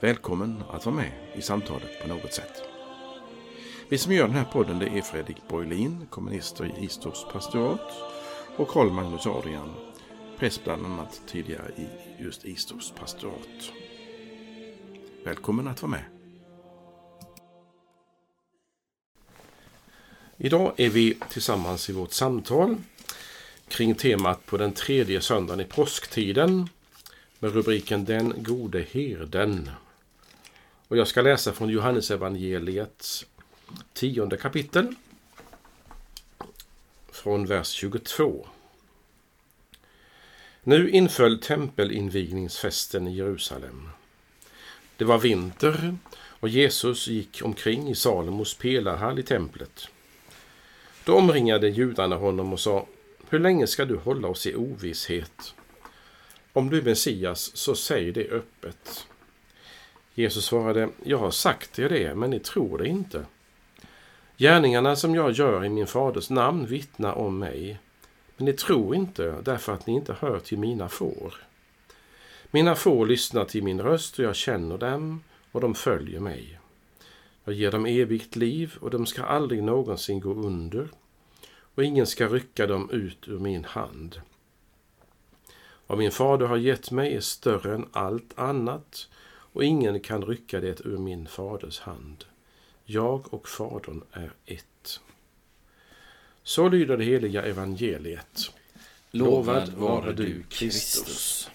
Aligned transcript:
Välkommen 0.00 0.62
att 0.70 0.86
vara 0.86 0.96
med 0.96 1.12
i 1.34 1.42
samtalet 1.42 2.02
på 2.02 2.08
något 2.08 2.32
sätt. 2.32 2.62
Vi 3.88 3.98
som 3.98 4.12
gör 4.12 4.26
den 4.26 4.36
här 4.36 4.44
podden 4.44 4.78
det 4.78 4.86
är 4.86 5.02
Fredrik 5.02 5.36
Borglin, 5.48 6.06
kommunister 6.10 6.64
i 6.64 6.84
Istorps 6.84 7.24
pastorat 7.32 7.92
och 8.56 8.68
Karl 8.68 8.90
Magnus 8.90 9.26
Adrian, 9.26 9.74
präst 10.38 10.64
bland 10.64 10.86
annat 10.86 11.22
tidigare 11.26 11.70
i 11.76 11.88
just 12.22 12.44
Istorps 12.44 12.90
pastorat. 12.90 13.72
Välkommen 15.24 15.68
att 15.68 15.82
vara 15.82 15.90
med. 15.90 16.04
Idag 20.36 20.72
är 20.76 20.90
vi 20.90 21.18
tillsammans 21.30 21.90
i 21.90 21.92
vårt 21.92 22.12
samtal 22.12 22.76
kring 23.68 23.94
temat 23.94 24.46
på 24.46 24.56
den 24.56 24.72
tredje 24.72 25.20
söndagen 25.20 25.60
i 25.60 25.64
påsktiden 25.64 26.68
med 27.38 27.52
rubriken 27.52 28.04
Den 28.04 28.34
gode 28.36 28.86
herden. 28.92 29.70
Och 30.88 30.96
jag 30.96 31.08
ska 31.08 31.22
läsa 31.22 31.52
från 31.52 31.68
Johannesevangeliets 31.68 33.26
tionde 33.92 34.36
kapitel. 34.36 34.94
Från 37.12 37.46
vers 37.46 37.68
22. 37.68 38.46
Nu 40.62 40.90
inföll 40.90 41.40
tempelinvigningsfesten 41.40 43.08
i 43.08 43.16
Jerusalem. 43.16 43.88
Det 44.96 45.04
var 45.04 45.18
vinter 45.18 45.96
och 46.18 46.48
Jesus 46.48 47.08
gick 47.08 47.40
omkring 47.44 47.88
i 47.88 47.94
Salomos 47.94 48.54
pelarhall 48.54 49.18
i 49.18 49.22
templet. 49.22 49.88
Då 51.04 51.14
omringade 51.14 51.68
judarna 51.68 52.16
honom 52.16 52.52
och 52.52 52.60
sa 52.60 52.86
Hur 53.28 53.38
länge 53.38 53.66
ska 53.66 53.84
du 53.84 53.96
hålla 53.96 54.28
oss 54.28 54.46
i 54.46 54.54
ovisshet? 54.54 55.54
Om 56.52 56.70
du 56.70 56.78
är 56.78 56.82
Messias, 56.82 57.56
så 57.56 57.74
säg 57.74 58.12
det 58.12 58.30
öppet. 58.30 59.06
Jesus 60.18 60.44
svarade, 60.44 60.88
jag 61.04 61.18
har 61.18 61.30
sagt 61.30 61.78
er 61.78 61.88
det, 61.88 62.14
men 62.14 62.30
ni 62.30 62.38
tror 62.38 62.78
det 62.78 62.88
inte. 62.88 63.24
Gärningarna 64.36 64.96
som 64.96 65.14
jag 65.14 65.32
gör 65.32 65.64
i 65.64 65.68
min 65.68 65.86
faders 65.86 66.30
namn 66.30 66.66
vittnar 66.66 67.12
om 67.12 67.38
mig, 67.38 67.78
men 68.36 68.44
ni 68.44 68.52
tror 68.52 68.94
inte 68.94 69.40
därför 69.42 69.72
att 69.72 69.86
ni 69.86 69.92
inte 69.94 70.16
hör 70.20 70.38
till 70.38 70.58
mina 70.58 70.88
får. 70.88 71.34
Mina 72.50 72.74
får 72.74 73.06
lyssnar 73.06 73.44
till 73.44 73.62
min 73.62 73.80
röst 73.80 74.18
och 74.18 74.24
jag 74.24 74.36
känner 74.36 74.78
dem 74.78 75.22
och 75.52 75.60
de 75.60 75.74
följer 75.74 76.20
mig. 76.20 76.58
Jag 77.44 77.54
ger 77.54 77.70
dem 77.70 77.86
evigt 77.86 78.36
liv 78.36 78.74
och 78.80 78.90
de 78.90 79.06
ska 79.06 79.24
aldrig 79.24 79.62
någonsin 79.62 80.20
gå 80.20 80.34
under 80.34 80.88
och 81.74 81.84
ingen 81.84 82.06
ska 82.06 82.26
rycka 82.26 82.66
dem 82.66 82.90
ut 82.90 83.28
ur 83.28 83.38
min 83.38 83.64
hand. 83.64 84.20
Vad 85.86 85.98
min 85.98 86.12
fader 86.12 86.46
har 86.46 86.56
gett 86.56 86.90
mig 86.90 87.14
är 87.14 87.20
större 87.20 87.74
än 87.74 87.88
allt 87.92 88.38
annat 88.38 89.08
och 89.56 89.64
ingen 89.64 90.00
kan 90.00 90.24
rycka 90.24 90.60
det 90.60 90.80
ur 90.84 90.98
min 90.98 91.26
faders 91.26 91.80
hand. 91.80 92.24
Jag 92.84 93.34
och 93.34 93.48
Fadern 93.48 94.02
är 94.12 94.32
ett. 94.46 95.00
Så 96.42 96.68
lyder 96.68 96.96
det 96.96 97.04
heliga 97.04 97.42
evangeliet. 97.42 98.50
Lovad 99.10 99.68
vare 99.68 100.12
du, 100.12 100.42
Kristus. 100.48 101.48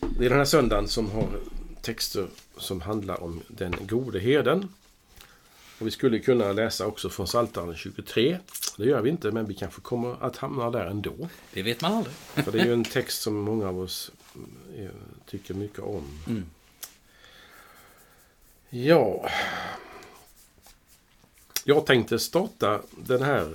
Det 0.00 0.24
är 0.24 0.28
den 0.28 0.38
här 0.38 0.44
söndagen 0.44 0.88
som 0.88 1.10
har 1.10 1.28
texter 1.82 2.26
som 2.56 2.80
handlar 2.80 3.22
om 3.22 3.42
den 3.48 3.74
gode 3.80 4.18
herden. 4.20 4.68
Och 5.78 5.86
vi 5.86 5.90
skulle 5.90 6.18
kunna 6.18 6.52
läsa 6.52 6.86
också 6.86 7.08
från 7.08 7.26
Psaltaren 7.26 7.76
23. 7.76 8.38
Det 8.76 8.84
gör 8.84 9.02
vi 9.02 9.10
inte, 9.10 9.30
men 9.30 9.46
vi 9.46 9.54
kanske 9.54 9.80
kommer 9.80 10.24
att 10.24 10.36
hamna 10.36 10.70
där 10.70 10.86
ändå. 10.86 11.28
Det 11.52 11.62
vet 11.62 11.80
man 11.80 11.92
aldrig. 11.92 12.14
För 12.14 12.52
det 12.52 12.60
är 12.60 12.64
ju 12.64 12.72
en 12.72 12.84
text 12.92 13.22
som 13.22 13.34
många 13.34 13.68
av 13.68 13.78
oss 13.78 14.12
eh, 14.78 14.88
tycker 15.26 15.54
mycket 15.54 15.78
om. 15.78 16.18
Mm. 16.26 16.44
Ja. 18.70 19.28
Jag 21.64 21.86
tänkte 21.86 22.18
starta 22.18 22.82
den 22.90 23.22
här. 23.22 23.54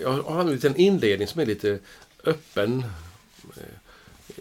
Jag 0.00 0.12
har 0.22 0.40
en 0.40 0.50
liten 0.50 0.76
inledning 0.76 1.28
som 1.28 1.40
är 1.40 1.46
lite 1.46 1.78
öppen. 2.24 2.84
eh, 3.56 3.62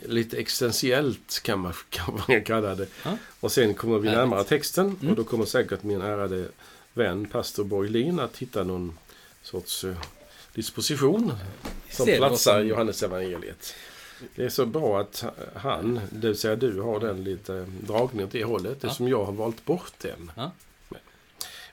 Lite 0.06 0.38
existentiellt 0.38 1.40
kan 1.44 1.60
man, 1.60 1.74
kan 1.90 2.22
man 2.28 2.44
kalla 2.44 2.76
det. 2.76 2.88
Ja. 3.04 3.18
Och 3.40 3.52
sen 3.52 3.74
kommer 3.74 4.00
vi 4.00 4.10
närmare 4.10 4.44
texten 4.44 4.86
Mm. 5.02 5.10
och 5.10 5.16
då 5.16 5.24
kommer 5.24 5.46
säkert 5.46 5.84
min 5.84 6.02
ärade 6.02 6.48
vän 6.94 7.26
pastor 7.26 7.64
Borglin 7.64 8.20
att 8.20 8.38
hitta 8.38 8.64
någon 8.64 8.98
sorts 9.44 9.84
eh, 9.84 9.96
disposition 10.54 11.34
som 11.92 12.06
platsar 12.06 12.60
som- 12.60 12.68
Johannes 12.68 13.04
evangeliet. 13.04 13.76
Det 14.36 14.44
är 14.46 14.50
så 14.50 14.66
bra 14.66 15.02
att 15.02 15.24
han, 15.56 16.00
det 16.10 16.28
vill 16.28 16.38
säga 16.38 16.56
du, 16.56 16.82
har 16.82 17.00
den 17.00 17.24
lite 17.24 17.66
dragning 17.82 18.26
åt 18.26 18.32
det 18.32 18.44
hållet 18.44 18.78
Ja. 18.82 18.88
eftersom 18.88 19.08
jag 19.08 19.26
har 19.26 19.32
valt 19.34 19.66
bort 19.66 19.94
den. 19.98 20.32
Ja. 20.36 20.52
Jag 20.90 21.00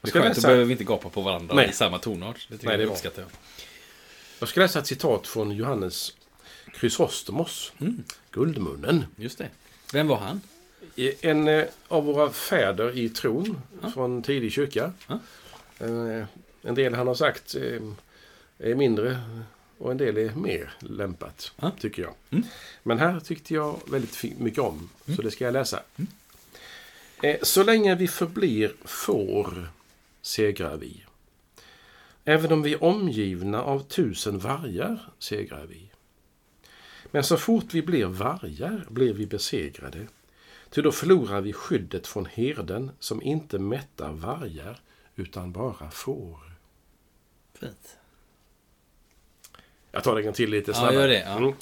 Det 0.03 0.09
är 0.19 0.33
ska, 0.35 0.41
då 0.41 0.47
behöver 0.47 0.65
vi 0.65 0.73
inte 0.73 0.85
gapa 0.85 1.09
på 1.09 1.21
varandra 1.23 1.55
Nej. 1.55 1.69
i 1.69 1.73
samma 1.73 1.99
tonart. 1.99 2.47
Det 2.51 2.63
Nej, 2.63 2.77
det 2.77 2.83
jag 2.83 2.91
uppskattar 2.93 3.23
jag. 3.23 3.31
jag 4.39 4.49
ska 4.49 4.61
läsa 4.61 4.79
ett 4.79 4.87
citat 4.87 5.27
från 5.27 5.51
Johannes 5.51 6.15
Chrysostomos, 6.81 7.73
Mm, 7.81 8.03
Guldmunnen. 8.31 9.05
just 9.17 9.39
det. 9.39 9.49
Vem 9.93 10.09
var 10.09 10.17
han? 10.17 10.41
En 11.21 11.49
eh, 11.49 11.65
av 11.89 12.05
våra 12.05 12.31
fäder 12.31 12.99
i 12.99 13.09
tron 13.09 13.61
Ja. 13.83 13.91
från 13.91 14.23
tidig 14.23 14.53
kyrka. 14.53 14.93
Ja. 15.09 15.19
Eh, 15.79 16.25
En 16.63 16.75
del 16.75 16.95
han 16.95 17.07
har 17.07 17.15
sagt 17.15 17.55
eh, 17.55 17.81
är 18.59 18.75
mindre 18.75 19.19
och 19.79 19.91
en 19.91 19.97
del 19.97 20.17
är 20.17 20.35
mer 20.35 20.75
lämpat, 20.81 21.53
Ja. 21.57 21.71
tycker 21.81 22.03
jag. 22.03 22.15
Mm. 22.31 22.45
Men 22.83 22.99
här 22.99 23.21
tyckte 23.21 23.55
jag 23.55 23.81
väldigt 23.91 24.39
mycket 24.41 24.59
om, 24.59 24.91
så 25.17 25.23
det 25.23 25.31
ska 25.31 25.45
jag 25.45 25.53
läsa. 25.53 25.83
Mm. 25.97 26.09
Eh, 27.23 27.37
Så 27.43 27.65
länge 27.65 27.95
vi 27.95 28.09
förblir 28.09 28.73
får 28.85 29.69
segrar 30.23 30.77
vi. 30.77 31.05
Även 32.25 32.53
om 32.53 32.63
vi 32.63 32.73
är 32.75 32.85
omgivna 32.85 33.63
av 33.63 33.81
tusen 33.81 34.39
vargar 34.39 35.11
segrar 35.19 35.67
vi. 35.67 35.91
Men 37.11 37.25
så 37.25 37.37
fort 37.37 37.75
vi 37.75 37.83
blir 37.83 38.07
vargar 38.07 38.87
blir 38.89 39.13
vi 39.15 39.27
besegrade. 39.27 40.07
Ty 40.71 40.83
då 40.83 40.93
förlorar 40.93 41.41
vi 41.41 41.53
skyddet 41.53 42.07
från 42.07 42.27
herden 42.27 42.91
som 42.99 43.23
inte 43.23 43.59
mättar 43.59 44.13
vargar 44.13 44.81
utan 45.17 45.53
bara 45.53 45.91
får. 45.91 46.39
Fint. 47.55 47.97
Jag 49.99 50.05
tar 50.05 50.15
det 50.15 50.21
en 50.21 50.25
gång 50.25 50.35
till 50.35 50.51
lite 50.51 50.71
Ja, 50.71 50.75
snabbare. 50.75 50.95
gör 50.95 51.09
det, 51.09 51.21
ja. 51.27 51.37
Mm. 51.37 51.53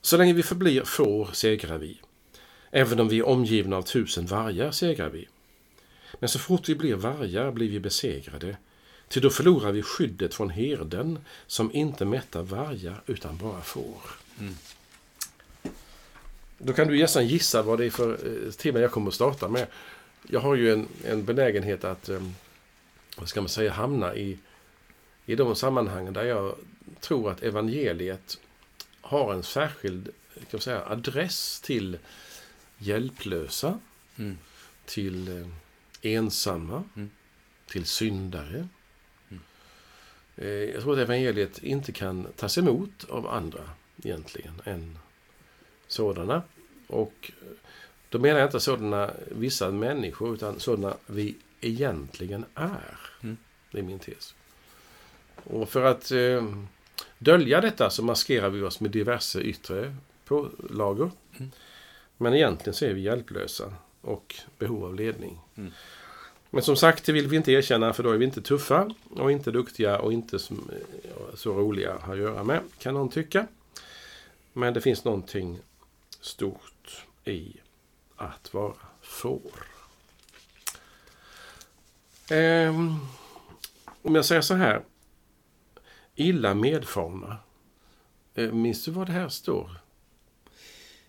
Så 0.00 0.16
länge 0.16 0.32
vi 0.32 0.42
förblir 0.42 0.84
får 0.84 1.28
segrar 1.32 1.78
vi. 1.78 2.00
Även 2.70 3.00
om 3.00 3.08
vi 3.08 3.18
är 3.18 3.26
omgivna 3.26 3.76
av 3.76 3.82
tusen 3.82 4.26
vargar 4.26 4.70
segrar 4.70 5.08
vi. 5.08 5.28
Men 6.20 6.28
så 6.28 6.38
fort 6.38 6.68
vi 6.68 6.74
blir 6.74 6.94
vargar 6.94 7.50
blir 7.50 7.70
vi 7.70 7.80
besegrade. 7.80 8.56
Ty 9.08 9.20
då 9.20 9.30
förlorar 9.30 9.72
vi 9.72 9.82
skyddet 9.82 10.34
från 10.34 10.50
herden 10.50 11.18
som 11.46 11.72
inte 11.72 12.04
mättar 12.04 12.42
vargar 12.42 13.02
utan 13.06 13.36
bara 13.36 13.60
får. 13.60 14.00
Mm. 14.40 14.54
Då 16.58 16.72
kan 16.72 16.88
du 16.88 16.98
nästan 16.98 17.26
gissa 17.26 17.62
vad 17.62 17.78
det 17.78 17.86
är 17.86 17.90
för 17.90 18.12
eh, 18.12 18.50
tema 18.50 18.80
jag 18.80 18.90
kommer 18.90 19.08
att 19.08 19.14
starta 19.14 19.48
med. 19.48 19.66
Jag 20.28 20.40
har 20.40 20.54
ju 20.54 20.72
en, 20.72 20.88
en 21.04 21.24
benägenhet 21.24 21.84
att, 21.84 22.08
eh, 22.08 22.22
vad 23.16 23.28
ska 23.28 23.40
man 23.40 23.48
säga, 23.48 23.72
hamna 23.72 24.14
i, 24.14 24.38
i 25.26 25.34
de 25.34 25.56
sammanhang 25.56 26.12
där 26.12 26.24
jag 26.24 26.54
tror 27.00 27.30
att 27.30 27.42
evangeliet 27.42 28.38
har 29.00 29.34
en 29.34 29.42
särskild 29.42 30.08
kan 30.50 30.60
säga, 30.60 30.82
adress 30.86 31.60
till 31.60 31.98
hjälplösa, 32.78 33.78
Mm. 34.16 34.38
till 34.84 35.28
eh, 35.28 35.48
ensamma, 36.02 36.84
Mm. 36.96 37.10
till 37.66 37.84
syndare. 37.86 38.68
Mm. 39.30 39.42
Eh, 40.36 40.48
jag 40.48 40.82
tror 40.82 40.92
att 40.92 40.98
evangeliet 40.98 41.58
inte 41.58 41.92
kan 41.92 42.26
tas 42.36 42.58
emot 42.58 43.04
av 43.08 43.26
andra 43.28 43.70
egentligen 44.02 44.62
än 44.64 44.98
sådana. 45.86 46.42
Och 46.86 47.30
eh, 47.42 47.48
då 48.08 48.18
menar 48.18 48.40
jag 48.40 48.46
inte 48.48 48.60
sådana 48.60 49.10
vissa 49.30 49.70
människor 49.70 50.34
utan 50.34 50.60
sådana 50.60 50.96
vi 51.06 51.36
egentligen 51.60 52.44
är. 52.54 52.98
Mm. 53.22 53.36
Det 53.70 53.78
är 53.78 53.82
min 53.82 53.98
tes. 53.98 54.34
Och 55.44 55.68
för 55.68 55.84
att 55.84 56.10
eh, 56.10 56.44
dölja 57.18 57.60
detta 57.60 57.90
så 57.90 58.02
maskerar 58.02 58.48
vi 58.48 58.62
oss 58.62 58.80
med 58.80 58.90
diverse 58.90 59.40
yttre 59.40 59.96
pålagor. 60.24 61.10
Mm. 61.36 61.50
Men 62.16 62.34
egentligen 62.34 62.74
så 62.74 62.84
är 62.84 62.94
vi 62.94 63.00
hjälplösa. 63.00 63.72
och 64.00 64.34
behov 64.58 64.84
av 64.84 64.94
ledning. 64.94 65.38
Mm. 65.56 65.72
Men 66.50 66.62
som 66.62 66.76
sagt, 66.76 67.04
det 67.06 67.12
vill 67.12 67.28
vi 67.28 67.36
inte 67.36 67.52
erkänna 67.52 67.92
för 67.92 68.02
då 68.02 68.10
är 68.10 68.16
vi 68.16 68.24
inte 68.24 68.42
tuffa 68.42 68.90
och 69.10 69.32
inte 69.32 69.50
duktiga 69.50 69.98
och 69.98 70.12
inte 70.12 70.38
som, 70.38 70.70
eh, 70.72 71.34
så 71.34 71.52
roliga 71.52 71.94
att 71.94 72.18
göra 72.18 72.44
med, 72.44 72.60
kan 72.78 72.94
någon 72.94 73.08
tycka. 73.08 73.46
Men 74.52 74.74
det 74.74 74.80
finns 74.80 75.04
någonting 75.04 75.58
stort 76.20 77.04
i 77.24 77.52
att 78.16 78.54
vara 78.54 78.74
får. 79.02 79.66
Ehm, 82.30 82.96
om 84.02 84.14
jag 84.14 84.24
säger 84.24 84.42
så 84.42 84.54
här. 84.54 84.82
Illa 86.16 86.54
medfarna. 86.54 87.36
Eh, 88.34 88.52
minns 88.52 88.84
du 88.84 88.90
vad 88.90 89.06
det 89.06 89.12
här 89.12 89.28
står? 89.28 89.70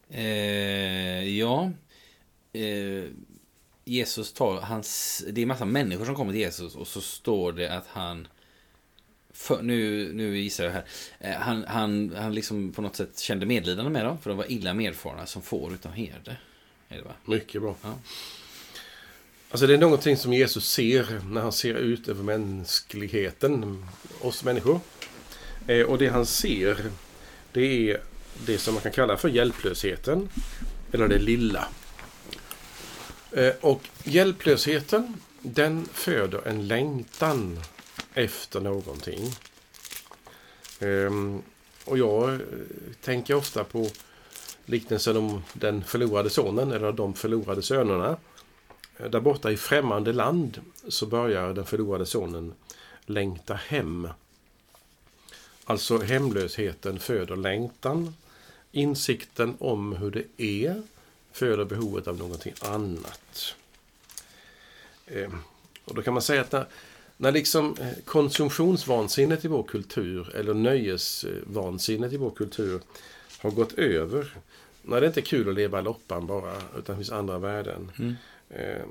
Eh, 0.10 1.38
ja. 1.38 1.72
Eh, 2.54 3.04
Jesus 3.86 4.34
tar, 4.34 4.62
hans, 4.62 5.24
det 5.32 5.42
är 5.42 5.46
massa 5.46 5.66
människor 5.66 6.06
som 6.06 6.16
kommer 6.16 6.32
till 6.32 6.42
Jesus 6.42 6.76
och 6.76 6.88
så 6.88 7.02
står 7.02 7.52
det 7.52 7.78
att 7.78 7.88
han, 7.88 8.28
för, 9.34 9.62
nu, 9.62 10.14
nu 10.14 10.38
gissar 10.38 10.64
jag 10.64 10.72
här, 10.72 10.86
eh, 11.20 11.32
han, 11.32 11.66
han, 11.68 12.16
han 12.16 12.34
liksom 12.34 12.72
på 12.72 12.82
något 12.82 12.96
sätt 12.96 13.20
kände 13.20 13.46
medlidande 13.46 13.92
med 13.92 14.06
dem 14.06 14.18
för 14.18 14.30
de 14.30 14.38
var 14.38 14.52
illa 14.52 14.74
medfarna 14.74 15.26
som 15.26 15.42
får 15.42 15.74
utan 15.74 15.94
herde. 15.94 16.38
Är 16.90 16.98
det 16.98 17.04
va? 17.04 17.14
Mycket 17.26 17.62
bra. 17.62 17.76
Ja. 17.82 17.94
Alltså 19.50 19.68
det 19.68 19.74
är 19.74 19.78
någonting 19.78 20.18
som 20.18 20.34
Jesus 20.34 20.70
ser 20.70 21.22
när 21.30 21.42
han 21.42 21.52
ser 21.52 21.74
ut 21.74 22.08
över 22.08 22.24
mänskligheten, 22.24 23.86
oss 24.22 24.44
människor. 24.44 24.80
Eh, 25.68 25.86
och 25.86 25.98
det 25.98 26.08
han 26.08 26.26
ser, 26.26 26.78
det 27.52 27.92
är 27.92 28.02
det 28.46 28.58
som 28.58 28.74
man 28.74 28.84
kan 28.84 28.92
kalla 28.92 29.18
för 29.18 29.30
hjälplösheten. 29.30 30.30
Eller 30.92 31.08
det 31.08 31.20
lilla. 31.20 31.68
Eh, 33.32 33.54
och 33.62 33.82
hjälplösheten, 34.04 35.14
den 35.42 35.86
föder 35.86 36.48
en 36.48 36.68
längtan 36.68 37.60
efter 38.14 38.60
någonting. 38.60 39.36
Ehm, 40.80 41.42
och 41.86 41.98
jag 41.98 42.34
eh, 42.34 42.40
tänker 43.02 43.34
ofta 43.34 43.64
på 43.64 43.90
liknelsen 44.66 45.18
om 45.18 45.44
den 45.54 45.84
förlorade 45.84 46.30
sonen, 46.30 46.72
eller 46.72 46.92
de 46.92 47.14
förlorade 47.14 47.62
sönerna. 47.62 48.18
Eh, 48.98 49.10
där 49.10 49.20
borta 49.20 49.52
i 49.52 49.58
främmande 49.58 50.14
land 50.14 50.62
så 50.88 51.06
börjar 51.06 51.54
den 51.54 51.66
förlorade 51.66 52.06
sonen 52.06 52.54
längta 53.06 53.54
hem. 53.54 54.08
Alltså 55.66 55.98
hemlösheten 55.98 57.00
föder 57.00 57.36
längtan. 57.36 58.16
Insikten 58.72 59.56
om 59.60 59.96
hur 59.96 60.12
det 60.12 60.24
är 60.38 60.82
föder 61.32 61.66
behovet 61.66 62.08
av 62.08 62.18
någonting 62.18 62.54
annat. 62.62 63.56
Eh, 65.08 65.30
Och 65.86 65.96
då 65.96 66.02
kan 66.02 66.14
man 66.14 66.22
säga 66.24 66.42
att 66.42 66.52
när, 66.52 66.66
när 67.18 67.32
liksom 67.32 67.76
eh, 67.80 67.88
konsumtionsvansinnet 68.06 69.46
i 69.46 69.48
vår 69.48 69.64
kultur 69.64 70.36
eller 70.36 70.54
nöjesvansinnet 70.54 72.14
i 72.14 72.18
vår 72.18 72.32
kultur 72.32 72.82
har 73.40 73.52
gått 73.52 73.74
över. 73.74 74.34
När 74.82 75.02
det 75.02 75.08
inte 75.08 75.20
är 75.20 75.26
kul 75.26 75.50
att 75.50 75.56
leva 75.56 75.82
loppan 75.82 76.28
bara, 76.28 76.56
utan 76.58 76.84
det 76.86 76.96
finns 76.96 77.12
andra 77.12 77.38
värden. 77.38 77.92
Mm. 78.00 78.16
Eh, 78.50 78.86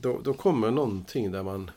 Då, 0.00 0.20
då 0.24 0.32
kommer 0.34 0.70
någonting 0.70 1.32
där 1.32 1.42
man 1.42 1.70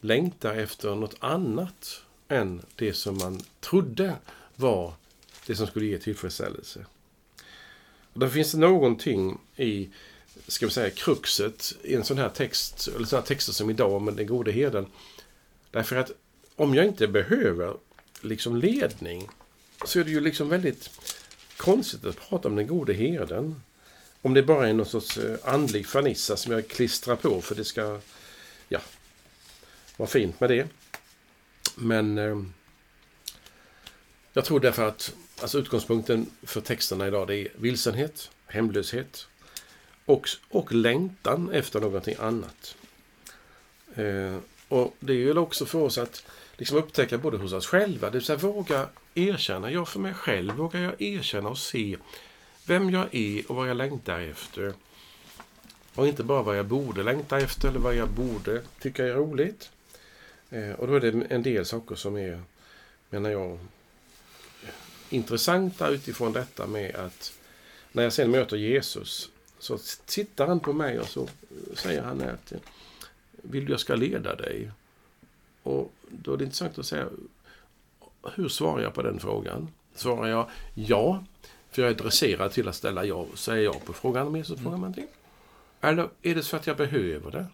längtar 0.00 0.54
efter 0.54 0.94
något 0.94 1.16
annat 1.20 2.00
än 2.28 2.62
det 2.76 2.92
som 2.92 3.18
man 3.18 3.42
trodde 3.60 4.16
var 4.56 4.94
det 5.46 5.56
som 5.56 5.66
skulle 5.66 5.86
ge 5.86 5.98
tillfredsställelse. 5.98 6.86
Och 8.12 8.20
där 8.20 8.28
finns 8.28 8.52
det 8.52 8.58
någonting 8.58 9.38
i, 9.56 9.88
ska 10.48 10.66
vi 10.66 10.72
säga, 10.72 10.90
kruxet 10.90 11.72
i 11.82 11.94
en 11.94 12.04
sån 12.04 12.18
här 12.18 12.28
text, 12.28 12.88
eller 12.96 13.06
sådana 13.06 13.26
texter 13.26 13.52
som 13.52 13.70
idag 13.70 14.02
med 14.02 14.14
den 14.14 14.26
gode 14.26 14.52
herden. 14.52 14.86
Därför 15.70 15.96
att 15.96 16.10
om 16.56 16.74
jag 16.74 16.86
inte 16.86 17.08
behöver 17.08 17.76
liksom 18.20 18.56
ledning 18.56 19.28
så 19.84 20.00
är 20.00 20.04
det 20.04 20.10
ju 20.10 20.20
liksom 20.20 20.48
väldigt 20.48 20.90
konstigt 21.56 22.04
att 22.04 22.28
prata 22.28 22.48
om 22.48 22.56
den 22.56 22.66
gode 22.66 22.92
herden. 22.92 23.62
Om 24.22 24.34
det 24.34 24.42
bara 24.42 24.68
är 24.68 24.72
någon 24.72 24.86
sorts 24.86 25.18
eh, 25.18 25.38
andlig 25.44 25.86
fernissa 25.86 26.36
som 26.36 26.52
jag 26.52 26.68
klistrar 26.68 27.16
på 27.16 27.40
för 27.40 27.54
det 27.54 27.64
ska, 27.64 28.00
ja, 28.68 28.80
vara 29.96 30.08
fint 30.08 30.40
med 30.40 30.50
det. 30.50 30.68
Men 31.74 32.18
eh, 32.18 32.42
jag 34.32 34.44
tror 34.44 34.60
därför 34.60 34.88
att 34.88 35.14
alltså 35.40 35.58
utgångspunkten 35.58 36.30
för 36.42 36.60
texterna 36.60 37.06
idag 37.06 37.28
det 37.28 37.36
är 37.36 37.48
vilsenhet, 37.56 38.30
hemlöshet 38.46 39.26
och, 40.04 40.28
och 40.48 40.72
längtan 40.72 41.50
efter 41.50 41.80
någonting 41.80 42.16
annat. 42.18 42.76
Eh, 43.94 44.36
och 44.68 44.96
det 45.00 45.12
är 45.12 45.16
ju 45.16 45.38
också 45.38 45.66
för 45.66 45.78
oss 45.78 45.98
att 45.98 46.26
liksom 46.56 46.78
upptäcka 46.78 47.18
både 47.18 47.36
hos 47.36 47.52
oss 47.52 47.66
själva, 47.66 48.10
det 48.10 48.18
vill 48.18 48.24
säga 48.24 48.38
våga 48.38 48.88
erkänna, 49.14 49.70
jag 49.70 49.88
för 49.88 50.00
mig 50.00 50.14
själv 50.14 50.54
vågar 50.54 50.80
jag 50.80 51.02
erkänna 51.02 51.48
och 51.48 51.58
se 51.58 51.96
vem 52.66 52.90
jag 52.90 53.14
är 53.14 53.50
och 53.50 53.56
vad 53.56 53.70
jag 53.70 53.76
längtar 53.76 54.20
efter. 54.20 54.74
Och 55.94 56.06
inte 56.06 56.22
bara 56.24 56.42
vad 56.42 56.58
jag 56.58 56.66
borde 56.66 57.02
längta 57.02 57.38
efter 57.38 57.68
eller 57.68 57.78
vad 57.78 57.94
jag 57.94 58.08
borde 58.08 58.62
tycka 58.80 59.06
är 59.06 59.14
roligt. 59.14 59.70
Eh, 60.50 60.70
och 60.70 60.86
då 60.86 60.94
är 60.94 61.00
det 61.00 61.26
en 61.30 61.42
del 61.42 61.66
saker 61.66 61.94
som 61.94 62.16
är, 62.16 62.42
menar 63.10 63.30
jag, 63.30 63.58
intressanta 65.10 65.88
utifrån 65.88 66.32
detta 66.32 66.66
med 66.66 66.94
att 66.96 67.32
när 67.92 68.02
jag 68.02 68.12
sen 68.12 68.30
möter 68.30 68.56
Jesus 68.56 69.30
så 69.58 69.78
tittar 70.06 70.46
han 70.46 70.60
på 70.60 70.72
mig 70.72 71.00
och 71.00 71.08
så 71.08 71.28
säger 71.74 72.02
han 72.02 72.22
att 72.22 72.52
vill 73.32 73.64
du 73.64 73.72
jag 73.72 73.80
ska 73.80 73.94
leda 73.94 74.34
dig? 74.34 74.70
Och 75.62 75.92
då 76.08 76.32
är 76.32 76.36
det 76.36 76.44
intressant 76.44 76.78
att 76.78 76.86
säga 76.86 77.08
hur 78.34 78.48
svarar 78.48 78.82
jag 78.82 78.94
på 78.94 79.02
den 79.02 79.20
frågan? 79.20 79.68
Svarar 79.94 80.28
jag 80.28 80.50
ja, 80.74 81.24
för 81.70 81.82
jag 81.82 81.90
är 81.90 81.94
dresserad 81.94 82.52
till 82.52 82.68
att 82.68 82.76
ställa 82.76 83.04
ja, 83.04 83.26
säger 83.34 83.64
ja 83.64 83.80
på 83.84 83.92
frågan 83.92 84.26
om 84.26 84.36
Jesus 84.36 84.60
frågar 84.60 84.76
någonting? 84.76 85.06
Eller 85.80 86.08
är 86.22 86.34
det 86.34 86.42
så 86.42 86.56
att 86.56 86.66
jag 86.66 86.76
behöver 86.76 87.30
det? 87.30 87.46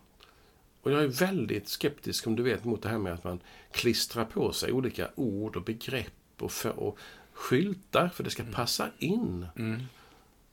Och 0.82 0.92
jag 0.92 1.02
är 1.02 1.08
väldigt 1.08 1.68
skeptisk, 1.68 2.26
om 2.26 2.36
du 2.36 2.42
vet, 2.42 2.64
mot 2.64 2.82
det 2.82 2.88
här 2.88 2.98
med 2.98 3.12
att 3.12 3.24
man 3.24 3.40
klistrar 3.72 4.24
på 4.24 4.52
sig 4.52 4.72
olika 4.72 5.08
ord 5.14 5.56
och 5.56 5.62
begrepp 5.62 6.12
och, 6.38 6.52
för, 6.52 6.78
och 6.78 6.98
skyltar 7.32 8.08
för 8.08 8.24
det 8.24 8.30
ska 8.30 8.42
passa 8.52 8.88
in. 8.98 9.46
Mm. 9.56 9.82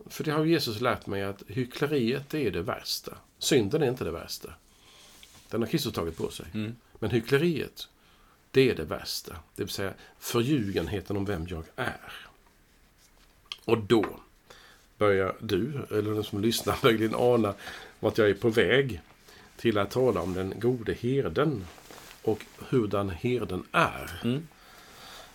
För 0.06 0.24
det 0.24 0.32
har 0.32 0.46
Jesus 0.46 0.82
lärt 0.82 1.08
mig 1.08 1.24
att 1.24 1.44
hyckleriet 1.48 2.30
det 2.30 2.48
är 2.48 2.52
det 2.52 2.62
värsta. 2.62 3.18
Synden 3.40 3.82
är 3.82 3.90
inte 3.90 4.04
det 4.04 4.12
värsta. 4.12 4.54
Den 5.50 5.62
har 5.62 5.68
Kristus 5.68 5.94
tagit 5.94 6.18
på 6.18 6.30
sig. 6.30 6.46
Mm. 6.54 6.76
Men 7.00 7.10
hyckleriet, 7.10 7.90
det 8.52 8.70
är 8.70 8.76
det 8.76 8.84
värsta. 8.84 9.36
Det 9.56 9.64
vill 9.64 9.74
säga 9.74 9.94
förljugenheten 10.20 11.18
om 11.18 11.26
vem 11.26 11.48
jag 11.48 11.64
är. 11.76 12.14
Och 13.66 13.78
då 13.78 14.06
börjar 14.98 15.36
du, 15.40 15.86
eller 15.92 16.14
den 16.14 16.24
som 16.24 16.42
lyssnar, 16.42 16.80
möjligen 16.84 17.16
ana 17.16 17.54
vart 18.00 18.18
jag 18.18 18.30
är 18.30 18.34
på 18.34 18.50
väg 18.50 19.02
till 19.58 19.78
att 19.78 19.92
tala 19.92 20.22
om 20.22 20.34
den 20.34 20.54
gode 20.60 20.94
herden 20.94 21.66
och 22.22 22.46
hurdan 22.58 23.10
herden 23.10 23.64
är. 23.72 24.22
Mm. 24.24 24.48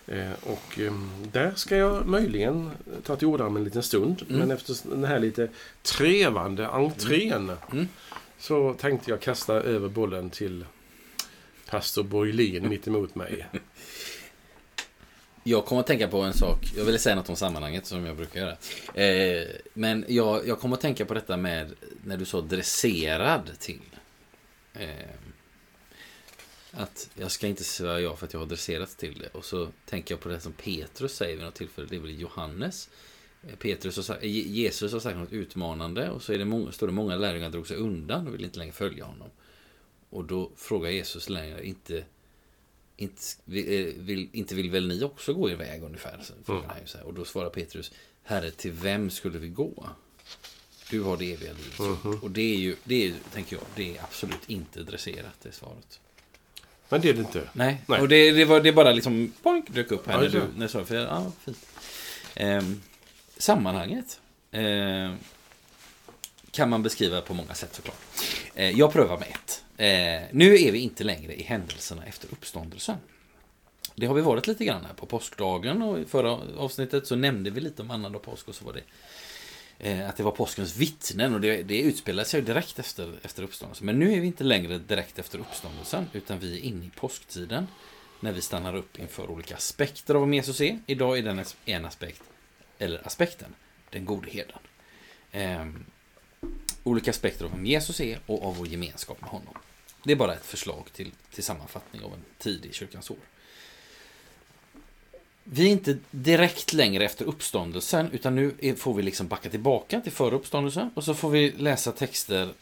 Eh, 0.06 0.32
och 0.42 0.78
eh, 0.78 0.92
där 1.32 1.52
ska 1.54 1.76
jag 1.76 2.06
möjligen 2.06 2.70
ta 3.04 3.16
till 3.16 3.28
orda 3.28 3.46
om 3.46 3.56
en 3.56 3.64
liten 3.64 3.82
stund. 3.82 4.22
Mm. 4.28 4.40
Men 4.40 4.50
efter 4.50 4.76
den 4.90 5.04
här 5.04 5.18
lite 5.18 5.48
trevande 5.82 6.66
entrén 6.66 7.52
Mm. 7.72 7.88
så 8.38 8.74
tänkte 8.74 9.10
jag 9.10 9.20
kasta 9.20 9.54
över 9.54 9.88
bollen 9.88 10.30
till 10.30 10.64
pastor 11.70 12.02
Borglin 12.02 12.68
mitt 12.68 12.86
emot 12.86 13.14
mig. 13.14 13.46
Jag 15.44 15.64
kommer 15.64 15.80
att 15.80 15.86
tänka 15.86 16.08
på 16.08 16.20
en 16.20 16.32
sak. 16.32 16.72
Jag 16.76 16.84
ville 16.84 16.98
säga 16.98 17.16
något 17.16 17.28
om 17.28 17.36
sammanhanget 17.36 17.86
som 17.86 18.06
jag 18.06 18.16
brukar 18.16 18.40
göra. 18.40 18.56
Eh, 19.04 19.46
men 19.74 20.04
jag, 20.08 20.48
jag 20.48 20.60
kommer 20.60 20.76
att 20.76 20.80
tänka 20.80 21.04
på 21.04 21.14
detta 21.14 21.36
med 21.36 21.72
när 22.04 22.16
du 22.16 22.24
sa 22.24 22.40
dresserad 22.40 23.50
till. 23.58 23.80
Eh, 24.74 25.16
att 26.72 27.10
jag 27.14 27.30
ska 27.30 27.46
inte 27.46 27.64
säga 27.64 28.00
ja 28.00 28.16
för 28.16 28.26
att 28.26 28.32
jag 28.32 28.40
har 28.40 28.46
dresserats 28.46 28.96
till 28.96 29.18
det. 29.18 29.28
Och 29.28 29.44
så 29.44 29.68
tänker 29.86 30.14
jag 30.14 30.20
på 30.20 30.28
det 30.28 30.40
som 30.40 30.52
Petrus 30.52 31.16
säger 31.16 31.36
vid 31.36 31.44
något 31.44 31.54
tillfälle. 31.54 31.86
Det 31.90 31.96
är 31.96 32.00
väl 32.00 32.20
Johannes. 32.20 32.90
Eh, 33.42 33.56
Petrus 33.56 34.08
har 34.08 34.18
Jesus 34.22 34.92
har 34.92 35.00
sagt 35.00 35.18
något 35.18 35.32
utmanande 35.32 36.10
och 36.10 36.22
så 36.22 36.32
är 36.32 36.38
det 36.38 36.44
många, 36.44 36.72
står 36.72 36.86
det 36.86 36.92
många 36.92 37.16
lärjungar 37.16 37.50
drog 37.50 37.66
sig 37.66 37.76
undan 37.76 38.26
och 38.26 38.34
vill 38.34 38.44
inte 38.44 38.58
längre 38.58 38.72
följa 38.72 39.04
honom. 39.04 39.28
Och 40.10 40.24
då 40.24 40.50
frågar 40.56 40.90
Jesus 40.90 41.28
längre, 41.28 41.66
inte, 41.66 42.04
inte, 42.96 43.22
vill, 43.44 43.88
eh, 43.88 43.94
vill, 44.02 44.28
inte 44.32 44.54
vill 44.54 44.70
väl 44.70 44.88
ni 44.88 45.04
också 45.04 45.34
gå 45.34 45.50
er 45.50 45.56
väg 45.56 45.82
ungefär? 45.82 46.20
Så 46.86 46.98
här. 46.98 47.04
Och 47.06 47.14
då 47.14 47.24
svarar 47.24 47.50
Petrus, 47.50 47.92
Herre, 48.22 48.50
till 48.50 48.72
vem 48.72 49.10
skulle 49.10 49.38
vi 49.38 49.48
gå? 49.48 49.88
Du 50.92 51.02
har 51.02 51.16
det 51.16 51.32
eviga 51.32 51.52
livet. 51.52 51.78
Mhm. 51.78 52.18
Och 52.22 52.30
det 52.30 52.54
är 52.54 52.56
ju, 52.56 52.76
det 52.84 53.06
är, 53.06 53.14
tänker 53.32 53.56
jag, 53.56 53.64
det 53.74 53.96
är 53.96 54.02
absolut 54.02 54.40
inte 54.46 54.82
dresserat, 54.82 55.34
det 55.42 55.52
svaret. 55.52 56.00
Men 56.88 57.00
det 57.00 57.08
är 57.08 57.14
det 57.14 57.20
inte. 57.20 57.48
Nej, 57.52 57.82
Nej. 57.86 58.00
och 58.00 58.08
det, 58.08 58.32
det, 58.32 58.44
var, 58.44 58.60
det 58.60 58.72
bara 58.72 58.92
liksom 58.92 59.32
boink, 59.42 59.70
dök 59.70 59.90
upp 59.90 60.06
här 60.06 60.14
Ja, 60.14 60.20
när 60.20 60.28
du 60.28 60.42
när 60.56 60.68
sa 60.68 60.84
för, 60.84 60.94
ja, 60.94 61.32
fint. 61.44 61.66
Ehm, 62.34 62.82
sammanhanget. 63.36 64.20
Ehm, 64.50 65.16
kan 66.50 66.70
man 66.70 66.82
beskriva 66.82 67.20
på 67.20 67.34
många 67.34 67.54
sätt 67.54 67.74
såklart. 67.74 68.00
Eh, 68.54 68.70
jag 68.70 68.92
prövar 68.92 69.18
med 69.18 69.28
ett. 69.28 69.64
Eh, 69.76 70.28
nu 70.36 70.54
är 70.54 70.72
vi 70.72 70.78
inte 70.78 71.04
längre 71.04 71.34
i 71.34 71.42
händelserna 71.42 72.04
efter 72.04 72.28
uppståndelsen. 72.32 72.96
Det 73.94 74.06
har 74.06 74.14
vi 74.14 74.20
varit 74.20 74.46
lite 74.46 74.64
grann 74.64 74.84
här 74.84 74.94
på 74.94 75.06
påskdagen 75.06 75.82
och 75.82 75.98
i 75.98 76.04
förra 76.04 76.30
avsnittet 76.58 77.06
så 77.06 77.16
nämnde 77.16 77.50
vi 77.50 77.60
lite 77.60 77.82
om 77.82 77.90
annandag 77.90 78.18
påsk 78.18 78.48
och 78.48 78.54
så 78.54 78.64
var 78.64 78.72
det 78.72 78.82
Eh, 79.84 80.08
att 80.08 80.16
det 80.16 80.22
var 80.22 80.30
påskens 80.30 80.76
vittnen 80.76 81.34
och 81.34 81.40
det, 81.40 81.62
det 81.62 81.80
utspelade 81.80 82.28
sig 82.28 82.42
direkt 82.42 82.78
efter, 82.78 83.14
efter 83.22 83.42
uppståndelsen. 83.42 83.86
Men 83.86 83.98
nu 83.98 84.12
är 84.12 84.20
vi 84.20 84.26
inte 84.26 84.44
längre 84.44 84.78
direkt 84.78 85.18
efter 85.18 85.38
uppståndelsen 85.38 86.06
utan 86.12 86.38
vi 86.38 86.58
är 86.58 86.62
inne 86.62 86.86
i 86.86 86.90
påsktiden 86.90 87.66
när 88.20 88.32
vi 88.32 88.40
stannar 88.40 88.76
upp 88.76 88.98
inför 88.98 89.30
olika 89.30 89.56
aspekter 89.56 90.14
av 90.14 90.20
vad 90.20 90.34
Jesus 90.34 90.60
är. 90.60 90.78
Idag 90.86 91.18
är 91.18 91.22
den 91.22 91.44
en 91.64 91.84
aspekt, 91.84 92.22
eller 92.78 93.06
aspekten, 93.06 93.54
den 93.90 94.04
gode 94.04 94.30
herden. 94.30 94.58
Eh, 95.32 95.66
olika 96.82 97.10
aspekter 97.10 97.44
av 97.44 97.50
vem 97.50 97.66
Jesus 97.66 98.00
är 98.00 98.20
och 98.26 98.44
av 98.44 98.56
vår 98.56 98.66
gemenskap 98.66 99.20
med 99.20 99.30
honom. 99.30 99.54
Det 100.04 100.12
är 100.12 100.16
bara 100.16 100.34
ett 100.34 100.46
förslag 100.46 100.84
till, 100.92 101.10
till 101.34 101.44
sammanfattning 101.44 102.02
av 102.02 102.12
en 102.14 102.24
tid 102.38 102.66
i 102.66 102.72
kyrkans 102.72 103.10
år. 103.10 103.16
Vi 105.44 105.66
är 105.66 105.70
inte 105.70 105.98
direkt 106.10 106.72
längre 106.72 107.04
efter 107.04 107.24
uppståndelsen, 107.24 108.10
utan 108.12 108.34
nu 108.34 108.74
får 108.76 108.94
vi 108.94 109.02
liksom 109.02 109.28
backa 109.28 109.50
tillbaka 109.50 110.00
till 110.00 110.12
före 110.12 110.34
uppståndelsen 110.34 110.90
och 110.94 111.04
så 111.04 111.14
får 111.14 111.30
vi 111.30 111.50
läsa 111.50 111.92
texter 111.92 112.52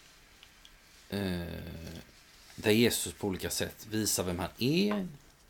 eh, 1.10 1.40
där 2.56 2.70
Jesus 2.70 3.12
på 3.12 3.26
olika 3.26 3.50
sätt 3.50 3.86
visar 3.90 4.24
vem 4.24 4.38
han 4.38 4.48
är 4.58 5.06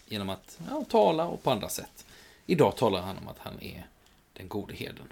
genom 0.07 0.31
att 0.31 0.59
ja, 0.71 0.85
tala 0.89 1.25
och 1.27 1.43
på 1.43 1.51
andra 1.51 1.69
sätt. 1.69 2.07
Idag 2.47 2.77
talar 2.77 3.03
han 3.03 3.19
om 3.19 3.29
att 3.29 3.39
han 3.39 3.63
är 3.63 3.87
den 4.33 4.49
gode 4.49 4.75
herden. 4.75 5.07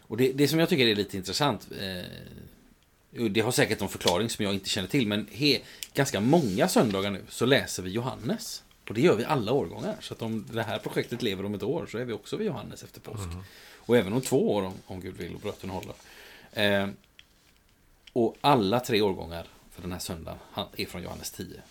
Och 0.00 0.16
det, 0.16 0.32
det 0.32 0.48
som 0.48 0.58
jag 0.58 0.68
tycker 0.68 0.86
är 0.86 0.94
lite 0.94 1.16
intressant, 1.16 1.68
eh, 1.80 3.28
det 3.30 3.40
har 3.40 3.52
säkert 3.52 3.82
en 3.82 3.88
förklaring 3.88 4.30
som 4.30 4.44
jag 4.44 4.54
inte 4.54 4.68
känner 4.68 4.88
till, 4.88 5.06
men 5.06 5.28
he, 5.32 5.60
ganska 5.94 6.20
många 6.20 6.68
söndagar 6.68 7.10
nu 7.10 7.24
så 7.28 7.46
läser 7.46 7.82
vi 7.82 7.90
Johannes. 7.90 8.63
Och 8.88 8.94
det 8.94 9.00
gör 9.00 9.16
vi 9.16 9.24
alla 9.24 9.52
årgångar. 9.52 9.96
Så 10.00 10.14
att 10.14 10.22
om 10.22 10.46
det 10.52 10.62
här 10.62 10.78
projektet 10.78 11.22
lever 11.22 11.44
om 11.44 11.54
ett 11.54 11.62
år 11.62 11.86
så 11.86 11.98
är 11.98 12.04
vi 12.04 12.12
också 12.12 12.36
vid 12.36 12.46
Johannes 12.46 12.82
efter 12.82 13.00
påsk. 13.00 13.24
Mm. 13.24 13.44
Och 13.76 13.96
även 13.96 14.12
om 14.12 14.20
två 14.20 14.54
år 14.54 14.62
om, 14.62 14.74
om 14.86 15.00
Gud 15.00 15.16
vill 15.16 15.34
och 15.34 15.40
bröten 15.40 15.70
håller. 15.70 15.94
Eh, 16.52 16.88
och 18.12 18.36
alla 18.40 18.80
tre 18.80 19.00
årgångar 19.00 19.46
för 19.70 19.82
den 19.82 19.92
här 19.92 19.98
söndagen 19.98 20.38
är 20.76 20.86
från 20.86 21.02
Johannes 21.02 21.30
10. 21.30 21.62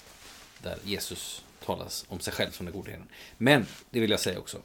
Där 0.61 0.77
Jesus 0.83 1.43
talas 1.65 2.05
om 2.09 2.19
sig 2.19 2.33
själv 2.33 2.51
som 2.51 2.65
den 2.65 2.75
gode 2.75 2.91
herden. 2.91 3.07
Men, 3.37 3.65
det 3.89 3.99
vill 3.99 4.11
jag 4.11 4.19
säga 4.19 4.39
också. 4.39 4.57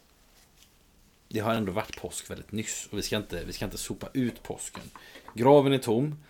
Det 1.29 1.41
har 1.41 1.55
ändå 1.55 1.73
varit 1.73 2.01
påsk 2.01 2.31
väldigt 2.31 2.53
nyss. 2.53 2.89
Och 2.91 2.99
vi 2.99 3.03
ska 3.03 3.17
inte, 3.17 3.45
vi 3.45 3.53
ska 3.53 3.65
inte 3.65 3.79
sopa 3.79 4.09
ut 4.13 4.43
påsken. 4.43 4.91
Graven 5.35 5.73
är 5.73 5.79
tom. 5.79 6.25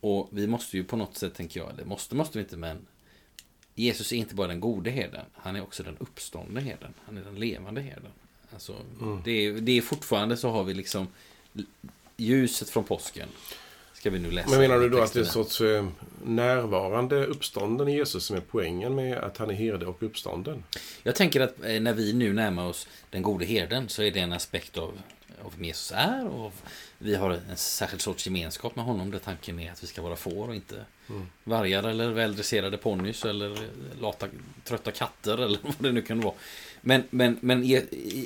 Och 0.00 0.28
vi 0.32 0.46
måste 0.46 0.76
ju 0.76 0.84
på 0.84 0.96
något 0.96 1.16
sätt, 1.16 1.34
tänker 1.34 1.60
jag, 1.60 1.76
det 1.76 1.84
måste, 1.84 2.14
måste 2.14 2.38
vi 2.38 2.44
inte, 2.44 2.56
men 2.56 2.86
Jesus 3.80 4.12
är 4.12 4.16
inte 4.16 4.34
bara 4.34 4.48
den 4.48 4.60
gode 4.60 4.90
herden, 4.90 5.24
han 5.34 5.56
är 5.56 5.62
också 5.62 5.82
den 5.82 5.96
uppståndne 5.98 6.60
herden. 6.60 6.94
Han 7.06 7.18
är 7.18 7.22
den 7.22 7.34
levande 7.34 7.80
herden. 7.80 8.10
Alltså, 8.52 8.76
mm. 9.00 9.20
det, 9.24 9.46
är, 9.46 9.52
det 9.52 9.78
är 9.78 9.82
fortfarande 9.82 10.36
så 10.36 10.50
har 10.50 10.64
vi 10.64 10.74
liksom 10.74 11.08
ljuset 12.16 12.70
från 12.70 12.84
påsken. 12.84 13.28
Ska 13.92 14.10
vi 14.10 14.18
nu 14.18 14.30
läsa 14.30 14.50
Men 14.50 14.60
menar 14.60 14.78
du 14.78 14.88
då 14.88 15.02
att 15.02 15.12
det 15.12 15.18
är 15.18 15.24
en 15.24 15.30
sorts 15.30 15.60
eh, 15.60 15.86
närvarande 16.24 17.26
uppstånden 17.26 17.88
i 17.88 17.96
Jesus 17.96 18.24
som 18.24 18.36
är 18.36 18.40
poängen 18.40 18.94
med 18.94 19.18
att 19.18 19.36
han 19.36 19.50
är 19.50 19.54
herde 19.54 19.86
och 19.86 20.02
uppstånden? 20.02 20.64
Jag 21.02 21.14
tänker 21.14 21.40
att 21.40 21.64
eh, 21.64 21.80
när 21.80 21.92
vi 21.92 22.12
nu 22.12 22.32
närmar 22.32 22.66
oss 22.66 22.88
den 23.10 23.22
gode 23.22 23.44
herden 23.44 23.88
så 23.88 24.02
är 24.02 24.10
det 24.10 24.20
en 24.20 24.32
aspekt 24.32 24.78
av, 24.78 24.98
av 25.42 25.52
vem 25.56 25.64
Jesus 25.64 25.92
är 25.96 26.26
och 26.26 26.52
vi 27.02 27.14
har 27.14 27.30
en 27.30 27.56
särskild 27.56 28.02
sorts 28.02 28.26
gemenskap 28.26 28.76
med 28.76 28.84
honom 28.84 29.10
där 29.10 29.18
tanken 29.18 29.60
är 29.60 29.72
att 29.72 29.82
vi 29.82 29.86
ska 29.86 30.02
vara 30.02 30.16
får 30.16 30.48
och 30.48 30.54
inte 30.54 30.84
mm. 31.08 31.26
vargar 31.44 31.82
eller 31.82 32.10
väldresserade 32.10 32.76
ponnys 32.76 33.24
eller 33.24 33.58
lata, 34.00 34.26
trötta 34.64 34.90
katter 34.90 35.38
eller 35.38 35.58
vad 35.62 35.74
det 35.78 35.92
nu 35.92 36.02
kan 36.02 36.20
vara. 36.20 36.34
Men, 36.80 37.02
men, 37.10 37.38
men 37.40 37.80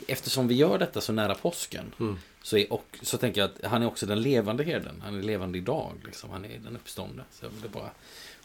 eftersom 0.06 0.48
vi 0.48 0.54
gör 0.54 0.78
detta 0.78 1.00
så 1.00 1.12
nära 1.12 1.34
påsken 1.34 1.92
mm. 2.00 2.18
så, 2.42 2.56
är, 2.56 2.72
och, 2.72 2.98
så 3.02 3.18
tänker 3.18 3.40
jag 3.40 3.50
att 3.50 3.70
han 3.70 3.82
är 3.82 3.86
också 3.86 4.06
den 4.06 4.22
levande 4.22 4.64
herden. 4.64 5.02
Han 5.04 5.18
är 5.18 5.22
levande 5.22 5.58
idag. 5.58 5.92
Liksom. 6.04 6.30
Han 6.30 6.44
är 6.44 6.58
den 6.58 6.76
uppståndne. 6.76 7.22
Så 7.30 7.44
jag 7.44 7.50
vill 7.50 7.70
bara 7.70 7.90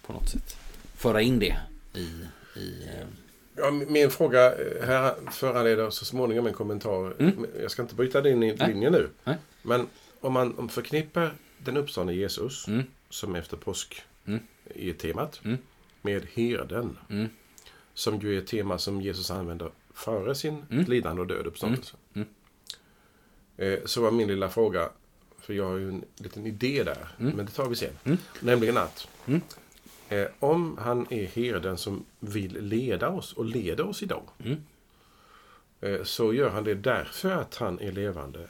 på 0.06 0.14
något 0.14 0.30
sätt 0.30 0.58
föra 0.96 1.22
in 1.22 1.40
det 1.40 1.58
i... 1.94 2.08
i 2.60 2.88
eh, 2.88 3.08
Ja, 3.56 3.72
min 3.72 4.10
fråga 4.10 4.46
eh, 4.46 4.88
här 4.88 5.16
föranleder 5.32 5.90
så 5.90 6.06
småningom 6.06 6.48
en 6.48 6.54
kommentar. 6.54 7.14
Mm. 7.20 7.46
Jag 7.62 7.72
ska 7.72 7.82
inte 7.82 7.96
bryta 7.96 8.22
din 8.22 8.40
linje 8.40 8.90
nu. 8.90 9.10
Nej. 9.24 9.36
Men 9.62 9.88
om 10.22 10.34
man 10.34 10.70
förknippar 10.70 11.34
den 11.58 11.78
uppståndne 11.78 12.14
Jesus, 12.14 12.68
mm. 12.68 12.84
som 13.10 13.36
efter 13.36 13.58
påsk 13.58 14.02
mm. 14.26 14.40
är 14.76 14.94
temat, 14.94 15.42
mm. 15.44 15.58
med 16.02 16.28
herden. 16.34 16.98
Mm. 17.10 17.30
Som 17.94 18.20
ju 18.20 18.36
är 18.36 18.42
ett 18.42 18.48
tema 18.48 18.78
som 18.78 19.02
Jesus 19.02 19.32
använder 19.32 19.72
före 19.94 20.36
sin 20.36 20.66
mm. 20.72 20.86
lidande 20.86 21.22
och 21.22 21.28
död 21.28 21.48
uppståndelse. 21.48 21.96
Mm. 22.14 22.28
Mm. 23.58 23.74
Eh, 23.74 23.86
så 23.86 24.02
var 24.02 24.12
min 24.12 24.28
lilla 24.28 24.50
fråga, 24.50 24.90
för 25.40 25.54
jag 25.54 25.70
har 25.70 25.78
ju 25.78 25.90
en 25.90 26.04
liten 26.18 26.46
idé 26.46 26.84
där, 26.84 27.08
men 27.18 27.46
det 27.46 27.52
tar 27.52 27.70
vi 27.70 27.76
sen. 27.76 28.18
Nämligen 28.40 28.78
att 28.78 29.08
eh, 30.10 30.28
om 30.40 30.78
han 30.78 31.08
är 31.10 31.26
herden 31.26 31.78
som 31.78 32.06
vill 32.20 32.68
leda 32.68 33.10
oss 33.10 33.34
och 33.34 33.46
leder 33.46 33.86
oss 33.86 34.04
idag. 34.04 34.24
Eh, 35.82 36.04
så 36.04 36.34
gör 36.34 36.50
han 36.50 36.64
det 36.64 36.76
därför 36.76 37.32
att 37.32 37.56
han 37.56 37.80
är 37.80 37.92
levande 37.92 38.50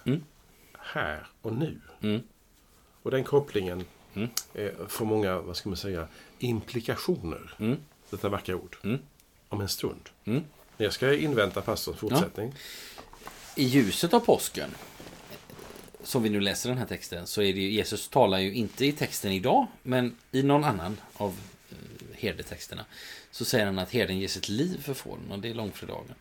här 0.93 1.27
och 1.41 1.53
nu. 1.53 1.81
Mm. 2.01 2.21
Och 3.03 3.11
den 3.11 3.23
kopplingen 3.23 3.85
mm. 4.13 4.29
får 4.87 5.05
många, 5.05 5.39
vad 5.39 5.57
ska 5.57 5.69
man 5.69 5.77
säga, 5.77 6.07
implikationer. 6.39 7.53
Mm. 7.59 7.77
Detta 8.09 8.29
vackra 8.29 8.55
ord. 8.55 8.77
Mm. 8.83 8.99
Om 9.49 9.61
en 9.61 9.69
stund. 9.69 10.09
Mm. 10.25 10.43
Jag 10.77 10.93
ska 10.93 11.13
invänta 11.13 11.61
pastorns 11.61 11.97
fortsättning. 11.97 12.53
Ja. 12.95 13.01
I 13.55 13.63
ljuset 13.63 14.13
av 14.13 14.19
påsken, 14.19 14.69
som 16.03 16.23
vi 16.23 16.29
nu 16.29 16.39
läser 16.39 16.69
den 16.69 16.77
här 16.77 16.85
texten, 16.85 17.27
så 17.27 17.41
är 17.41 17.53
det 17.53 17.59
ju, 17.59 17.71
Jesus 17.71 18.07
talar 18.07 18.39
ju 18.39 18.53
inte 18.53 18.85
i 18.85 18.91
texten 18.91 19.31
idag, 19.31 19.67
men 19.83 20.15
i 20.31 20.43
någon 20.43 20.63
annan 20.63 20.97
av 21.13 21.35
eh, 21.69 21.75
herdetexterna. 22.17 22.85
Så 23.31 23.45
säger 23.45 23.65
han 23.65 23.79
att 23.79 23.91
herden 23.91 24.19
ger 24.19 24.27
sitt 24.27 24.49
liv 24.49 24.81
för 24.81 24.93
fåren 24.93 25.31
och 25.31 25.39
det 25.39 25.49
är 25.49 25.53
långfredagen. 25.53 26.15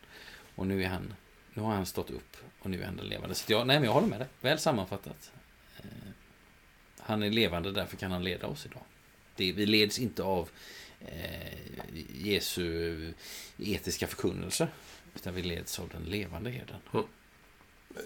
Och 0.55 0.67
nu, 0.67 0.85
är 0.85 0.89
han, 0.89 1.15
nu 1.59 1.65
har 1.65 1.75
han 1.75 1.87
stått 1.87 2.11
upp 2.11 2.37
och 2.59 2.71
nu 2.71 2.83
är 2.83 2.87
han 2.87 2.97
den 2.97 3.07
levande. 3.07 3.35
Så 3.35 3.53
jag, 3.53 3.67
nej, 3.67 3.77
men 3.77 3.85
jag 3.85 3.93
håller 3.93 4.07
med 4.07 4.21
dig. 4.21 4.29
Väl 4.41 4.59
sammanfattat. 4.59 5.33
Eh, 5.77 5.85
han 6.99 7.23
är 7.23 7.31
levande, 7.31 7.73
därför 7.73 7.97
kan 7.97 8.11
han 8.11 8.25
leda 8.25 8.47
oss 8.47 8.67
idag. 8.67 8.83
Det, 9.37 9.53
vi 9.53 9.67
leds 9.67 9.99
inte 9.99 10.23
av 10.23 10.49
eh, 11.01 11.59
Jesu 12.15 13.13
etiska 13.59 14.07
förkunnelse. 14.07 14.69
Utan 15.15 15.35
vi 15.35 15.43
leds 15.43 15.79
av 15.79 15.89
den 15.89 16.03
levande 16.03 16.51
herden. 16.51 16.77
Mm. 16.93 17.07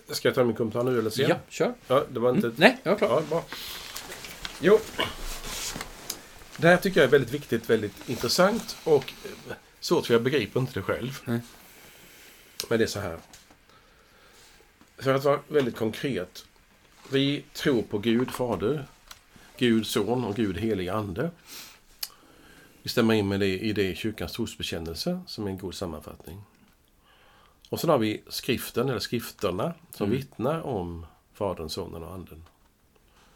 Ska 0.08 0.28
jag 0.28 0.34
ta 0.34 0.44
min 0.44 0.56
kommentar 0.56 0.84
nu 0.84 0.98
eller 0.98 1.10
sen? 1.10 1.28
Ja, 1.28 1.36
kör. 1.48 1.74
Ja, 1.86 2.04
det 2.10 2.20
var 2.20 2.30
inte... 2.30 2.46
Mm. 2.46 2.56
Nej, 2.58 2.78
jag 2.82 2.94
är 2.94 2.98
klar. 2.98 3.10
Ja, 3.10 3.20
bra. 3.20 3.44
Jo. 4.60 4.80
Det 6.56 6.68
här 6.68 6.76
tycker 6.76 7.00
jag 7.00 7.06
är 7.06 7.10
väldigt 7.10 7.34
viktigt, 7.34 7.70
väldigt 7.70 8.08
intressant 8.08 8.76
och 8.84 9.12
svårt 9.80 10.06
för 10.06 10.14
jag 10.14 10.22
begriper 10.22 10.60
inte 10.60 10.72
det 10.72 10.82
själv. 10.82 11.18
Mm. 11.26 11.40
Men 12.68 12.78
det 12.78 12.84
är 12.84 12.88
så 12.88 13.00
här. 13.00 13.18
För 15.02 15.14
att 15.14 15.24
vara 15.24 15.40
väldigt 15.48 15.76
konkret. 15.76 16.46
Vi 17.10 17.44
tror 17.52 17.82
på 17.82 17.98
Gud 17.98 18.30
Fader, 18.30 18.86
Gud 19.56 19.86
Son 19.86 20.24
och 20.24 20.36
Gud 20.36 20.56
Helig 20.56 20.88
Ande. 20.88 21.30
Vi 22.82 22.88
stämmer 22.90 23.14
in 23.14 23.28
med 23.28 23.40
det 23.40 23.58
i 23.58 23.72
det 23.72 23.82
i 23.82 23.96
kyrkans 23.96 24.32
trosbekännelse 24.32 25.20
som 25.26 25.46
är 25.46 25.50
en 25.50 25.58
god 25.58 25.74
sammanfattning. 25.74 26.42
Och 27.68 27.80
sen 27.80 27.90
har 27.90 27.98
vi 27.98 28.22
skriften, 28.28 28.88
eller 28.88 28.98
skrifterna, 28.98 29.74
som 29.90 30.06
mm. 30.06 30.18
vittnar 30.18 30.60
om 30.60 31.06
Fadern, 31.32 31.68
Sonen 31.68 32.02
och 32.02 32.14
Anden 32.14 32.44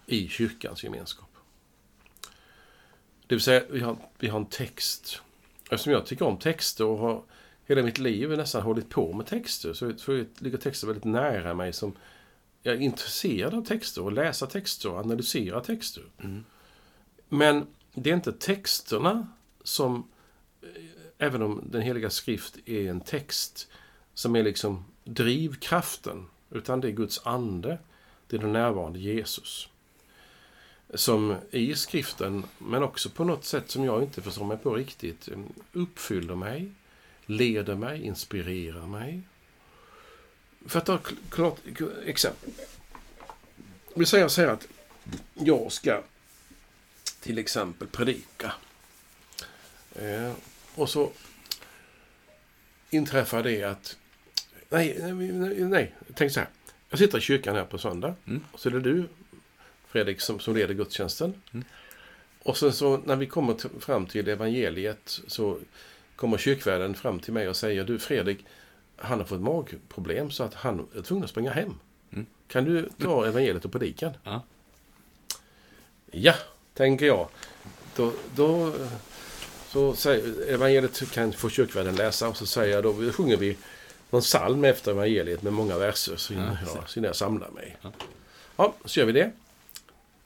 i 0.07 0.29
kyrkans 0.29 0.85
gemenskap. 0.85 1.31
Det 3.27 3.35
vill 3.35 3.43
säga, 3.43 3.63
vi 3.71 3.81
har, 3.81 3.97
vi 4.19 4.29
har 4.29 4.39
en 4.39 4.47
text. 4.47 5.23
Eftersom 5.71 5.93
jag 5.93 6.07
tycker 6.07 6.25
om 6.25 6.37
texter 6.37 6.85
och 6.85 6.99
har 6.99 7.23
hela 7.67 7.83
mitt 7.83 7.99
liv 7.99 8.31
nästan 8.31 8.63
hållit 8.63 8.89
på 8.89 9.13
med 9.13 9.27
texter. 9.27 9.73
Så, 9.73 9.93
så 9.97 10.25
ligger 10.39 10.59
texter 10.59 10.87
väldigt 10.87 11.05
nära 11.05 11.55
mig. 11.55 11.73
som 11.73 11.97
Jag 12.63 12.75
är 12.75 12.81
intresserad 12.81 13.55
av 13.55 13.65
texter 13.65 14.03
och 14.03 14.13
läsa 14.13 14.47
texter 14.47 14.91
och 14.91 14.99
analysera 14.99 15.61
texter. 15.61 16.03
Mm. 16.19 16.45
Men 17.29 17.67
det 17.95 18.11
är 18.11 18.15
inte 18.15 18.33
texterna 18.33 19.29
som, 19.63 20.09
även 21.19 21.43
om 21.43 21.65
den 21.71 21.83
heliga 21.83 22.11
skrift 22.11 22.59
är 22.65 22.91
en 22.91 23.01
text, 23.01 23.69
som 24.15 24.37
är 24.37 24.43
liksom 24.43 24.85
drivkraften. 25.05 26.27
Utan 26.51 26.81
det 26.81 26.89
är 26.89 26.93
Guds 26.93 27.27
ande. 27.27 27.79
Det 28.27 28.37
är 28.37 28.41
den 28.41 28.53
närvarande 28.53 28.99
Jesus. 28.99 29.69
Som 30.95 31.37
i 31.51 31.75
skriften, 31.75 32.45
men 32.59 32.83
också 32.83 33.11
på 33.11 33.25
något 33.25 33.45
sätt 33.45 33.71
som 33.71 33.85
jag 33.85 34.03
inte 34.03 34.23
förstår 34.23 34.45
mig 34.45 34.59
på 34.59 34.75
riktigt, 34.75 35.29
uppfyller 35.73 36.35
mig 36.35 36.73
leder 37.27 37.75
mig, 37.75 38.03
inspirerar 38.03 38.87
mig. 38.87 39.21
För 40.67 40.79
att 40.79 40.87
ta 40.87 40.99
klart 41.31 41.59
exempel. 42.07 42.51
Vi 43.95 44.07
säger 44.07 44.29
så 44.29 44.41
här 44.41 44.49
att 44.49 44.69
jag 45.35 45.73
ska 45.73 46.03
till 47.21 47.39
exempel 47.39 47.89
predika. 47.89 48.53
Eh, 49.95 50.33
och 50.75 50.91
så 50.91 51.13
inträffar 52.91 53.43
det 53.43 53.63
att... 53.63 53.97
Nej, 54.69 54.97
nej, 55.13 55.65
nej, 55.65 55.95
tänk 56.15 56.33
så 56.33 56.41
här. 56.41 56.49
Jag 56.91 56.99
sitter 56.99 57.19
i 57.19 57.21
kyrkan 57.21 57.57
här 57.57 57.65
på 57.65 57.79
söndag. 57.79 58.15
Mm. 58.27 58.45
Och 58.53 58.61
så 58.61 58.69
är 58.69 58.73
det 58.73 58.81
du, 58.81 59.09
Fredrik, 59.89 60.21
som, 60.21 60.41
som 60.41 60.55
leder 60.55 60.75
gudstjänsten. 60.75 61.43
Mm. 61.53 61.65
Och 62.43 62.57
sen 62.57 62.73
så 62.73 62.97
när 62.97 63.17
vi 63.17 63.27
kommer 63.27 63.81
fram 63.81 64.07
till 64.07 64.29
evangeliet 64.29 65.21
så 65.27 65.59
kommer 66.17 66.39
kyrkvärden 66.39 66.95
fram 66.95 67.21
till 67.21 67.33
mig 67.33 67.49
och 67.49 67.57
säger 67.57 67.85
du 67.85 67.99
Fredrik, 67.99 68.45
han 68.97 69.19
har 69.19 69.27
fått 69.27 69.41
magproblem 69.41 70.31
så 70.31 70.45
att 70.45 70.55
han 70.55 70.89
är 70.97 71.03
tvungen 71.03 71.25
att 71.25 71.31
springa 71.31 71.53
hem. 71.53 71.75
Mm. 72.13 72.27
Kan 72.49 72.65
du 72.65 72.89
ta 72.99 73.27
evangeliet 73.27 73.65
och 73.65 73.73
predikan? 73.73 74.13
Ja. 74.25 74.43
Ja, 76.11 76.35
tänker 76.75 77.07
jag. 77.07 77.29
Då, 77.97 78.13
då 78.35 78.73
så 79.69 79.95
säger, 79.95 80.49
evangeliet 80.49 81.11
kan 81.13 81.33
få 81.33 81.51
kyrkvärden 81.51 81.97
läsa 81.97 82.29
och 82.29 82.37
så 82.37 82.47
säger 82.47 82.83
då, 82.83 82.93
då 82.93 83.13
sjunger 83.13 83.37
vi 83.37 83.57
någon 84.11 84.21
psalm 84.21 84.65
efter 84.65 84.91
evangeliet 84.91 85.43
med 85.43 85.53
många 85.53 85.79
verser 85.79 86.17
så 86.17 86.33
innan, 86.33 86.57
Ja, 86.67 86.73
jag, 86.75 86.89
så 86.89 86.99
innan 86.99 87.07
jag 87.07 87.17
samlar 87.17 87.51
mig. 87.51 87.77
Ja. 87.83 87.93
Ja, 88.57 88.75
så 88.85 89.01
gör 89.01 89.07
vi 89.07 89.13
det. 89.13 89.33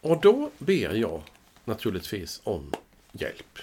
Och 0.00 0.20
då 0.20 0.50
ber 0.58 0.94
jag 0.94 1.22
naturligtvis 1.64 2.40
om 2.44 2.72
hjälp. 3.12 3.58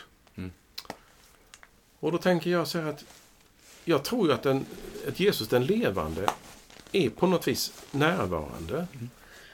Och 1.99 2.11
då 2.11 2.17
tänker 2.17 2.49
jag 2.49 2.67
så 2.67 2.79
här 2.79 2.89
att 2.89 3.05
jag 3.85 4.03
tror 4.03 4.27
ju 4.27 4.33
att, 4.33 4.43
den, 4.43 4.65
att 5.07 5.19
Jesus 5.19 5.47
den 5.47 5.65
levande 5.65 6.29
är 6.91 7.09
på 7.09 7.27
något 7.27 7.47
vis 7.47 7.85
närvarande. 7.91 8.87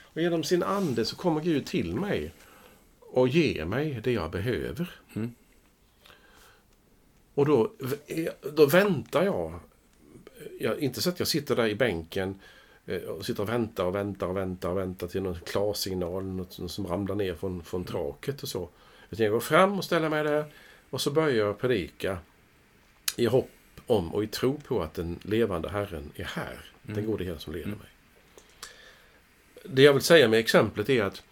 Och 0.01 0.21
genom 0.21 0.43
sin 0.43 0.63
ande 0.63 1.05
så 1.05 1.15
kommer 1.15 1.41
Gud 1.41 1.65
till 1.65 1.95
mig 1.95 2.33
och 2.99 3.27
ger 3.27 3.65
mig 3.65 4.01
det 4.03 4.11
jag 4.11 4.31
behöver. 4.31 4.91
Mm. 5.13 5.33
Och 7.33 7.45
då, 7.45 7.71
då 8.53 8.65
väntar 8.65 9.23
jag. 9.23 9.59
jag. 10.59 10.79
Inte 10.79 11.01
så 11.01 11.09
att 11.09 11.19
jag 11.19 11.27
sitter 11.27 11.55
där 11.55 11.67
i 11.67 11.75
bänken 11.75 12.39
eh, 12.85 13.01
och 13.01 13.25
sitter 13.25 13.43
och 13.43 13.49
väntar 13.49 13.85
och 13.85 13.95
väntar 13.95 14.27
och 14.27 14.37
väntar 14.37 14.69
och 14.69 14.77
väntar 14.77 15.07
till 15.07 15.21
någon 15.21 15.39
klarsignal 15.45 16.23
något 16.23 16.71
som 16.71 16.87
ramlar 16.87 17.15
ner 17.15 17.35
från, 17.35 17.63
från 17.63 17.83
taket 17.83 18.43
och 18.43 18.49
så. 18.49 18.69
Utan 19.09 19.23
jag 19.23 19.33
går 19.33 19.39
fram 19.39 19.77
och 19.77 19.85
ställer 19.85 20.09
mig 20.09 20.23
där 20.23 20.45
och 20.89 21.01
så 21.01 21.11
börjar 21.11 21.45
jag 21.45 21.59
predika 21.59 22.17
i 23.15 23.25
hopp 23.25 23.49
om 23.87 24.13
och 24.13 24.23
i 24.23 24.27
tro 24.27 24.59
på 24.59 24.81
att 24.83 24.93
den 24.93 25.19
levande 25.23 25.69
Herren 25.69 26.11
är 26.15 26.23
här. 26.23 26.65
Den 26.81 26.95
Mm. 26.97 27.05
gode 27.11 27.23
Herren 27.23 27.39
som 27.39 27.53
leder 27.53 27.65
Mm. 27.67 27.79
mig. 27.79 27.87
Det 29.63 29.81
jag 29.81 29.93
vill 29.93 30.01
säga 30.01 30.27
med 30.27 30.39
exemplet 30.39 30.89
är 30.89 31.03
att 31.03 31.23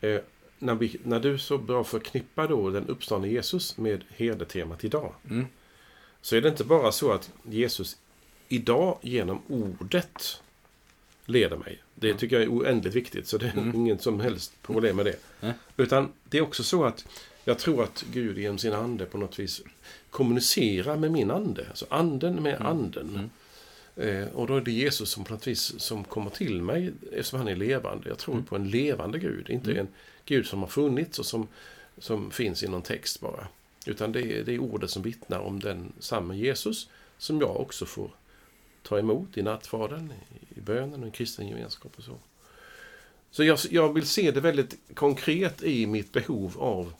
eh, 0.00 0.20
när, 0.58 0.74
vi, 0.74 0.96
när 1.02 1.20
du 1.20 1.38
så 1.38 1.58
bra 1.58 1.84
förknippar 1.84 2.48
då 2.48 2.70
den 2.70 2.86
uppståndne 2.86 3.28
Jesus 3.28 3.76
med 3.76 4.04
herdetemat 4.16 4.84
idag 4.84 5.14
Mm. 5.30 5.46
så 6.22 6.36
är 6.36 6.40
det 6.40 6.48
inte 6.48 6.64
bara 6.64 6.92
så 6.92 7.12
att 7.12 7.30
Jesus 7.42 7.96
idag 8.48 8.98
genom 9.02 9.42
ordet 9.48 10.42
leder 11.24 11.56
mig. 11.56 11.82
Det 11.94 12.14
tycker 12.14 12.36
jag 12.36 12.42
är 12.42 12.48
oändligt 12.52 12.94
viktigt, 12.94 13.28
så 13.28 13.38
det 13.38 13.46
är 13.46 13.52
Mm. 13.52 13.74
inget 13.74 14.02
som 14.02 14.20
helst 14.20 14.62
problem 14.62 14.96
med 14.96 15.06
det. 15.06 15.16
Nej. 15.40 15.52
Utan 15.76 16.12
det 16.24 16.38
är 16.38 16.42
också 16.42 16.62
så 16.62 16.84
att 16.84 17.06
jag 17.48 17.58
tror 17.58 17.82
att 17.84 18.04
Gud 18.12 18.38
genom 18.38 18.58
sin 18.58 18.72
ande 18.72 19.04
på 19.06 19.18
något 19.18 19.38
vis 19.38 19.62
kommunicerar 20.10 20.96
med 20.96 21.12
min 21.12 21.30
ande. 21.30 21.66
Alltså 21.68 21.86
anden 21.88 22.42
med 22.42 22.54
Mm. 22.54 22.66
anden. 22.66 23.30
Mm. 23.96 24.22
Eh, 24.22 24.28
och 24.34 24.46
då 24.46 24.56
är 24.56 24.60
det 24.60 24.72
Jesus 24.72 25.10
som 25.10 25.24
på 25.24 25.32
något 25.32 25.46
vis 25.46 25.80
som 25.80 26.04
kommer 26.04 26.30
till 26.30 26.62
mig 26.62 26.92
eftersom 27.12 27.38
han 27.38 27.48
är 27.48 27.56
levande. 27.56 28.08
Jag 28.08 28.18
tror 28.18 28.34
Mm. 28.34 28.46
på 28.46 28.56
en 28.56 28.70
levande 28.70 29.18
Gud, 29.18 29.50
inte 29.50 29.70
Mm. 29.70 29.80
en 29.86 29.88
Gud 30.24 30.46
som 30.46 30.60
har 30.60 30.68
funnits 30.68 31.18
och 31.18 31.26
som, 31.26 31.48
som 31.98 32.30
finns 32.30 32.62
i 32.62 32.68
någon 32.68 32.82
text 32.82 33.20
bara. 33.20 33.48
Utan 33.86 34.12
det 34.12 34.20
är, 34.20 34.44
det 34.44 34.54
är 34.54 34.58
ordet 34.58 34.90
som 34.90 35.02
vittnar 35.02 35.38
om 35.38 35.60
den 35.60 35.92
samme 35.98 36.36
Jesus 36.36 36.88
som 37.18 37.40
jag 37.40 37.56
också 37.60 37.86
får 37.86 38.10
ta 38.82 38.98
emot 38.98 39.36
i 39.38 39.42
nattvarden, 39.42 40.12
i 40.56 40.60
bönen 40.60 41.02
och 41.02 41.08
i 41.08 41.10
kristen 41.10 41.48
gemenskap 41.48 41.92
och 41.96 42.04
så. 42.04 42.14
Så 43.30 43.44
jag, 43.44 43.58
jag 43.70 43.92
vill 43.92 44.06
se 44.06 44.30
det 44.30 44.40
väldigt 44.40 44.76
konkret 44.94 45.62
i 45.62 45.86
mitt 45.86 46.12
behov 46.12 46.58
av 46.58 46.92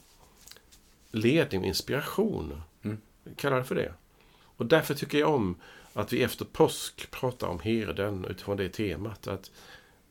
ledning 1.11 1.61
och 1.61 1.66
inspiration. 1.66 2.62
Mm. 2.83 2.99
Kallar 3.37 3.57
det 3.57 3.64
för 3.64 3.75
det. 3.75 3.92
Och 4.40 4.66
därför 4.66 4.94
tycker 4.94 5.18
jag 5.18 5.35
om 5.35 5.57
att 5.92 6.12
vi 6.12 6.23
efter 6.23 6.44
påsk 6.44 7.11
pratar 7.11 7.47
om 7.47 7.61
herden 7.61 8.25
utifrån 8.25 8.57
det 8.57 8.68
temat. 8.68 9.27
Att 9.27 9.51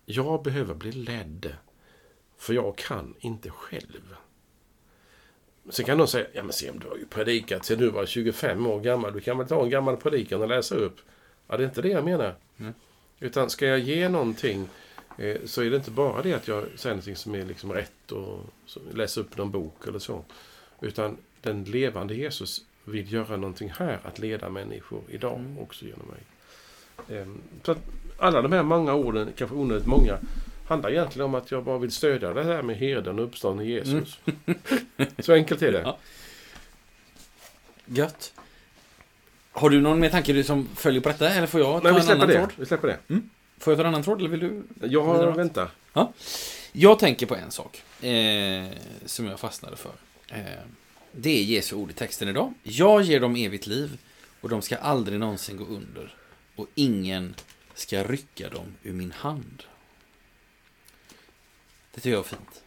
jag 0.05 0.43
behöver 0.43 0.73
bli 0.73 0.91
ledd. 0.91 1.55
För 2.37 2.53
jag 2.53 2.77
kan 2.77 3.15
inte 3.19 3.49
själv. 3.49 4.15
Sen 5.69 5.85
kan 5.85 5.97
någon 5.97 6.07
säga, 6.07 6.27
ja 6.33 6.43
men 6.43 6.53
Sim, 6.53 6.79
du 6.79 6.87
har 6.87 6.97
ju 6.97 7.05
predikat 7.05 7.65
sen 7.65 7.79
du 7.79 7.89
var 7.89 8.05
25 8.05 8.67
år 8.67 8.79
gammal. 8.79 9.13
Du 9.13 9.19
kan 9.19 9.37
väl 9.37 9.47
ta 9.47 9.63
en 9.63 9.69
gammal 9.69 9.97
predikan 9.97 10.41
och 10.41 10.47
läsa 10.47 10.75
upp. 10.75 10.97
Ja, 11.47 11.57
det 11.57 11.63
är 11.63 11.67
inte 11.67 11.81
det 11.81 11.89
jag 11.89 12.05
menar. 12.05 12.35
Mm. 12.57 12.73
Utan 13.19 13.49
ska 13.49 13.65
jag 13.65 13.79
ge 13.79 14.09
någonting 14.09 14.69
eh, 15.17 15.37
så 15.45 15.61
är 15.61 15.69
det 15.69 15.75
inte 15.75 15.91
bara 15.91 16.21
det 16.21 16.33
att 16.33 16.47
jag 16.47 16.65
säger 16.75 16.95
någonting 16.95 17.15
som 17.15 17.35
är 17.35 17.45
liksom 17.45 17.73
rätt 17.73 18.11
och 18.11 18.39
läser 18.93 19.21
upp 19.21 19.37
någon 19.37 19.51
bok 19.51 19.87
eller 19.87 19.99
så. 19.99 20.25
Utan 20.81 21.17
den 21.41 21.63
levande 21.63 22.15
Jesus 22.15 22.61
vill 22.83 23.13
göra 23.13 23.37
någonting 23.37 23.71
här, 23.77 23.99
att 24.03 24.19
leda 24.19 24.49
människor 24.49 25.01
idag 25.09 25.39
Mm. 25.39 25.59
också 25.59 25.85
genom 25.85 26.07
mig. 26.07 26.19
Ehm, 27.19 27.41
så 27.63 27.71
att 27.71 27.77
alla 28.17 28.41
de 28.41 28.51
här 28.51 28.63
många 28.63 28.93
orden, 28.93 29.29
kanske 29.37 29.55
onödigt 29.55 29.87
många, 29.87 30.17
handlar 30.67 30.89
egentligen 30.91 31.25
om 31.25 31.35
att 31.35 31.51
jag 31.51 31.63
bara 31.63 31.77
vill 31.77 31.91
stödja 31.91 32.33
det 32.33 32.43
här 32.43 32.61
med 32.61 32.77
herden 32.77 33.19
och 33.19 33.25
uppståndne 33.25 33.63
Jesus. 33.65 34.19
Så 35.19 35.33
enkelt 35.33 35.61
är 35.61 35.71
det. 35.71 35.81
Ja. 35.81 35.97
Gött. 37.85 38.33
Har 39.51 39.69
du 39.69 39.81
någon 39.81 39.99
mer 39.99 40.09
tanke 40.09 40.33
du 40.33 40.43
som 40.43 40.67
följer 40.75 41.01
på 41.01 41.09
detta? 41.09 41.29
Eller 41.29 41.47
får 41.47 41.59
jag 41.59 41.81
ta 41.83 41.91
Nej, 41.91 42.01
vi 42.01 42.05
en 42.07 42.11
annan 42.15 42.27
det. 42.27 42.33
tråd? 42.33 42.51
Vi 42.55 42.65
släpper 42.65 42.87
det. 42.87 42.97
Får 43.59 43.71
jag 43.71 43.77
ta 43.77 43.81
en 43.81 43.87
annan 43.87 44.03
tråd 44.03 44.19
eller 44.19 44.29
vill 44.29 44.39
du? 44.39 44.63
Jag 44.87 45.03
har, 45.03 45.31
vänta. 45.31 45.67
Jag 46.71 46.99
tänker 46.99 47.25
på 47.25 47.35
en 47.35 47.51
sak 47.51 47.81
eh, 48.03 48.65
som 49.05 49.25
jag 49.25 49.39
fastnade 49.39 49.75
för. 49.75 49.91
Det 51.11 51.29
är 51.29 51.43
Jesu 51.43 51.75
ord 51.75 51.89
i 51.89 51.93
texten 51.93 52.27
idag. 52.27 52.53
Jag 52.63 53.01
ger 53.01 53.19
dem 53.19 53.35
evigt 53.35 53.67
liv 53.67 53.99
och 54.41 54.49
de 54.49 54.61
ska 54.61 54.77
aldrig 54.77 55.19
någonsin 55.19 55.57
gå 55.57 55.65
under. 55.65 56.15
Och 56.55 56.67
ingen 56.75 57.35
ska 57.73 58.03
rycka 58.03 58.49
dem 58.49 58.75
ur 58.83 58.93
min 58.93 59.11
hand. 59.11 59.63
Det 61.93 62.01
tycker 62.01 62.09
jag 62.09 62.19
är 62.19 62.23
fint. 62.23 62.63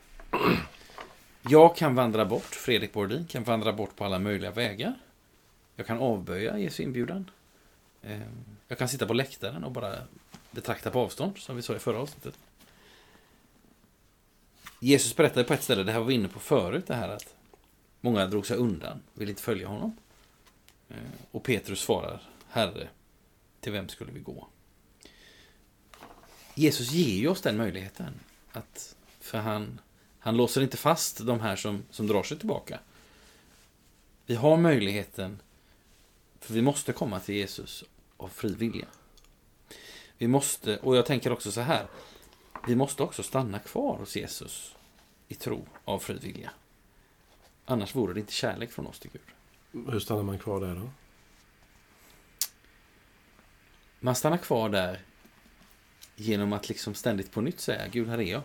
Jag 1.42 1.76
kan 1.76 1.94
vandra 1.94 2.24
bort, 2.24 2.54
Fredrik 2.54 2.92
Bordin 2.92 3.26
kan 3.26 3.44
vandra 3.44 3.72
bort 3.72 3.96
på 3.96 4.04
alla 4.04 4.18
möjliga 4.18 4.50
vägar. 4.50 4.94
Jag 5.76 5.86
kan 5.86 5.98
avböja 5.98 6.58
Jesu 6.58 6.82
inbjudan. 6.82 7.30
Ehm, 8.02 8.44
jag 8.68 8.78
kan 8.78 8.88
sitta 8.88 9.06
på 9.06 9.14
läktaren 9.14 9.64
och 9.64 9.72
bara 9.72 9.96
betrakta 10.50 10.90
på 10.90 11.00
avstånd, 11.00 11.38
som 11.38 11.56
vi 11.56 11.62
sa 11.62 11.76
i 11.76 11.78
förra 11.78 11.98
avsnittet. 11.98 12.38
Jesus 14.80 15.16
berättade 15.16 15.44
på 15.44 15.54
ett 15.54 15.62
ställe, 15.62 15.82
det 15.82 15.92
här 15.92 15.98
var 15.98 16.06
vi 16.06 16.14
inne 16.14 16.28
på 16.28 16.38
förut, 16.38 16.86
det 16.86 16.94
här 16.94 17.08
att 17.08 17.34
många 18.00 18.26
drog 18.26 18.46
sig 18.46 18.56
undan, 18.56 19.02
ville 19.14 19.30
inte 19.30 19.42
följa 19.42 19.68
honom. 19.68 19.96
Eh, 20.88 20.96
och 21.30 21.42
Petrus 21.42 21.80
svarar, 21.80 22.22
Herre, 22.48 22.88
till 23.60 23.72
vem 23.72 23.88
skulle 23.88 24.12
vi 24.12 24.20
gå? 24.20 24.48
Jesus 26.54 26.92
ger 26.92 27.20
ju 27.20 27.28
oss 27.28 27.40
den 27.40 27.56
möjligheten. 27.56 28.20
Att, 28.52 28.96
för 29.20 29.38
han, 29.38 29.80
han 30.18 30.36
låser 30.36 30.62
inte 30.62 30.76
fast 30.76 31.26
de 31.26 31.40
här 31.40 31.56
som, 31.56 31.82
som 31.90 32.06
drar 32.06 32.22
sig 32.22 32.38
tillbaka. 32.38 32.80
Vi 34.26 34.34
har 34.34 34.56
möjligheten, 34.56 35.40
för 36.40 36.54
vi 36.54 36.62
måste 36.62 36.92
komma 36.92 37.20
till 37.20 37.34
Jesus 37.34 37.84
av 38.16 38.28
fri 38.28 38.54
vilja. 38.54 38.86
Vi 40.18 40.28
måste, 40.28 40.76
och 40.76 40.96
jag 40.96 41.06
tänker 41.06 41.32
också 41.32 41.52
så 41.52 41.60
här, 41.60 41.86
vi 42.66 42.76
måste 42.76 43.02
också 43.02 43.22
stanna 43.22 43.58
kvar 43.58 43.96
hos 43.98 44.16
Jesus 44.16 44.74
i 45.28 45.34
tro 45.34 45.66
av 45.84 45.98
fri 45.98 46.18
vilja. 46.18 46.50
Annars 47.70 47.94
vore 47.94 48.14
det 48.14 48.20
inte 48.20 48.32
kärlek 48.32 48.72
från 48.72 48.86
oss 48.86 48.98
till 48.98 49.10
Gud. 49.12 49.86
Hur 49.92 50.00
stannar 50.00 50.22
man 50.22 50.38
kvar 50.38 50.60
där 50.60 50.74
då? 50.74 50.90
Man 54.00 54.14
stannar 54.14 54.36
kvar 54.36 54.68
där 54.68 55.00
genom 56.16 56.52
att 56.52 56.68
liksom 56.68 56.94
ständigt 56.94 57.32
på 57.32 57.40
nytt 57.40 57.60
säga 57.60 57.88
Gud, 57.88 58.08
här 58.08 58.18
är 58.18 58.32
jag. 58.32 58.42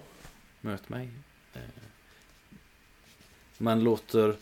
Möt 0.61 0.89
mig. 0.89 1.09
Eh, 1.53 1.61
Man 3.57 3.83
låter... 3.83 4.35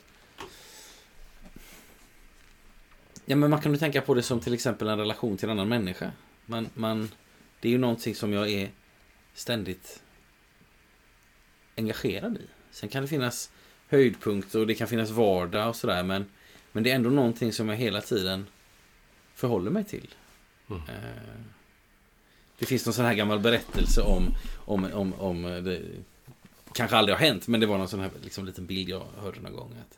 Ja, 3.25 3.35
men 3.35 3.49
man 3.49 3.61
kan 3.61 3.71
ju 3.71 3.77
tänka 3.77 4.01
på 4.01 4.13
det 4.13 4.23
som 4.23 4.39
till 4.39 4.53
exempel 4.53 4.87
en 4.87 4.97
relation 4.99 5.37
till 5.37 5.49
en 5.49 5.59
annan 5.59 5.69
människa. 5.69 6.11
Man, 6.45 6.69
man, 6.73 7.11
det 7.59 7.67
är 7.67 7.71
ju 7.71 7.77
någonting 7.77 8.15
som 8.15 8.33
jag 8.33 8.49
är 8.49 8.71
ständigt 9.33 10.03
engagerad 11.75 12.37
i. 12.37 12.47
Sen 12.71 12.89
kan 12.89 13.01
det 13.01 13.07
finnas 13.07 13.51
höjdpunkter 13.93 14.59
och 14.59 14.67
det 14.67 14.75
kan 14.75 14.87
finnas 14.87 15.09
vardag 15.09 15.69
och 15.69 15.75
sådär. 15.75 16.03
Men, 16.03 16.25
men 16.71 16.83
det 16.83 16.91
är 16.91 16.95
ändå 16.95 17.09
någonting 17.09 17.53
som 17.53 17.69
jag 17.69 17.75
hela 17.75 18.01
tiden 18.01 18.47
förhåller 19.35 19.71
mig 19.71 19.83
till. 19.83 20.07
Mm. 20.69 20.81
Eh, 20.81 21.39
Det 22.59 22.65
finns 22.65 22.85
någon 22.85 22.93
sån 22.93 23.05
här 23.05 23.13
gammal 23.13 23.39
berättelse 23.39 24.01
om, 24.01 24.35
om, 24.65 24.85
om, 24.93 25.13
om 25.13 25.43
det, 25.43 25.81
kanske 26.73 26.97
aldrig 26.97 27.17
har 27.17 27.25
hänt, 27.25 27.47
men 27.47 27.59
det 27.59 27.65
var 27.65 27.77
någon 27.77 27.87
sån 27.87 27.99
här 27.99 28.11
liksom, 28.23 28.45
liten 28.45 28.65
bild 28.65 28.89
jag 28.89 29.05
hörde 29.17 29.39
någon 29.39 29.53
gång. 29.53 29.75
Att 29.81 29.97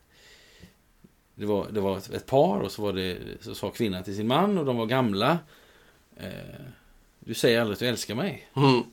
det 1.36 1.46
var, 1.46 1.68
det 1.72 1.80
var 1.82 1.98
ett, 1.98 2.26
par 2.26 2.60
och 2.60 2.72
så, 2.72 2.82
var 2.82 2.94
det, 2.94 3.18
så 3.42 3.56
sa 3.56 3.70
kvinnan 3.70 4.04
till 4.04 4.16
sin 4.16 4.28
man 4.28 4.58
och 4.58 4.66
de 4.66 4.78
var 4.78 4.86
gamla. 4.86 5.40
Eh, 6.18 6.30
du 7.20 7.34
säger 7.34 7.62
aldrig 7.62 7.74
att 7.74 7.80
du 7.80 7.88
älskar 7.88 8.16
mig. 8.16 8.50
Mm. 8.56 8.84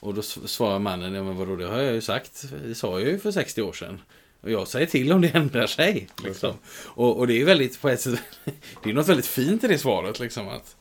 Och 0.00 0.14
då 0.14 0.22
svarar 0.22 0.78
mannen, 0.78 1.14
ja 1.14 1.22
men 1.22 1.36
vadå, 1.36 1.56
det 1.56 1.66
har 1.66 1.78
jag 1.78 1.94
ju 1.94 2.00
sagt. 2.00 2.44
Det 2.64 2.74
sa 2.74 3.00
jag 3.00 3.08
ju 3.08 3.18
för 3.18 3.32
60 3.32 3.62
år 3.62 3.72
sedan. 3.72 4.00
Och 4.46 4.52
jag 4.52 4.68
säger 4.68 4.86
till 4.86 5.12
om 5.12 5.20
det 5.20 5.28
ändrar 5.34 5.66
sig. 5.66 6.08
Liksom. 6.24 6.54
Och, 6.84 7.18
och 7.18 7.26
det 7.26 7.40
är 7.40 7.44
väldigt, 7.44 7.80
på 7.80 7.88
ett 7.88 8.00
sätt, 8.00 8.20
det 8.82 8.90
är 8.90 8.94
något 8.94 9.08
väldigt 9.08 9.26
fint 9.26 9.64
i 9.64 9.68
det 9.68 9.78
svaret. 9.78 10.20
Liksom, 10.20 10.48
att, 10.48 10.76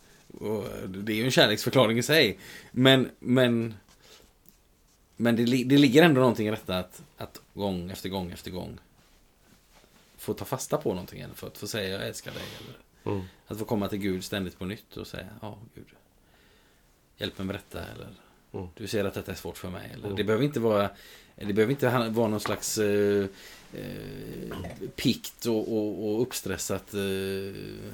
det 0.87 1.11
är 1.11 1.15
ju 1.15 1.25
en 1.25 1.31
kärleksförklaring 1.31 1.97
i 1.97 2.03
sig. 2.03 2.39
Men, 2.71 3.09
men, 3.19 3.73
men 5.17 5.35
det, 5.35 5.43
det 5.43 5.77
ligger 5.77 6.03
ändå 6.03 6.19
någonting 6.21 6.47
i 6.47 6.51
detta 6.51 6.77
att, 6.79 7.01
att 7.17 7.41
gång 7.53 7.91
efter 7.91 8.09
gång 8.09 8.31
efter 8.31 8.51
gång 8.51 8.77
få 10.17 10.33
ta 10.33 10.45
fasta 10.45 10.77
på 10.77 10.89
någonting. 10.89 11.21
Eller 11.21 11.33
för 11.35 11.47
att 11.47 11.57
få 11.57 11.67
säga 11.67 11.89
jag 11.89 12.07
älskar 12.07 12.31
dig. 12.31 12.43
Eller 12.59 12.75
Mm. 13.15 13.25
att 13.47 13.59
få 13.59 13.65
komma 13.65 13.87
till 13.87 13.99
Gud 13.99 14.23
ständigt 14.23 14.59
på 14.59 14.65
nytt 14.65 14.97
och 14.97 15.07
säga 15.07 15.27
ja, 15.41 15.57
Gud. 15.75 15.85
Hjälp 17.17 17.37
mig 17.37 17.47
med 17.47 17.55
detta. 17.55 17.79
Eller 17.95 18.07
Mm. 18.53 18.67
du 18.75 18.87
ser 18.87 19.05
att 19.05 19.13
detta 19.13 19.31
är 19.31 19.35
svårt 19.35 19.57
för 19.57 19.69
mig. 19.69 19.89
Eller, 19.93 20.03
Mm. 20.05 20.15
Det 20.15 20.23
behöver 20.23 20.45
inte 20.45 20.59
vara 20.59 20.89
det 21.35 21.53
behöver 21.53 21.71
inte 21.71 22.09
vara 22.09 22.27
någon 22.27 22.39
slags 22.39 22.77
eh, 22.77 23.25
eh, 23.73 24.89
pikt 24.95 25.45
och, 25.45 25.73
och, 25.73 26.09
och 26.09 26.21
uppstressat 26.21 26.93
eh, 26.93 26.99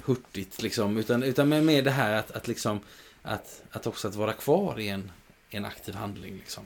hurtigt. 0.04 0.62
Liksom, 0.62 0.96
utan, 0.96 1.22
utan 1.22 1.48
mer 1.48 1.82
det 1.82 1.90
här 1.90 2.12
att, 2.12 2.30
att, 2.30 2.48
liksom, 2.48 2.80
att, 3.22 3.62
att 3.70 3.86
också 3.86 4.08
att 4.08 4.14
vara 4.14 4.32
kvar 4.32 4.80
i 4.80 4.88
en, 4.88 5.10
en 5.50 5.64
aktiv 5.64 5.94
handling. 5.94 6.34
Liksom. 6.34 6.64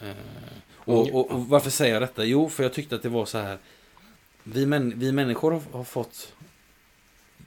Eh, 0.00 0.12
och, 0.74 1.14
och, 1.14 1.30
och 1.30 1.48
varför 1.48 1.70
säger 1.70 1.92
jag 1.92 2.02
detta? 2.02 2.24
Jo, 2.24 2.48
för 2.48 2.62
jag 2.62 2.72
tyckte 2.72 2.94
att 2.94 3.02
det 3.02 3.08
var 3.08 3.26
så 3.26 3.38
här. 3.38 3.58
Vi, 4.42 4.66
män, 4.66 4.92
vi 4.96 5.12
människor 5.12 5.50
har, 5.50 5.62
har 5.72 5.84
fått 5.84 6.32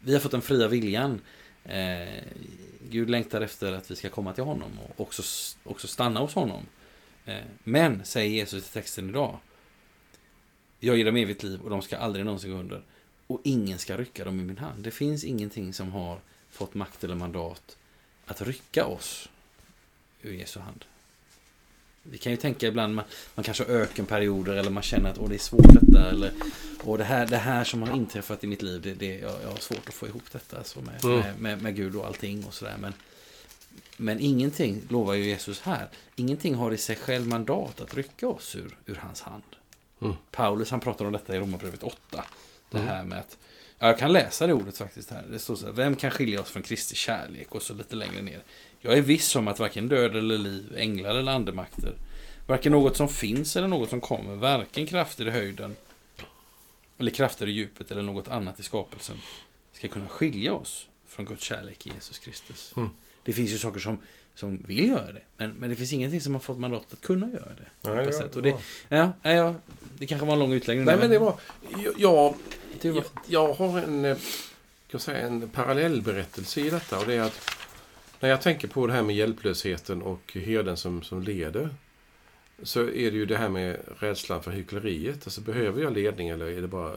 vi 0.05 0.13
har 0.13 0.19
fått 0.19 0.31
den 0.31 0.41
fria 0.41 0.67
viljan. 0.67 1.21
Eh, 1.63 2.23
Gud 2.89 3.09
längtar 3.09 3.41
efter 3.41 3.73
att 3.73 3.91
vi 3.91 3.95
ska 3.95 4.09
komma 4.09 4.33
till 4.33 4.43
honom 4.43 4.71
och 4.79 5.01
också, 5.01 5.23
också 5.63 5.87
stanna 5.87 6.19
hos 6.19 6.33
honom. 6.33 6.65
Eh, 7.25 7.43
men, 7.63 8.05
säger 8.05 8.29
Jesus 8.29 8.69
i 8.69 8.73
texten 8.73 9.09
idag. 9.09 9.37
Jag 10.79 10.97
ger 10.97 11.05
dem 11.05 11.15
evigt 11.15 11.43
liv 11.43 11.61
och 11.61 11.69
de 11.69 11.81
ska 11.81 11.97
aldrig 11.97 12.25
någonsin 12.25 12.51
gå 12.51 12.57
under. 12.57 12.81
Och 13.27 13.41
ingen 13.43 13.79
ska 13.79 13.97
rycka 13.97 14.25
dem 14.25 14.39
i 14.39 14.43
min 14.43 14.57
hand. 14.57 14.83
Det 14.83 14.91
finns 14.91 15.23
ingenting 15.23 15.73
som 15.73 15.91
har 15.91 16.19
fått 16.49 16.73
makt 16.73 17.03
eller 17.03 17.15
mandat 17.15 17.77
att 18.25 18.41
rycka 18.41 18.85
oss 18.85 19.29
ur 20.21 20.33
Jesu 20.33 20.59
hand. 20.59 20.85
Vi 22.03 22.17
kan 22.17 22.31
ju 22.31 22.37
tänka 22.37 22.67
ibland, 22.67 22.95
man, 22.95 23.05
man 23.35 23.43
kanske 23.43 23.63
har 23.63 23.71
ökenperioder 23.71 24.53
eller 24.53 24.69
man 24.69 24.83
känner 24.83 25.09
att 25.11 25.17
Åh, 25.17 25.29
det 25.29 25.35
är 25.35 25.39
svårt 25.39 25.73
detta. 25.73 26.09
Eller 26.09 26.31
och 26.83 26.97
det 26.97 27.03
här, 27.03 27.27
det 27.27 27.37
här 27.37 27.63
som 27.63 27.81
har 27.81 27.95
inträffat 27.95 28.43
i 28.43 28.47
mitt 28.47 28.61
liv, 28.61 28.81
det, 28.81 28.93
det, 28.93 29.19
jag, 29.19 29.41
jag 29.43 29.49
har 29.49 29.57
svårt 29.57 29.87
att 29.87 29.93
få 29.93 30.07
ihop 30.07 30.31
detta 30.31 30.57
alltså 30.57 30.81
med, 30.81 31.03
Mm. 31.05 31.19
med, 31.19 31.39
med, 31.39 31.61
med 31.61 31.75
Gud 31.75 31.95
och 31.95 32.05
allting 32.05 32.45
och 32.45 32.53
sådär. 32.53 32.75
Men, 32.79 32.93
men 33.97 34.19
ingenting, 34.19 34.81
lovar 34.89 35.13
ju 35.13 35.23
Jesus 35.25 35.61
här, 35.61 35.89
ingenting 36.15 36.55
har 36.55 36.71
i 36.71 36.77
sig 36.77 36.95
själv 36.95 37.27
mandat 37.27 37.81
att 37.81 37.93
rycka 37.93 38.27
oss 38.27 38.55
ur, 38.55 38.77
ur 38.85 38.95
hans 38.95 39.21
hand. 39.21 39.43
Mm. 40.01 40.13
Paulus 40.31 40.71
han 40.71 40.79
pratar 40.79 41.05
om 41.05 41.11
detta 41.11 41.35
i 41.35 41.39
Romarbrevet 41.39 41.83
8. 41.83 42.25
Det 42.71 42.77
Mm. 42.77 42.89
här 42.89 43.03
med 43.03 43.19
att, 43.19 43.37
ja, 43.79 43.87
jag 43.87 43.99
kan 43.99 44.13
läsa 44.13 44.47
det 44.47 44.53
ordet 44.53 44.77
faktiskt 44.77 45.09
här. 45.11 45.25
Det 45.31 45.39
står 45.39 45.55
så 45.55 45.65
här, 45.65 45.73
vem 45.73 45.95
kan 45.95 46.11
skilja 46.11 46.41
oss 46.41 46.49
från 46.49 46.63
Kristi 46.63 46.95
kärlek? 46.95 47.55
Och 47.55 47.61
så 47.61 47.73
lite 47.73 47.95
längre 47.95 48.21
ner. 48.21 48.43
Jag 48.81 48.97
är 48.97 49.01
viss 49.01 49.35
om 49.35 49.47
att 49.47 49.59
varken 49.59 49.87
död 49.87 50.15
eller 50.15 50.37
liv, 50.37 50.73
änglar 50.77 51.15
eller 51.15 51.31
andemakter, 51.31 51.93
varken 52.47 52.71
något 52.71 52.97
som 52.97 53.09
finns 53.09 53.55
eller 53.55 53.67
något 53.67 53.89
som 53.89 54.01
kommer, 54.01 54.35
varken 54.35 54.87
krafter 54.87 55.27
i 55.27 55.31
höjden 55.31 55.75
eller 56.97 57.11
krafter 57.11 57.47
i 57.47 57.51
djupet 57.51 57.91
eller 57.91 58.01
något 58.01 58.27
annat 58.27 58.59
i 58.59 58.63
skapelsen 58.63 59.17
ska 59.73 59.87
kunna 59.87 60.07
skilja 60.07 60.53
oss 60.53 60.87
från 61.07 61.25
Guds 61.25 61.43
kärlek 61.43 61.87
i 61.87 61.89
Jesus 61.89 62.19
Kristus. 62.19 62.73
Mm. 62.77 62.89
Det 63.25 63.33
finns 63.33 63.51
ju 63.51 63.57
saker 63.57 63.79
som, 63.79 63.97
som 64.35 64.57
vill 64.67 64.87
göra 64.87 65.11
det, 65.11 65.21
men, 65.37 65.51
men 65.51 65.69
det 65.69 65.75
finns 65.75 65.93
ingenting 65.93 66.21
som 66.21 66.33
har 66.33 66.41
fått 66.41 66.59
mandat 66.59 66.93
att 66.93 67.01
kunna 67.01 67.29
göra 67.29 67.49
det. 67.57 67.89
Nej, 67.89 68.09
ja, 68.11 68.19
det 68.19 68.35
Och 68.35 68.41
det, 68.41 68.55
ja, 68.89 69.11
ja, 69.23 69.55
det 69.97 70.05
kanske 70.05 70.25
var 70.25 70.33
en 70.33 70.39
lång 70.39 70.53
utläggning. 70.53 70.85
Nej, 70.85 70.97
men 70.99 71.09
det 71.09 71.19
var... 71.19 71.35
Jag, 71.97 72.35
jag, 72.81 73.03
jag 73.27 73.53
har 73.53 73.79
en, 73.79 74.05
eh, 74.05 74.17
kan 74.91 74.99
säga, 74.99 75.17
en 75.17 75.49
parallellberättelse 75.49 76.61
i 76.61 76.69
detta. 76.69 76.99
Och 76.99 77.05
det 77.05 77.13
är 77.13 77.21
att 77.21 77.51
när 78.19 78.29
jag 78.29 78.41
tänker 78.41 78.67
på 78.67 78.87
det 78.87 78.93
här 78.93 79.03
med 79.03 79.15
hjälplösheten 79.15 80.01
och 80.01 80.33
herden 80.33 80.77
som, 80.77 81.01
som 81.01 81.21
leder. 81.21 81.69
Så 82.63 82.81
är 82.81 83.11
det 83.11 83.17
ju 83.17 83.25
det 83.25 83.37
här 83.37 83.49
med 83.49 83.79
rädslan 83.99 84.43
för 84.43 84.51
hyckleriet. 84.51 85.19
Alltså 85.23 85.41
behöver 85.41 85.81
jag 85.81 85.93
ledning 85.93 86.29
eller 86.29 86.45
är 86.45 86.61
det 86.61 86.67
bara 86.67 86.93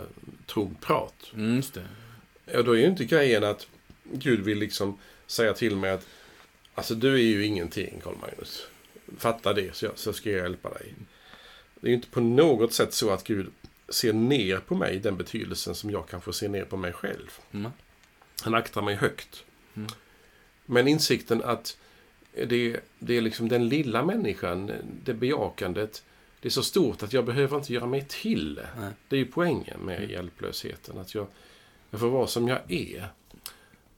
tomt 0.46 0.80
prat? 0.80 1.14
Mm. 1.34 1.62
Ja, 2.44 2.62
då 2.62 2.72
är 2.72 2.80
ju 2.80 2.86
inte 2.86 3.04
grejen 3.04 3.44
att 3.44 3.66
Gud 4.12 4.40
vill 4.40 4.58
liksom 4.58 4.98
säga 5.26 5.52
till 5.54 5.76
mig 5.76 5.90
att 5.90 6.06
Alltså 6.78 6.94
du 6.94 7.14
är 7.14 7.18
ju 7.18 7.46
ingenting, 7.46 8.00
Karl 8.04 8.14
Magnus. 8.20 8.66
Fatta 9.18 9.52
det 9.52 9.76
så, 9.76 9.84
jag, 9.84 9.98
så 9.98 10.12
ska 10.12 10.30
jag 10.30 10.38
hjälpa 10.40 10.68
dig. 10.70 10.94
Det 11.80 11.86
är 11.86 11.88
ju 11.88 11.94
inte 11.94 12.08
på 12.08 12.20
något 12.20 12.72
sätt 12.72 12.94
så 12.94 13.10
att 13.10 13.24
Gud 13.24 13.46
ser 13.88 14.12
ner 14.12 14.58
på 14.58 14.74
mig 14.74 14.94
i 14.94 14.98
den 14.98 15.16
betydelsen 15.16 15.74
som 15.74 15.90
jag 15.90 16.08
kanske 16.08 16.32
ser 16.32 16.48
ner 16.48 16.64
på 16.64 16.76
mig 16.76 16.92
själv. 16.92 17.38
Mm. 17.52 17.70
Han 18.42 18.54
aktar 18.54 18.82
mig 18.82 18.94
högt. 18.94 19.44
Mm. 19.74 19.88
Men 20.66 20.88
insikten 20.88 21.42
att 21.44 21.78
det, 22.46 22.80
det 22.98 23.16
är 23.16 23.20
liksom 23.20 23.48
den 23.48 23.68
lilla 23.68 24.04
människan, 24.04 24.72
det 25.04 25.14
bejakandet, 25.14 26.02
det 26.40 26.48
är 26.48 26.50
så 26.50 26.62
stort 26.62 27.02
att 27.02 27.12
jag 27.12 27.24
behöver 27.24 27.56
inte 27.56 27.72
göra 27.72 27.86
mig 27.86 28.06
till. 28.08 28.60
Nej. 28.78 28.92
Det 29.08 29.16
är 29.16 29.20
ju 29.20 29.26
poängen 29.26 29.80
med 29.80 29.96
Mm. 29.98 30.10
hjälplösheten. 30.10 30.98
Att 30.98 31.14
jag, 31.14 31.26
jag 31.90 32.00
får 32.00 32.08
vara 32.08 32.26
som 32.26 32.48
jag 32.48 32.72
är. 32.72 33.08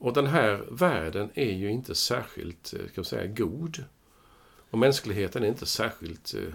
Och 0.00 0.12
den 0.12 0.26
här 0.26 0.64
världen 0.70 1.30
är 1.34 1.52
ju 1.52 1.70
inte 1.70 1.94
särskilt, 1.94 2.74
eh, 2.74 2.78
ska 2.78 2.92
jag 2.94 3.06
säga, 3.06 3.26
god. 3.26 3.84
Och 4.70 4.78
mänskligheten 4.78 5.44
är 5.44 5.48
inte 5.48 5.66
särskilt 5.66 6.34
eh, 6.34 6.54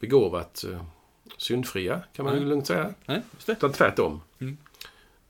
begåvat 0.00 0.64
eh, 0.64 0.84
syndfria, 1.36 2.02
kan 2.12 2.24
man 2.24 2.34
Nej. 2.34 2.44
lugnt 2.44 2.66
säga. 2.66 2.94
Nej. 3.06 3.22
Utan 3.46 3.72
tvärtom. 3.72 4.20
Mm. 4.38 4.56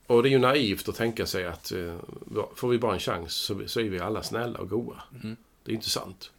Och 0.06 0.22
det 0.22 0.28
är 0.28 0.30
ju 0.30 0.38
naivt 0.38 0.88
att 0.88 0.94
tänka 0.94 1.26
sig 1.26 1.46
att 1.46 1.72
får 2.54 2.68
vi 2.68 2.78
bara 2.78 2.94
en 2.94 3.00
chans 3.00 3.32
så, 3.66 3.80
är 3.80 3.90
vi 3.90 4.00
alla 4.00 4.22
snälla 4.22 4.58
och 4.58 4.68
goa. 4.68 5.02
Mm. 5.22 5.36
Det 5.62 5.72
är 5.72 5.74
inte 5.74 5.90
sant. 5.90 6.32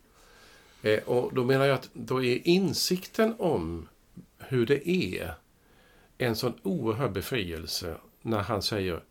Och 1.05 1.33
då 1.33 1.43
menar 1.43 1.65
jag 1.65 1.75
att 1.75 1.89
då 1.93 2.23
är 2.23 2.47
insikten 2.47 3.35
om 3.37 3.87
hur 4.37 4.65
det 4.65 4.89
är 4.89 5.33
en 6.17 6.35
sån 6.35 6.53
oerhörd 6.63 7.11
befrielse 7.11 7.97
när 8.21 8.39
han 8.39 8.61
säger 8.61 9.03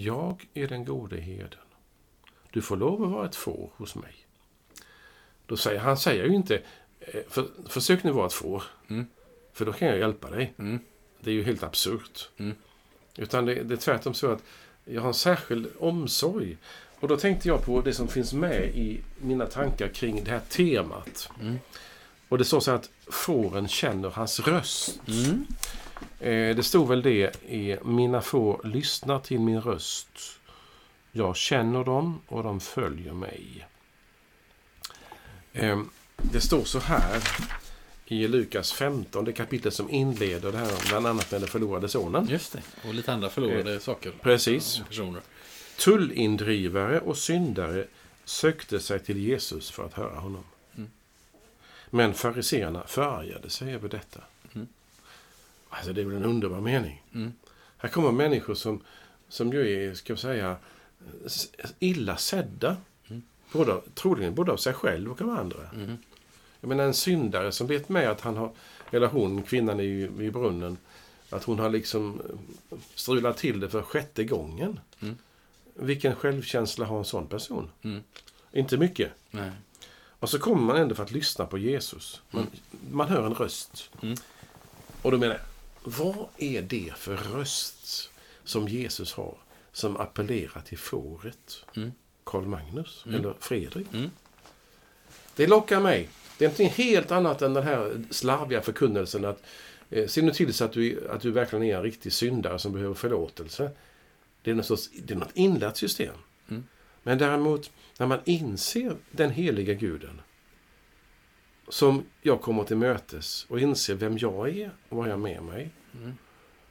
Jag 0.00 0.46
är 0.54 0.68
den 0.68 0.84
gode 0.84 1.20
herden. 1.20 1.60
Du 2.50 2.62
får 2.62 2.76
lov 2.76 3.02
att 3.02 3.10
vara 3.10 3.26
ett 3.26 3.36
får 3.36 3.70
hos 3.76 3.94
mig. 3.94 4.14
Då 5.46 5.56
säger, 5.56 5.80
han 5.80 5.96
säger 5.96 6.24
ju 6.24 6.34
inte 6.34 6.62
eh, 7.00 7.20
för, 7.28 7.46
Försök 7.68 8.04
nu 8.04 8.10
vara 8.10 8.26
ett 8.26 8.32
får. 8.32 8.62
Mm. 8.88 9.06
För 9.52 9.66
då 9.66 9.72
kan 9.72 9.88
jag 9.88 9.98
hjälpa 9.98 10.30
dig. 10.30 10.54
Mm. 10.58 10.78
Det 11.20 11.30
är 11.30 11.34
ju 11.34 11.42
helt 11.42 11.62
absurt. 11.62 12.30
Mm. 12.36 12.54
Utan 13.16 13.44
det, 13.44 13.54
det 13.54 13.74
är 13.74 13.78
tvärtom 13.78 14.14
så 14.14 14.32
att 14.32 14.42
jag 14.84 15.00
har 15.00 15.08
en 15.08 15.14
särskild 15.14 15.66
omsorg. 15.78 16.56
Och 17.00 17.08
då 17.08 17.16
tänkte 17.16 17.48
jag 17.48 17.64
på 17.64 17.80
det 17.80 17.92
som 17.92 18.08
finns 18.08 18.32
med 18.32 18.76
i 18.76 19.00
mina 19.18 19.46
tankar 19.46 19.88
kring 19.88 20.24
det 20.24 20.30
här 20.30 20.40
temat. 20.48 21.30
Mm. 21.40 21.58
Och 22.28 22.38
det 22.38 22.44
står 22.44 22.60
så 22.60 22.70
att 22.70 22.90
fåren 23.06 23.68
känner 23.68 24.10
hans 24.10 24.40
röst. 24.40 25.00
Eh, 26.20 26.56
det 26.56 26.62
stod 26.62 26.88
väl 26.88 27.02
det 27.02 27.42
i 27.48 27.76
Mina 27.84 28.20
får 28.20 28.60
lyssnar 28.64 29.18
till 29.18 29.40
min 29.40 29.60
röst. 29.60 30.40
Jag 31.12 31.36
känner 31.36 31.84
dem 31.84 32.20
och 32.26 32.42
de 32.42 32.60
följer 32.60 33.12
mig. 33.12 33.66
Eh, 35.52 35.82
det 36.16 36.40
står 36.40 36.64
så 36.64 36.78
här 36.78 37.22
i 38.06 38.28
Lukas 38.28 38.72
15, 38.72 39.24
det 39.24 39.32
kapitel 39.32 39.72
som 39.72 39.90
inleder 39.90 40.52
det 40.52 40.58
här 40.58 40.88
bland 40.88 41.06
annat 41.06 41.30
med 41.30 41.40
den 41.40 41.48
förlorade 41.48 41.88
sonen. 41.88 42.26
Just 42.28 42.52
det. 42.52 42.62
Och 42.88 42.94
lite 42.94 43.12
andra 43.12 43.30
förlorade 43.30 43.80
saker. 43.80 44.12
Precis. 44.22 44.82
Personer. 44.88 45.20
Tullindrivare 45.78 47.00
och 47.00 47.16
syndare 47.16 47.86
sökte 48.24 48.80
sig 48.80 48.98
till 48.98 49.18
Jesus 49.18 49.70
för 49.70 49.84
att 49.84 49.94
höra 49.94 50.18
honom. 50.18 50.44
Mm. 50.76 50.90
Men 51.90 52.14
fariseerna 52.14 52.86
förargade 52.86 53.50
sig 53.50 53.74
över 53.74 53.88
detta. 53.88 54.20
Mm. 54.54 54.68
Alltså 55.70 55.92
det 55.92 56.00
är 56.00 56.04
väl 56.04 56.16
en 56.16 56.24
underbar 56.24 56.60
mening. 56.60 57.02
Mm. 57.14 57.32
Här 57.76 57.88
kommer 57.88 58.12
människor 58.12 58.54
som, 58.54 58.82
som 59.28 59.52
ju 59.52 59.84
är, 59.84 59.94
ska 59.94 60.12
jag 60.12 60.20
säga, 60.20 60.56
illa 61.78 62.16
sedda. 62.16 62.76
Mm. 63.08 63.22
Både, 63.52 63.80
troligen 63.94 64.34
både 64.34 64.52
av 64.52 64.56
sig 64.56 64.72
själv 64.72 65.10
och 65.10 65.22
av 65.22 65.30
andra. 65.30 65.68
Mm. 65.74 65.96
Jag 66.60 66.68
menar 66.68 66.84
en 66.84 66.94
syndare 66.94 67.52
som 67.52 67.66
vet 67.66 67.88
med 67.88 68.10
att 68.10 68.20
han 68.20 68.36
har, 68.36 68.52
eller 68.90 69.06
hon, 69.06 69.42
kvinnan 69.42 69.80
i, 69.80 70.10
i 70.20 70.30
brunnen, 70.30 70.76
att 71.30 71.44
hon 71.44 71.58
har 71.58 71.70
liksom 71.70 72.20
eh, 72.70 72.78
strulat 72.94 73.36
till 73.36 73.60
det 73.60 73.68
för 73.68 73.82
sjätte 73.82 74.24
gången. 74.24 74.80
Mm. 75.00 75.16
Vilken 75.74 76.14
självkänsla 76.14 76.86
har 76.86 76.98
en 76.98 77.04
sån 77.04 77.26
person? 77.26 77.70
Mm. 77.82 78.02
Inte 78.52 78.76
mycket. 78.76 79.12
Nej. 79.30 79.50
Och 80.20 80.30
så 80.30 80.38
kommer 80.38 80.62
man 80.62 80.76
ändå 80.76 80.94
för 80.94 81.02
att 81.02 81.12
lyssna 81.12 81.46
på 81.46 81.58
Jesus. 81.58 82.22
Man, 82.30 82.46
man 82.90 83.08
hör 83.08 83.26
en 83.26 83.34
röst. 83.34 83.90
Mm. 84.02 84.16
Och 85.02 85.10
då 85.10 85.18
menar 85.18 85.34
jag, 85.34 85.44
vad 85.84 86.26
är 86.36 86.62
det 86.62 86.92
för 86.96 87.16
röst 87.16 88.10
som 88.44 88.68
Jesus 88.68 89.12
har 89.12 89.34
som 89.72 89.96
appellerar 89.96 90.60
till 90.60 90.78
fåret? 90.78 91.64
Mm. 91.76 91.92
Karl 92.24 92.46
Magnus 92.46 93.02
Mm. 93.06 93.20
eller 93.20 93.34
Fredrik? 93.40 93.86
Mm. 93.92 94.10
Det 95.36 95.46
lockar 95.46 95.80
mig. 95.80 96.08
Det 96.38 96.44
är 96.44 96.48
någonting 96.48 96.70
helt 96.86 97.10
annat 97.10 97.42
än 97.42 97.54
den 97.54 97.64
här 97.64 98.04
slarviga 98.10 98.62
förkunnelsen 98.62 99.24
att 99.24 99.42
eh, 99.90 100.06
se 100.06 100.22
nu 100.22 100.32
till 100.32 100.54
så 100.54 100.64
att 100.64 100.72
du, 100.72 101.08
att 101.08 101.20
du 101.20 101.30
verkligen 101.30 101.64
är 101.64 101.76
en 101.76 101.82
riktig 101.82 102.12
syndare 102.12 102.58
som 102.58 102.72
behöver 102.72 102.94
förlåtelse. 102.94 103.70
Det 104.42 104.50
är 104.50 104.54
något, 104.54 104.66
sorts, 104.66 104.90
det 105.02 105.14
är 105.14 105.18
något 105.18 105.34
inlärt 105.36 105.76
system. 105.76 106.14
Mm. 106.48 106.64
Men 107.02 107.18
däremot, 107.18 107.70
när 107.98 108.06
man 108.06 108.18
inser 108.24 108.96
den 109.10 109.30
heliga 109.30 109.74
guden 109.74 110.20
som 111.70 112.04
jag 112.22 112.40
kommer 112.40 112.64
till 112.64 112.76
mötes 112.76 113.46
och 113.48 113.60
inser 113.60 113.94
vem 113.94 114.18
jag 114.18 114.48
är 114.48 114.70
och 114.88 114.96
vad 114.96 115.06
jag 115.06 115.12
har 115.12 115.18
med 115.18 115.42
mig. 115.42 115.70
Mm. 115.94 116.16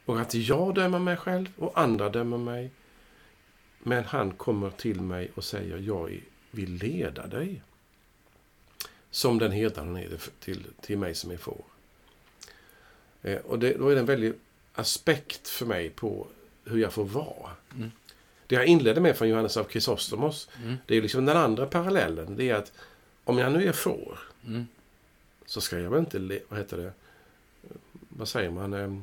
Och 0.04 0.20
att 0.20 0.34
jag 0.34 0.74
dömer 0.74 0.98
mig 0.98 1.16
själv 1.16 1.48
och 1.56 1.80
andra 1.80 2.08
dömer 2.08 2.38
mig. 2.38 2.70
Men 3.78 4.04
han 4.04 4.30
kommer 4.30 4.70
till 4.70 5.00
mig 5.00 5.30
och 5.34 5.44
säger 5.44 5.78
jag 5.78 6.20
vill 6.50 6.70
leda 6.74 7.26
dig. 7.26 7.62
Som 9.10 9.38
den 9.38 9.52
herdaren 9.52 9.96
är 9.96 10.18
till, 10.40 10.66
till 10.80 10.98
mig 10.98 11.14
som 11.14 11.30
är 11.30 11.36
får. 11.36 11.64
Eh, 13.22 13.38
och 13.38 13.58
det, 13.58 13.72
då 13.78 13.88
är 13.88 13.94
det 13.94 14.00
en 14.00 14.06
väldig 14.06 14.32
aspekt 14.74 15.48
för 15.48 15.66
mig 15.66 15.90
på 15.90 16.26
hur 16.64 16.78
jag 16.78 16.92
får 16.92 17.04
vara. 17.04 17.50
Mm. 17.76 17.90
Det 18.46 18.54
jag 18.54 18.66
inledde 18.66 19.00
med 19.00 19.16
från 19.16 19.28
Johannes 19.28 19.56
av 19.56 19.64
Chrysostomos, 19.64 20.48
Mm. 20.62 20.76
det 20.86 20.96
är 20.96 21.02
liksom 21.02 21.24
den 21.26 21.36
andra 21.36 21.66
parallellen. 21.66 22.36
Det 22.36 22.50
är 22.50 22.54
att 22.54 22.72
om 23.24 23.38
jag 23.38 23.52
nu 23.52 23.68
är 23.68 23.72
får, 23.72 24.18
Mm. 24.46 24.66
Så 25.50 25.60
ska 25.60 25.78
jag 25.78 25.90
väl 25.90 25.98
inte, 26.00 26.40
vad 26.48 26.58
heter 26.58 26.76
det, 26.76 26.92
vad 28.08 28.28
säger 28.28 28.50
man, 28.50 28.72
eh, 28.72 28.96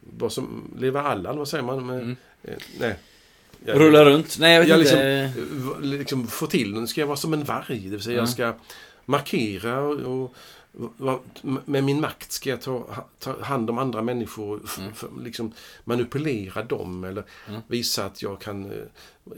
vad 0.00 0.32
som, 0.32 0.70
leva 0.78 1.02
Allan, 1.02 1.38
vad 1.38 1.48
säger 1.48 1.64
man? 1.64 1.90
Mm. 1.90 2.16
eh, 2.42 2.54
nej. 2.80 2.94
Jag- 3.64 3.80
Rulla 3.80 4.04
runt? 4.04 4.38
Nej, 4.38 4.52
jag 4.52 4.60
vet 4.60 4.68
jag 4.68 4.80
inte. 4.80 5.32
liksom, 5.36 5.82
liksom 5.82 6.26
få 6.26 6.46
till 6.46 6.72
den. 6.74 6.88
Ska 6.88 7.00
jag 7.00 7.06
vara 7.06 7.16
som 7.16 7.32
en 7.32 7.44
varg? 7.44 7.78
Det 7.78 7.88
vill 7.90 8.02
säga 8.02 8.16
Ja. 8.16 8.20
jag 8.22 8.28
ska 8.28 8.54
markera 9.04 9.80
och, 9.80 10.22
och 10.22 10.34
med 11.64 11.84
min 11.84 12.00
makt 12.00 12.32
ska 12.32 12.50
jag 12.50 12.60
ta, 12.60 12.86
ta 13.18 13.42
hand 13.42 13.70
om 13.70 13.78
andra 13.78 14.02
människor. 14.02 14.60
Mm. 14.78 14.90
f- 14.92 15.04
liksom 15.22 15.52
manipulera 15.84 16.62
dem 16.64 17.04
eller 17.04 17.24
Mm. 17.48 17.60
visa 17.66 18.04
att 18.04 18.22
jag 18.22 18.40
kan 18.40 18.70
eh, 18.70 18.76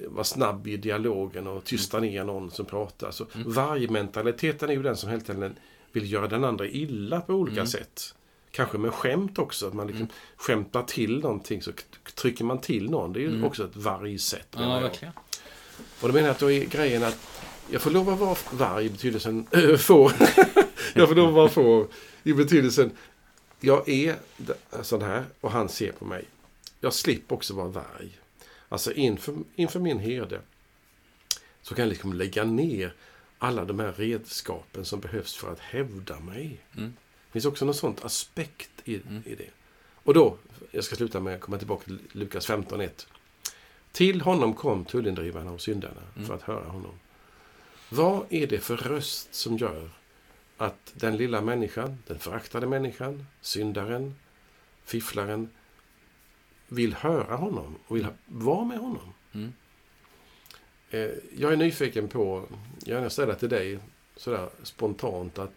vara 0.09 0.25
snabb 0.25 0.67
i 0.67 0.77
dialogen 0.77 1.47
och 1.47 1.65
tysta 1.65 2.01
ner 2.01 2.25
någon 2.25 2.51
som 2.51 2.67
pratar. 2.67 3.11
Så 3.11 3.27
Mm. 3.35 3.53
Vargmentaliteten 3.53 4.71
är 4.71 4.75
ju 4.75 4.83
den 4.83 4.97
som 4.97 5.11
helt 5.11 5.31
enkelt 5.31 5.55
vill 5.93 6.13
göra 6.13 6.29
den 6.29 6.45
andra 6.45 6.67
illa 6.69 7.21
på 7.21 7.33
olika 7.35 7.61
Mm. 7.61 7.67
sätt. 7.67 8.15
Kanske 8.51 8.79
med 8.79 8.93
skämt 8.95 9.39
också. 9.39 9.67
Att 9.67 9.75
man 9.75 9.87
liksom 9.87 10.09
skämtar 10.37 10.83
till 10.83 11.19
någonting 11.21 11.63
så 11.63 11.71
trycker 12.15 12.45
man 12.45 12.61
till 12.61 12.91
någon. 12.91 13.13
Det 13.13 13.19
är 13.19 13.23
ju 13.23 13.29
Mm. 13.29 13.45
också 13.45 13.65
ett 13.65 13.77
vargsätt. 13.77 14.49
Ja, 14.51 14.81
verkligen. 14.81 15.15
Och 16.01 16.09
då 16.09 16.15
menar 16.15 16.27
jag 16.29 16.31
att 16.35 16.39
då 16.39 16.51
är 16.51 16.65
grejen 16.65 17.05
att 17.05 17.19
jag 17.71 17.81
får 17.83 17.91
lov 17.91 18.09
att 18.11 18.19
vara 18.19 18.37
varg 18.53 18.87
i 18.87 18.91
betydelsen 18.91 19.47
äh, 19.51 19.77
får. 19.77 20.13
Lov 20.95 21.29
att 21.29 21.35
vara 21.35 21.49
får 21.49 21.89
i 22.23 22.33
betydelsen 22.33 22.91
jag 23.61 23.89
är 23.89 24.17
sån 24.83 25.03
här 25.03 25.25
och 25.41 25.51
han 25.51 25.69
ser 25.69 25.93
på 25.93 26.05
mig. 26.05 26.25
Jag 26.81 26.95
slipper 26.95 27.35
också 27.35 27.55
vara 27.55 27.69
varg. 27.69 28.19
Alltså 28.69 28.93
inför, 28.93 29.35
inför 29.55 29.81
min 29.81 29.99
herde 29.99 30.41
så 31.63 31.75
kan 31.75 31.83
jag 31.83 31.91
liksom 31.91 32.13
lägga 32.13 32.45
ner 32.45 32.95
alla 33.39 33.65
de 33.65 33.79
här 33.81 33.93
redskapen 33.93 34.85
som 34.85 35.01
behövs 35.01 35.35
för 35.37 35.53
att 35.53 35.59
hävda 35.59 36.21
mig. 36.21 36.59
Mm. 36.77 36.95
Det 37.27 37.33
finns 37.33 37.45
också 37.45 37.65
någon 37.65 37.75
sånt 37.75 38.05
aspekt 38.05 38.71
i, 38.85 38.95
Mm. 38.97 39.23
i 39.27 39.35
det. 39.35 39.51
Och 39.95 40.15
då, 40.15 40.37
jag 40.71 40.85
ska 40.85 40.97
sluta 40.97 41.21
med 41.21 41.35
att 41.35 41.41
komma 41.41 41.59
tillbaka 41.59 41.85
till 41.85 41.99
Lukas 42.13 42.49
15.1. 42.49 43.07
Till 43.93 44.21
honom 44.21 44.55
kom 44.55 44.85
tullindrivarna 44.85 45.51
och 45.51 45.61
syndarna 45.61 46.03
Mm. 46.17 46.29
för 46.29 46.35
att 46.35 46.43
höra 46.43 46.69
honom. 46.69 46.93
Vad 47.89 48.27
är 48.31 48.47
det 48.47 48.59
för 48.59 48.77
röst 48.77 49.35
som 49.35 49.57
gör 49.57 49.91
att 50.57 50.93
den 50.95 51.17
lilla 51.17 51.41
människan, 51.41 51.99
den 52.07 52.19
föraktade 52.19 52.67
människan, 52.67 53.27
syndaren, 53.41 54.15
fifflaren 54.85 55.51
vill 56.69 56.95
höra 56.95 57.37
honom 57.37 57.79
och 57.87 57.97
vill 57.97 58.07
vara 58.27 58.65
med 58.65 58.79
honom? 58.79 59.15
Mm. 59.33 59.53
Eh, 60.91 61.11
Jag 61.37 61.53
är 61.53 61.57
nyfiken 61.57 62.09
på, 62.09 62.49
jag 62.85 63.13
ställa 63.13 63.35
till 63.35 63.49
dig 63.49 63.79
sådär 64.17 64.51
spontant 64.63 65.39
att 65.39 65.53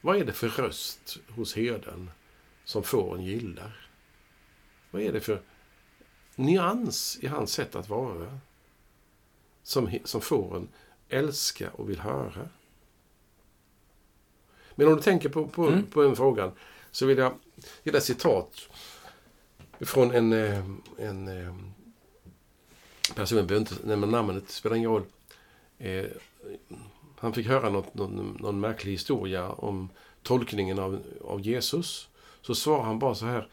vad 0.00 0.16
är 0.16 0.24
det 0.24 0.32
för 0.32 0.48
röst 0.48 1.18
hos 1.28 1.56
herden 1.56 2.10
som 2.64 2.82
fåren 2.82 3.24
gillar? 3.24 3.88
Vad 4.90 5.02
är 5.02 5.12
det 5.12 5.20
för 5.20 5.42
nyans 6.36 7.18
i 7.20 7.26
hans 7.26 7.52
sätt 7.52 7.74
att 7.74 7.88
vara? 7.88 8.38
Som, 9.62 9.98
som 10.04 10.20
fåren 10.20 10.68
älskar 11.08 11.80
och 11.80 11.90
vill 11.90 12.00
höra? 12.00 12.48
Men 14.74 14.88
om 14.88 14.96
du 14.96 15.02
tänker 15.02 15.28
på, 15.28 15.46
på, 15.46 15.66
Mm. 15.68 15.86
på 15.86 16.02
den 16.02 16.16
frågan 16.16 16.52
så 16.90 17.06
vill 17.06 17.18
jag 17.18 17.32
ge 17.82 17.90
dig 17.92 17.98
ett 17.98 18.04
citat 18.04 18.68
från 19.80 20.10
en, 20.10 20.32
eh, 20.32 20.64
en 20.98 21.28
eh, 21.28 21.54
person, 23.14 23.38
jag 23.38 23.46
behöver 23.46 23.70
inte 23.72 23.86
nämna 23.86 24.06
namnet, 24.06 24.46
det 24.46 24.52
spelar 24.52 24.76
ingen 24.76 24.90
roll. 24.90 25.02
Eh, 25.78 26.04
han 27.18 27.32
fick 27.32 27.46
höra 27.46 27.70
något, 27.70 27.94
någon, 27.94 28.36
någon 28.40 28.60
märklig 28.60 28.92
historia 28.92 29.48
om 29.50 29.88
tolkningen 30.22 30.78
av, 30.78 31.02
av 31.24 31.40
Jesus. 31.40 32.08
Så 32.42 32.54
svarade 32.54 32.84
han 32.84 32.98
bara 32.98 33.14
så 33.14 33.26
här. 33.26 33.48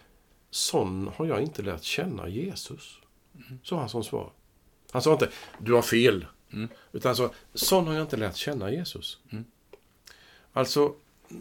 Sån 0.50 1.12
har 1.16 1.26
jag 1.26 1.42
inte 1.42 1.62
lärt 1.62 1.84
känna 1.84 2.28
Jesus. 2.28 2.98
Så 3.64 3.76
han 3.78 3.90
som 3.90 4.04
svar. 4.04 4.32
Han 4.92 5.02
sa 5.02 5.14
inte, 5.14 5.30
du 5.60 5.74
har 5.74 5.82
fel. 5.82 6.26
Mm. 6.54 6.70
Utan 6.92 7.10
han 7.10 7.16
sa, 7.16 7.32
sån 7.54 7.88
har 7.88 7.94
jag 7.94 8.02
inte 8.02 8.18
lärt 8.18 8.36
känna 8.36 8.72
Jesus. 8.72 9.20
Mm. 9.32 9.46
Alltså, 10.54 10.94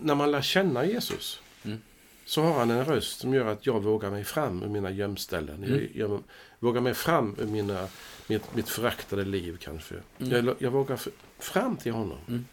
när 0.03 0.15
man 0.15 0.31
lär 0.31 0.43
känna 0.43 0.85
Jesus 0.85 1.41
Mm. 1.65 1.79
så 2.25 2.43
har 2.43 2.59
han 2.59 2.71
en 2.71 2.85
röst 2.85 3.21
som 3.21 3.35
gör 3.35 3.47
att 3.47 3.67
jag 3.67 3.83
vågar 3.83 4.11
mig 4.11 4.25
fram 4.25 4.63
ur 4.63 4.69
mina 4.69 4.91
gömställen. 4.91 5.65
Mm. 5.65 5.89
Jag, 5.95 6.11
jag 6.11 6.23
vågar 6.59 6.81
mig 6.81 6.95
fram 6.95 7.37
ur 7.39 7.47
mina, 7.47 7.89
mitt, 8.27 8.55
mitt 8.55 8.69
föraktade 8.69 9.25
liv 9.25 9.59
kanske. 9.61 9.95
Mm. 10.19 10.47
Jag, 10.47 10.57
jag 10.59 10.71
vågar 10.71 11.01
fram 11.39 11.77
till 11.77 11.93
honom. 11.93 12.19
Mm. 12.29 12.47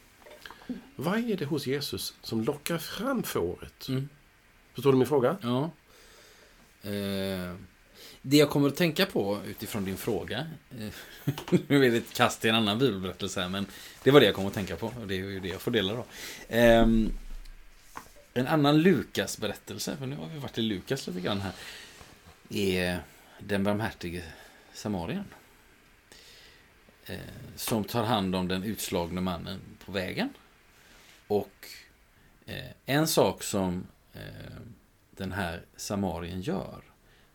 Vad 0.96 1.30
är 1.30 1.36
det 1.36 1.44
hos 1.44 1.66
Jesus 1.66 2.14
som 2.22 2.44
lockar 2.44 2.78
fram 2.78 3.22
fåret? 3.22 3.88
Mm. 3.88 4.08
Förstår 4.74 4.92
du 4.92 4.98
min 4.98 5.08
fråga? 5.08 5.36
Ja. 5.42 5.70
Eh, 6.82 7.54
det 8.22 8.36
jag 8.36 8.50
kommer 8.50 8.68
att 8.68 8.76
tänka 8.76 9.06
på 9.06 9.40
utifrån 9.46 9.84
din 9.84 9.96
fråga. 9.96 10.46
Eh, 10.78 10.88
nu 11.66 11.86
är 11.86 11.90
det 11.90 11.96
ett 11.96 12.14
kast 12.14 12.40
till 12.40 12.50
en 12.50 12.56
annan 12.56 12.78
bibelberättelse 12.78 13.40
här, 13.40 13.48
men 13.48 13.66
det 14.02 14.10
var 14.10 14.20
det 14.20 14.26
jag 14.26 14.34
kom 14.34 14.46
att 14.46 14.54
tänka 14.54 14.76
på. 14.76 14.86
Och 14.86 15.06
det 15.06 15.14
är 15.14 15.18
ju 15.18 15.40
det 15.40 15.48
jag 15.48 15.60
får 15.60 15.70
dela 15.70 15.94
då. 15.94 16.04
Eh, 16.56 16.86
en 18.38 18.46
annan 18.46 18.82
Lukas 18.82 19.38
berättelse, 19.38 19.96
för 19.96 20.06
nu 20.06 20.16
har 20.16 20.26
vi 20.26 20.38
varit 20.38 20.58
i 20.58 20.62
Lukas 20.62 21.06
lite 21.06 21.20
grann 21.20 21.40
här. 21.40 21.52
Är 22.50 23.00
den 23.38 23.64
barmhärtige 23.64 24.22
samarien. 24.72 25.24
Eh, 27.06 27.18
som 27.56 27.84
tar 27.84 28.04
hand 28.04 28.36
om 28.36 28.48
den 28.48 28.62
utslagne 28.62 29.20
mannen 29.20 29.60
på 29.84 29.92
vägen. 29.92 30.28
Och 31.26 31.68
eh, 32.46 32.70
en 32.86 33.08
sak 33.08 33.42
som 33.42 33.86
eh, 34.12 34.20
den 35.10 35.32
här 35.32 35.62
samarien 35.76 36.40
gör. 36.40 36.82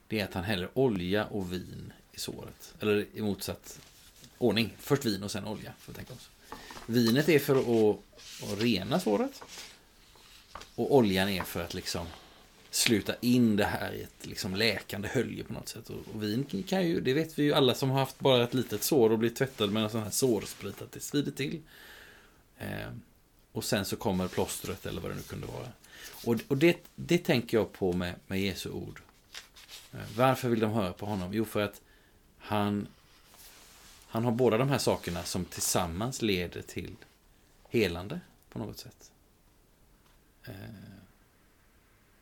Det 0.07 0.19
är 0.19 0.23
att 0.23 0.33
han 0.33 0.43
häller 0.43 0.69
olja 0.73 1.25
och 1.25 1.53
vin 1.53 1.93
i 2.11 2.19
såret. 2.19 2.73
Eller 2.79 3.05
i 3.13 3.21
motsatt 3.21 3.79
ordning. 4.37 4.75
Först 4.79 5.05
vin 5.05 5.23
och 5.23 5.31
sen 5.31 5.45
olja. 5.45 5.73
Får 5.79 5.93
tänka 5.93 6.13
oss. 6.13 6.29
Vinet 6.85 7.29
är 7.29 7.39
för 7.39 7.55
att, 7.55 7.97
att 8.43 8.61
rena 8.61 8.99
såret. 8.99 9.43
Och 10.75 10.95
oljan 10.95 11.29
är 11.29 11.43
för 11.43 11.63
att 11.63 11.73
liksom 11.73 12.07
sluta 12.69 13.15
in 13.21 13.55
det 13.55 13.65
här 13.65 13.93
i 13.93 14.01
ett 14.01 14.25
liksom 14.25 14.55
läkande 14.55 15.07
hölje 15.07 15.43
på 15.43 15.53
något 15.53 15.69
sätt. 15.69 15.89
Och, 15.89 16.15
och 16.15 16.23
vin 16.23 16.63
kan 16.67 16.87
ju, 16.87 17.01
det 17.01 17.13
vet 17.13 17.39
vi 17.39 17.43
ju 17.43 17.53
alla 17.53 17.75
som 17.75 17.89
har 17.89 17.99
haft 17.99 18.19
bara 18.19 18.43
ett 18.43 18.53
litet 18.53 18.83
sår 18.83 19.09
och 19.09 19.19
blivit 19.19 19.37
tvättad 19.37 19.71
med 19.71 19.83
en 19.83 19.89
sån 19.89 20.03
här 20.03 20.09
sårsprit 20.09 20.81
att 20.81 20.91
det 20.91 20.99
svider 20.99 21.31
till. 21.31 21.61
Eh, 22.57 22.89
och 23.51 23.63
sen 23.63 23.85
så 23.85 23.95
kommer 23.95 24.27
plåstret 24.27 24.85
eller 24.85 25.01
vad 25.01 25.11
det 25.11 25.15
nu 25.15 25.21
kunde 25.21 25.47
vara. 25.47 25.67
Och, 26.23 26.39
och 26.47 26.57
det, 26.57 26.77
det 26.95 27.17
tänker 27.17 27.57
jag 27.57 27.73
på 27.73 27.93
med, 27.93 28.15
med 28.27 28.41
Jesu 28.41 28.69
ord. 28.69 29.01
Eh, 29.93 29.99
Varför 30.17 30.49
vill 30.49 30.59
de 30.59 30.71
höra 30.71 30.93
på 30.93 31.05
honom? 31.05 31.33
Jo, 31.33 31.45
för 31.45 31.61
att 31.61 31.81
han, 32.37 32.87
han 34.07 34.25
har 34.25 34.31
båda 34.31 34.57
de 34.57 34.69
här 34.69 34.77
sakerna 34.77 35.23
som 35.23 35.45
tillsammans 35.45 36.21
leder 36.21 36.61
till 36.61 36.95
helande 37.69 38.19
på 38.49 38.59
något 38.59 38.79
sätt. 38.79 39.11
Eh, 40.45 40.53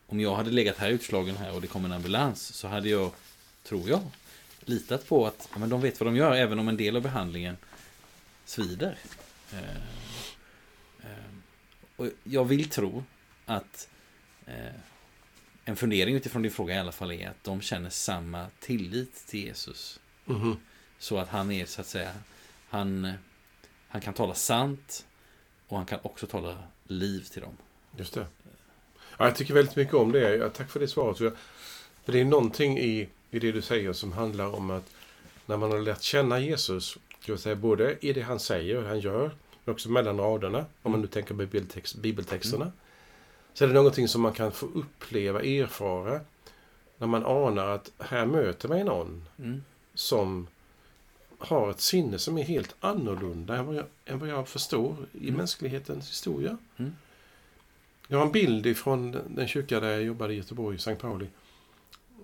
om 0.06 0.20
jag 0.20 0.34
hade 0.34 0.50
legat 0.50 0.76
här 0.76 0.90
utslagen 0.90 1.36
här 1.36 1.54
och 1.54 1.60
det 1.60 1.66
kom 1.66 1.84
en 1.84 1.92
ambulans 1.92 2.54
så 2.54 2.68
hade 2.68 2.88
jag, 2.88 3.12
tror 3.62 3.88
jag, 3.88 4.00
litat 4.60 5.08
på 5.08 5.26
att 5.26 5.48
ja, 5.52 5.58
men 5.58 5.68
de 5.68 5.80
vet 5.80 6.00
vad 6.00 6.06
de 6.06 6.16
gör 6.16 6.34
även 6.34 6.58
om 6.58 6.68
en 6.68 6.76
del 6.76 6.96
av 6.96 7.02
behandlingen 7.02 7.56
svider. 8.44 8.98
Eh, 9.52 9.76
eh, 11.00 11.32
och 11.96 12.08
jag 12.24 12.44
vill 12.44 12.68
tro 12.68 13.04
att 13.46 13.88
eh, 14.46 14.74
en 15.64 15.76
fundering 15.76 16.14
utifrån 16.14 16.42
din 16.42 16.50
fråga 16.50 16.74
i 16.74 16.78
alla 16.78 16.92
fall 16.92 17.12
är 17.12 17.28
att 17.28 17.44
de 17.44 17.60
känner 17.60 17.90
samma 17.90 18.46
tillit 18.60 19.26
till 19.26 19.40
Jesus. 19.40 20.00
Mhm. 20.24 20.56
Så 20.98 21.18
att 21.18 21.28
han 21.28 21.50
är 21.50 21.66
så 21.66 21.80
att 21.80 21.86
säga, 21.86 22.14
han, 22.68 23.12
han 23.88 24.00
kan 24.00 24.14
tala 24.14 24.34
sant 24.34 25.06
och 25.68 25.76
han 25.76 25.86
kan 25.86 25.98
också 26.02 26.26
tala 26.26 26.58
liv 26.86 27.20
till 27.20 27.42
dem. 27.42 27.56
Just 27.96 28.14
det. 28.14 28.26
Ja, 29.18 29.24
jag 29.24 29.36
tycker 29.36 29.54
väldigt 29.54 29.76
mycket 29.76 29.94
om 29.94 30.12
det. 30.12 30.36
Ja, 30.36 30.48
tack 30.48 30.70
för 30.70 30.80
det 30.80 30.88
svaret. 30.88 31.18
För 31.18 31.32
för 32.04 32.12
det 32.12 32.20
är 32.20 32.24
någonting 32.24 32.78
i, 32.78 33.08
i 33.30 33.38
det 33.38 33.52
du 33.52 33.62
säger 33.62 33.92
som 33.92 34.12
handlar 34.12 34.54
om 34.54 34.70
att 34.70 34.90
när 35.46 35.56
man 35.56 35.70
har 35.70 35.78
lärt 35.78 36.02
känna 36.02 36.40
Jesus, 36.40 36.98
jag 37.24 37.38
säga, 37.38 37.56
både 37.56 37.96
i 38.00 38.12
det 38.12 38.20
han 38.22 38.40
säger 38.40 38.78
och 38.78 38.88
han 38.88 39.00
gör, 39.00 39.30
men 39.64 39.72
också 39.72 39.90
mellan 39.90 40.18
raderna, 40.18 40.64
om 40.82 40.92
man 40.92 41.00
nu 41.00 41.06
tänker 41.06 41.28
på 41.28 41.34
bibeltext, 41.34 41.94
bibeltexterna, 41.96 42.72
så 43.54 43.64
är 43.64 43.68
det 43.68 43.74
någonting 43.74 44.08
som 44.08 44.22
man 44.22 44.32
kan 44.32 44.52
få 44.52 44.66
uppleva, 44.66 45.42
erfara, 45.42 46.20
när 46.98 47.06
man 47.06 47.26
anar 47.26 47.66
att 47.66 47.90
här 47.98 48.26
möter 48.26 48.68
mig 48.68 48.84
någon 48.84 49.24
Mm. 49.38 49.64
som 49.94 50.46
har 51.38 51.70
ett 51.70 51.80
sinne 51.80 52.18
som 52.18 52.38
är 52.38 52.42
helt 52.42 52.74
annorlunda 52.80 53.56
än 53.56 53.66
vad 53.66 53.76
jag, 53.76 53.84
än 54.04 54.18
vad 54.18 54.28
jag 54.28 54.48
förstår 54.48 54.96
i 55.12 55.24
Mm. 55.28 55.34
mänsklighetens 55.38 56.10
historia. 56.10 56.58
Mm. 58.12 58.18
Jag 58.18 58.18
har 58.18 58.26
en 58.26 58.32
bild 58.32 58.66
ifrån 58.66 59.16
den 59.26 59.48
kyrka 59.48 59.80
där 59.80 59.90
jag 59.90 60.02
jobbade 60.02 60.34
i 60.34 60.36
Göteborg, 60.36 60.78
Sankt 60.78 61.02
Pauli. 61.02 61.26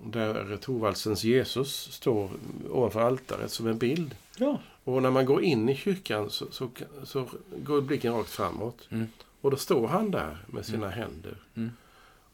Där 0.05 0.57
Thorvaldsens 0.57 1.25
Jesus 1.25 1.93
står 1.93 2.31
ovanför 2.71 3.01
altaret 3.01 3.51
som 3.51 3.67
en 3.67 3.79
bild. 3.79 4.15
Ja. 4.39 4.61
Och 4.85 5.03
när 5.03 5.11
man 5.11 5.27
går 5.27 5.43
in 5.43 5.69
i 5.69 5.75
kyrkan 5.75 6.31
så, 6.31 6.47
så, 6.51 6.71
så 7.05 7.27
går 7.57 7.81
blicken 7.81 8.13
rakt 8.13 8.31
framåt. 8.31 8.89
Mm. 8.91 9.07
Och 9.41 9.51
då 9.51 9.57
står 9.57 9.89
han 9.89 10.11
där 10.11 10.45
med 10.47 10.67
sina 10.67 10.89
händer. 10.89 11.37
Mm. 11.55 11.71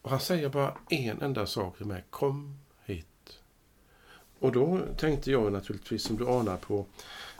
Och 0.03 0.11
han 0.11 0.21
säger 0.21 0.49
bara 0.49 0.77
en 0.91 1.23
enda 1.23 1.47
sak 1.47 1.77
till 1.77 1.87
mig. 1.87 2.05
Kom 2.11 2.59
hit. 2.85 3.39
Och 4.39 4.53
då 4.53 4.81
tänkte 4.99 5.31
jag 5.31 5.53
naturligtvis 5.53 6.03
som 6.03 6.17
du 6.17 6.29
anar 6.29 6.57
på. 6.57 6.87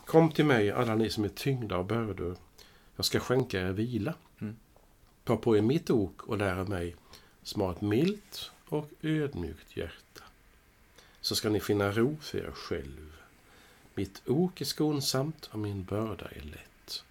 Kom 0.07 0.33
till 0.33 0.45
mig 0.45 0.71
alla 0.71 0.95
ni 0.95 1.11
som 1.11 1.25
är 1.25 1.29
tyngda 1.29 1.77
av 1.77 1.87
bördor. 1.87 2.37
Jag 2.97 3.05
ska 3.05 3.21
skänka 3.21 3.61
er 3.61 3.73
vila. 3.73 4.15
Ta 5.25 5.37
på 5.37 5.57
er 5.57 5.63
mitt 5.63 5.91
ok 5.91 6.23
och 6.23 6.39
lära 6.39 6.65
mig 6.65 6.97
som 7.43 7.61
har 7.61 7.73
ett 7.73 7.81
milt 7.81 8.51
och 8.69 8.91
ödmjukt 9.03 9.77
hjärta. 9.77 10.25
Så 11.21 11.37
ska 11.37 11.49
ni 11.49 11.61
finna 11.61 11.93
ro 11.93 12.17
för 12.21 12.39
er 12.39 12.51
själv. 12.55 13.13
Mitt 13.95 14.23
ok 14.27 14.61
är 14.61 14.65
skonsamt 14.65 15.47
och 15.53 15.59
min 15.59 15.85
börda 15.85 16.29
är 16.29 16.41
lätt. 16.41 17.05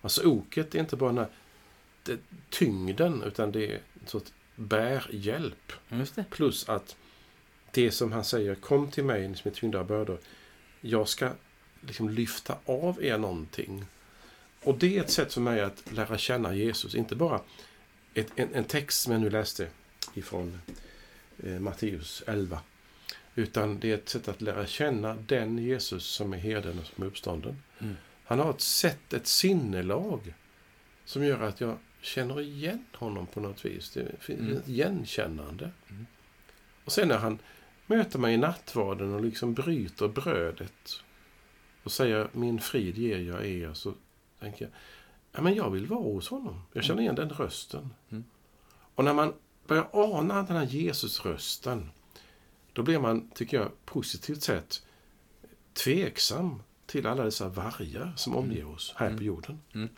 Alltså 0.00 0.26
oket 0.26 0.74
är 0.74 0.80
inte 0.80 0.96
bara 0.96 1.12
den 1.12 1.18
här 1.18 1.28
det, 2.02 2.18
tyngden 2.50 3.22
utan 3.22 3.52
det 3.52 3.72
är 3.72 3.80
en 4.00 4.06
sorts 4.06 4.32
bärhjälp. 4.56 5.72
Plus 6.30 6.68
att 6.68 6.96
det 7.70 7.90
som 7.90 8.12
han 8.12 8.24
säger, 8.24 8.54
kom 8.54 8.90
till 8.90 9.04
mig 9.04 9.28
ni 9.28 9.36
som 9.36 9.50
är 9.50 9.54
tyngda 9.54 9.80
av 9.80 9.86
bördor. 9.86 10.18
Jag 10.80 11.08
ska 11.08 11.30
liksom 11.80 12.08
lyfta 12.08 12.58
av 12.64 13.04
er 13.04 13.18
någonting. 13.18 13.86
Och 14.62 14.78
det 14.78 14.96
är 14.96 15.00
ett 15.00 15.10
sätt 15.10 15.32
för 15.34 15.40
mig 15.40 15.60
att 15.60 15.92
lära 15.92 16.18
känna 16.18 16.54
Jesus. 16.54 16.94
Inte 16.94 17.16
bara 17.16 17.40
ett, 18.14 18.32
en, 18.36 18.54
en 18.54 18.64
text 18.64 19.00
som 19.02 19.12
jag 19.12 19.22
nu 19.22 19.30
läste 19.30 19.68
ifrån 20.14 20.60
eh, 21.38 21.60
Matteus 21.60 22.22
11. 22.26 22.60
Utan 23.34 23.80
det 23.80 23.90
är 23.90 23.94
ett 23.94 24.08
sätt 24.08 24.28
att 24.28 24.40
lära 24.40 24.66
känna 24.66 25.14
den 25.14 25.58
Jesus 25.58 26.04
som 26.06 26.32
är 26.32 26.38
herden 26.38 26.78
och 26.78 26.86
som 26.86 27.02
är 27.04 27.06
uppstånden. 27.08 27.62
Mm. 27.78 27.96
Han 28.24 28.38
har 28.38 28.50
ett 28.50 28.60
sätt, 28.60 29.12
ett 29.12 29.26
sinnelag 29.26 30.34
som 31.04 31.24
gör 31.24 31.40
att 31.40 31.60
jag 31.60 31.78
känner 32.00 32.40
igen 32.40 32.84
honom 32.94 33.26
på 33.26 33.40
något 33.40 33.64
vis. 33.64 33.90
Det 33.90 34.06
finns 34.20 34.40
Mm. 34.40 34.56
ett 34.56 34.68
igenkännande. 34.68 35.70
Mm. 35.90 36.06
Och 36.84 36.92
sen 36.92 37.08
när 37.08 37.18
han 37.18 37.38
möter 37.86 38.18
mig 38.18 38.34
i 38.34 38.36
nattvarden 38.36 39.14
och 39.14 39.24
liksom 39.24 39.54
bryter 39.54 40.08
brödet 40.08 41.02
och 41.82 41.92
säger 41.92 42.28
min 42.32 42.60
frid 42.60 42.98
ger 42.98 43.18
jag 43.18 43.46
er 43.46 43.74
så 43.74 43.94
tänker 44.40 44.64
jag 44.64 44.72
ja, 45.32 45.42
men 45.42 45.54
jag 45.54 45.70
vill 45.70 45.86
vara 45.86 46.00
hos 46.00 46.28
honom. 46.28 46.62
Jag 46.72 46.84
känner 46.84 47.02
igen 47.02 47.14
den 47.14 47.30
rösten. 47.30 47.94
Mm. 48.10 48.24
Och 48.94 49.04
när 49.04 49.14
man 49.14 49.34
börjar 49.66 49.88
ana 49.92 50.42
den 50.42 50.56
här 50.56 50.64
Jesus-rösten 50.64 51.90
då 52.72 52.82
blir 52.82 52.98
man, 52.98 53.30
tycker 53.30 53.56
jag, 53.56 53.84
positivt 53.84 54.42
sett 54.42 54.82
tveksam 55.72 56.62
till 56.86 57.06
alla 57.06 57.24
dessa 57.24 57.48
vargar 57.48 58.12
som 58.16 58.36
omger 58.36 58.66
oss 58.66 58.94
här 58.96 59.06
Mm. 59.06 59.18
på 59.18 59.24
jorden. 59.24 59.60
Mm. 59.74 59.88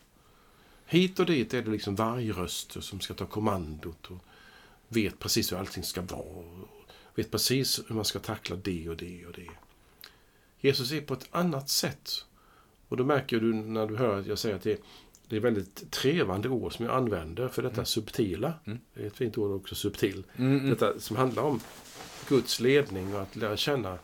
Hit 0.86 1.18
och 1.18 1.26
dit 1.26 1.54
är 1.54 1.62
det 1.62 1.70
liksom 1.70 1.94
vargröster 1.94 2.80
som 2.80 3.00
ska 3.00 3.14
ta 3.14 3.26
kommandot 3.26 4.06
och 4.06 4.24
vet 4.88 5.18
precis 5.18 5.52
hur 5.52 5.56
allting 5.56 5.82
ska 5.82 6.02
vara. 6.02 6.22
Och 7.12 7.18
vet 7.18 7.30
precis 7.30 7.80
hur 7.88 7.94
man 7.94 8.04
ska 8.04 8.18
tackla 8.18 8.56
det 8.56 8.88
och 8.88 8.96
det 8.96 9.26
och 9.26 9.32
det. 9.32 9.50
Jesus 10.60 10.92
är 10.92 11.00
på 11.00 11.14
ett 11.14 11.28
annat 11.30 11.68
sätt. 11.68 12.24
Och 12.90 12.96
då 12.96 13.04
märker 13.04 13.40
du 13.40 13.54
när 13.54 13.86
du 13.86 13.96
hör 13.96 14.20
att 14.20 14.26
jag 14.26 14.38
säger 14.38 14.56
att 14.56 14.62
det, 14.62 14.80
det 15.28 15.36
är 15.36 15.40
väldigt 15.40 15.90
trevande 15.90 16.48
ord 16.48 16.76
som 16.76 16.84
jag 16.84 16.94
använder 16.94 17.48
för 17.48 17.62
detta 17.62 17.84
subtila. 17.84 18.54
Mm. 18.64 18.78
Det 18.94 19.02
är 19.02 19.06
ett 19.06 19.16
fint 19.16 19.38
ord 19.38 19.60
också, 19.60 19.74
subtil. 19.74 20.24
Mm, 20.36 20.58
mm. 20.58 20.70
Detta 20.70 21.00
som 21.00 21.16
handlar 21.16 21.42
om 21.42 21.60
Guds 22.28 22.60
ledning 22.60 23.14
och 23.14 23.22
att 23.22 23.36
lära 23.36 23.56
känna 23.56 23.98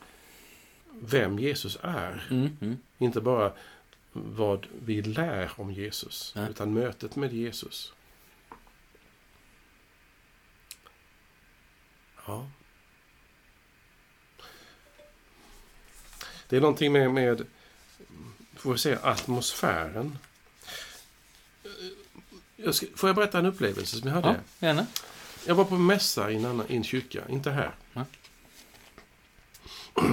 vem 1.01 1.39
Jesus 1.39 1.79
är. 1.83 2.27
Mm, 2.31 2.57
mm. 2.61 2.77
Inte 2.99 3.21
bara 3.21 3.53
vad 4.13 4.67
vi 4.85 5.03
lär 5.03 5.51
om 5.57 5.73
Jesus, 5.73 6.33
Nej. 6.37 6.51
utan 6.51 6.75
mötet 6.75 7.17
med 7.17 7.33
Jesus. 7.33 7.93
Ja. 12.27 12.51
Det 16.49 16.57
är 16.57 16.61
någonting 16.61 16.93
med, 16.93 17.11
med 17.11 17.47
får 18.57 18.73
vi 18.73 18.79
säga, 18.79 18.99
atmosfären. 19.03 20.19
Jag 22.57 22.75
ska, 22.75 22.87
får 22.97 23.09
jag 23.09 23.17
berätta 23.17 23.39
en 23.39 23.47
upplevelse 23.47 23.97
som 23.97 24.09
jag 24.09 24.15
hade? 24.15 24.29
Ja, 24.59 24.67
gärna. 24.67 24.87
Jag 25.47 25.55
var 25.55 25.65
på 25.65 25.75
mässa 25.75 26.31
i 26.31 26.37
en, 26.37 26.45
annan, 26.45 26.67
i 26.69 26.77
en 26.77 26.85
kyrka, 26.85 27.29
inte 27.29 27.51
här. 27.51 27.75
Ja. 27.93 28.05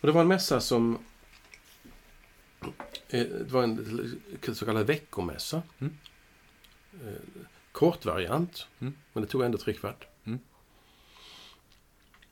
Och 0.00 0.06
det 0.06 0.12
var 0.12 0.20
en 0.20 0.28
mässa 0.28 0.60
som... 0.60 0.98
eh, 3.08 3.20
Det 3.24 3.52
var 3.52 3.62
en 3.62 4.54
så 4.54 4.64
kallad 4.64 4.86
veckomässa. 4.86 5.62
Mm. 5.78 5.98
Eh, 7.06 7.12
Kort 7.72 8.04
variant, 8.04 8.66
Mm. 8.78 8.94
men 9.12 9.22
det 9.22 9.28
tog 9.28 9.42
ändå 9.42 9.58
tre 9.58 9.72
kvart. 9.74 10.06
Mm. 10.24 10.38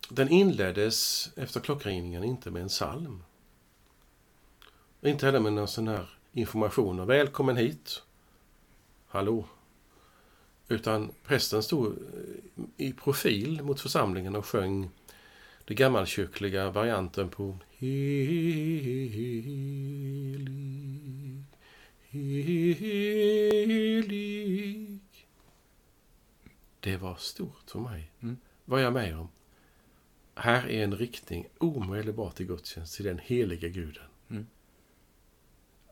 Den 0.08 0.28
inleddes 0.28 1.30
efter 1.36 1.60
klockringningen 1.60 2.24
inte 2.24 2.50
med 2.50 2.62
en 2.62 2.68
psalm. 2.68 3.22
Inte 5.02 5.26
heller 5.26 5.40
med 5.40 5.52
någon 5.52 5.68
sån 5.68 5.88
här 5.88 6.08
information. 6.32 7.00
och 7.00 7.10
Välkommen 7.10 7.56
hit. 7.56 8.02
Hallå. 9.06 9.44
Utan 10.68 11.12
prästen 11.24 11.62
stod 11.62 11.86
eh, 11.86 11.92
i 12.76 12.92
profil 12.92 13.62
mot 13.62 13.80
församlingen 13.80 14.36
och 14.36 14.46
sjöng 14.46 14.90
den 15.64 15.76
gammalkyrkliga 15.76 16.70
varianten 16.70 17.28
på 17.28 17.58
Helig, 17.70 19.10
helig. 23.28 25.00
Det 26.80 26.96
var 26.96 27.16
stort 27.16 27.70
för 27.70 27.78
mig. 27.78 28.10
Mm. 28.20 28.36
Vad 28.64 28.82
jag 28.82 28.92
med 28.92 29.18
om? 29.18 29.28
Här 30.34 30.68
är 30.68 30.84
en 30.84 30.96
riktning 30.96 31.46
omedelbart 31.58 32.34
till 32.34 32.46
gudstjänst 32.46 32.96
till 32.96 33.04
den 33.04 33.18
heliga 33.18 33.68
guden. 33.68 34.04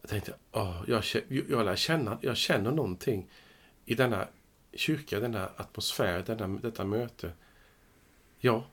Jag 0.00 0.10
tänkte, 0.10 0.34
åh, 0.52 0.82
jag, 0.86 1.04
jag, 1.28 1.64
lär 1.64 1.76
känna, 1.76 2.18
jag 2.22 2.36
känner 2.36 2.70
någonting 2.70 3.26
i 3.84 3.94
denna 3.94 4.28
kyrka, 4.72 5.20
denna 5.20 5.50
atmosfär, 5.56 6.22
denna, 6.26 6.46
detta 6.46 6.84
möte. 6.84 7.32
Ja, 8.40 8.64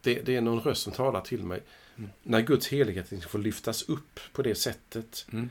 det, 0.00 0.22
det 0.22 0.36
är 0.36 0.40
någon 0.40 0.60
röst 0.60 0.82
som 0.82 0.92
talar 0.92 1.20
till 1.20 1.44
mig. 1.44 1.62
Mm. 1.96 2.10
När 2.22 2.40
Guds 2.40 2.68
helighet 2.68 3.24
får 3.24 3.38
lyftas 3.38 3.82
upp 3.82 4.20
på 4.32 4.42
det 4.42 4.54
sättet. 4.54 5.26
Mm. 5.32 5.50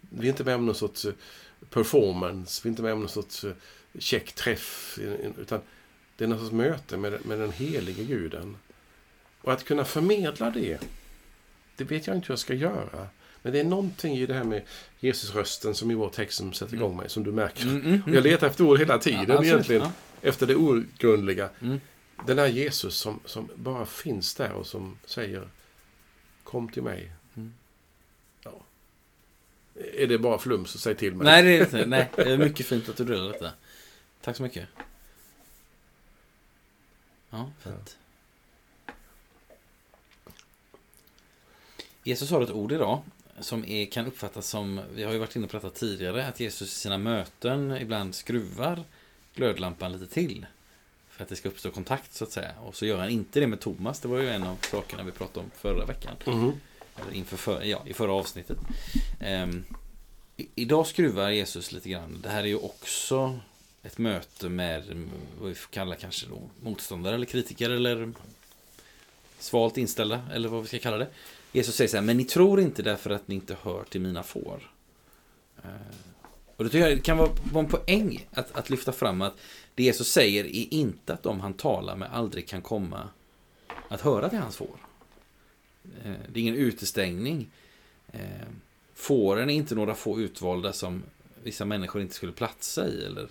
Vi 0.00 0.26
är 0.26 0.30
inte 0.30 0.44
med 0.44 0.54
om 0.54 0.66
någon 0.66 0.74
sorts 0.74 1.04
eh, 1.04 1.14
performance, 1.70 2.60
vi 2.64 2.68
är 2.68 2.70
inte 2.70 2.82
med 2.82 2.92
om 2.92 3.00
någon 3.00 3.08
sorts 3.08 3.44
eh, 3.44 3.52
check 3.98 4.32
träff, 4.32 4.98
eh, 4.98 5.30
utan 5.40 5.60
det 6.16 6.24
är 6.24 6.28
någon 6.28 6.38
sorts 6.38 6.52
möte 6.52 6.96
med, 6.96 7.26
med 7.26 7.38
den 7.38 7.52
helige 7.52 8.04
guden. 8.04 8.56
Och 9.40 9.52
att 9.52 9.64
kunna 9.64 9.84
förmedla 9.84 10.50
det, 10.50 10.80
det 11.76 11.84
vet 11.84 12.06
jag 12.06 12.16
inte 12.16 12.26
hur 12.26 12.32
jag 12.32 12.38
ska 12.38 12.54
göra. 12.54 13.08
Men 13.46 13.52
det 13.52 13.60
är 13.60 13.64
någonting 13.64 14.14
i 14.14 14.26
det 14.26 14.34
här 14.34 14.44
med 14.44 14.62
Jesusrösten 15.00 15.74
som 15.74 15.90
i 15.90 15.94
vår 15.94 16.08
text 16.08 16.38
som 16.38 16.52
sätter 16.52 16.74
igång 16.74 16.96
mig, 16.96 17.08
som 17.10 17.24
du 17.24 17.32
märker. 17.32 17.62
Mm, 17.62 17.86
mm, 17.86 18.02
Och 18.02 18.10
Jag 18.10 18.22
letar 18.22 18.46
efter 18.46 18.64
ord 18.64 18.78
hela 18.78 18.98
tiden 18.98 19.24
Ja, 19.28 19.44
egentligen. 19.44 19.82
Ja. 19.82 19.92
Efter 20.28 20.46
det 20.46 20.56
outgrundliga. 20.56 21.50
Mm. 21.60 21.80
Den 22.26 22.38
här 22.38 22.46
Jesus 22.46 22.96
som, 22.96 23.20
som 23.24 23.48
bara 23.54 23.86
finns 23.86 24.34
där 24.34 24.52
och 24.52 24.66
som 24.66 24.98
säger 25.04 25.48
Kom 26.44 26.68
till 26.68 26.82
mig. 26.82 27.12
Mm. 27.36 27.54
Ja. 28.42 28.52
är 29.74 30.06
det 30.06 30.18
bara 30.18 30.38
flum 30.38 30.66
så 30.66 30.78
säg 30.78 30.94
till 30.94 31.14
mig. 31.14 31.24
Nej, 31.24 31.42
det 31.42 31.56
är 31.56 31.60
inte. 31.60 31.86
Nej, 31.86 32.10
det 32.16 32.32
är 32.32 32.38
mycket 32.38 32.66
fint 32.66 32.88
att 32.88 32.96
du 32.96 33.04
delar 33.04 33.32
detta. 33.32 33.50
Tack 34.20 34.36
så 34.36 34.42
mycket. 34.42 34.68
Ja, 37.30 37.50
fint. 37.60 37.96
Jesus 42.02 42.30
har 42.30 42.42
ett 42.42 42.50
ord 42.50 42.72
idag 42.72 43.02
som 43.40 43.64
är, 43.64 43.86
kan 43.86 44.06
uppfattas 44.06 44.48
som, 44.48 44.80
vi 44.94 45.02
har 45.02 45.12
ju 45.12 45.18
varit 45.18 45.36
inne 45.36 45.46
på 45.46 45.56
detta 45.56 45.70
tidigare, 45.70 46.26
att 46.26 46.40
Jesus 46.40 46.68
i 46.68 46.74
sina 46.74 46.98
möten 46.98 47.76
ibland 47.76 48.14
skruvar 48.14 48.84
glödlampan 49.34 49.92
lite 49.92 50.06
till. 50.06 50.46
För 51.10 51.22
att 51.22 51.28
det 51.28 51.36
ska 51.36 51.48
uppstå 51.48 51.70
kontakt 51.70 52.14
så 52.14 52.24
att 52.24 52.32
säga. 52.32 52.52
Och 52.64 52.76
så 52.76 52.86
gör 52.86 52.98
han 52.98 53.10
inte 53.10 53.40
det 53.40 53.46
med 53.46 53.60
Thomas. 53.60 54.00
Det 54.00 54.08
var 54.08 54.18
ju 54.18 54.28
en 54.28 54.42
av 54.42 54.56
sakerna 54.70 55.02
vi 55.02 55.12
pratade 55.12 55.40
om 55.40 55.50
förra 55.56 55.84
veckan. 55.84 56.16
Mhm. 56.26 56.52
Eller 57.02 57.12
inför 57.12 57.36
för, 57.36 57.62
ja, 57.62 57.82
i 57.86 57.94
förra 57.94 58.12
avsnittet. 58.12 58.58
Ehm, 59.20 59.64
i, 60.36 60.48
idag 60.54 60.86
skruvar 60.86 61.30
Jesus 61.30 61.72
lite 61.72 61.88
grann. 61.88 62.20
Det 62.22 62.28
här 62.28 62.42
är 62.42 62.46
ju 62.46 62.56
också 62.56 63.40
ett 63.82 63.98
möte 63.98 64.48
med 64.48 64.82
mm, 64.82 65.10
vad 65.40 65.48
vi 65.48 65.54
får 65.54 65.70
kalla 65.72 65.94
kanske 65.94 66.26
då 66.26 66.50
motståndare 66.62 67.14
eller 67.14 67.26
kritiker 67.26 67.70
eller 67.70 68.12
svalt 69.38 69.78
inställda 69.78 70.22
eller 70.32 70.48
vad 70.48 70.62
vi 70.62 70.68
ska 70.68 70.78
kalla 70.78 70.98
det. 70.98 71.08
Jesus 71.52 71.74
säger 71.74 71.88
så 71.88 71.96
här, 71.96 72.04
men 72.04 72.16
ni 72.16 72.24
tror 72.24 72.60
inte 72.60 72.82
därför 72.82 73.10
att 73.10 73.28
ni 73.28 73.34
inte 73.34 73.56
hör 73.62 73.84
till 73.84 74.00
mina 74.00 74.22
får. 74.22 74.70
Eh, 75.64 75.70
och 76.56 76.64
det 76.64 76.70
tycker 76.70 76.88
jag 76.88 77.04
kan 77.04 77.18
vara, 77.18 77.30
en 77.54 77.66
poäng 77.66 78.28
att, 78.32 78.56
att 78.56 78.70
lyfta 78.70 78.92
fram 78.92 79.22
att 79.22 79.34
det 79.74 79.82
Jesus 79.82 80.12
säger 80.12 80.44
är 80.44 80.74
inte 80.74 81.12
att 81.12 81.22
de 81.22 81.40
han 81.40 81.54
talar 81.54 81.96
med 81.96 82.12
aldrig 82.12 82.48
kan 82.48 82.62
komma 82.62 83.08
att 83.88 84.00
höra 84.00 84.28
till 84.28 84.38
hans 84.38 84.56
får. 84.56 84.76
Eh, 86.04 86.12
det 86.32 86.40
är 86.40 86.42
ingen 86.42 86.54
utestängning. 86.54 87.50
Eh, 88.12 88.20
fåren 88.94 89.50
är 89.50 89.54
inte 89.54 89.74
några 89.74 89.94
få 89.94 90.20
utvalda 90.20 90.72
som 90.72 91.02
vissa 91.42 91.64
människor 91.64 92.02
inte 92.02 92.14
skulle 92.14 92.32
platsa 92.32 92.88
i 92.88 93.04
eller 93.04 93.28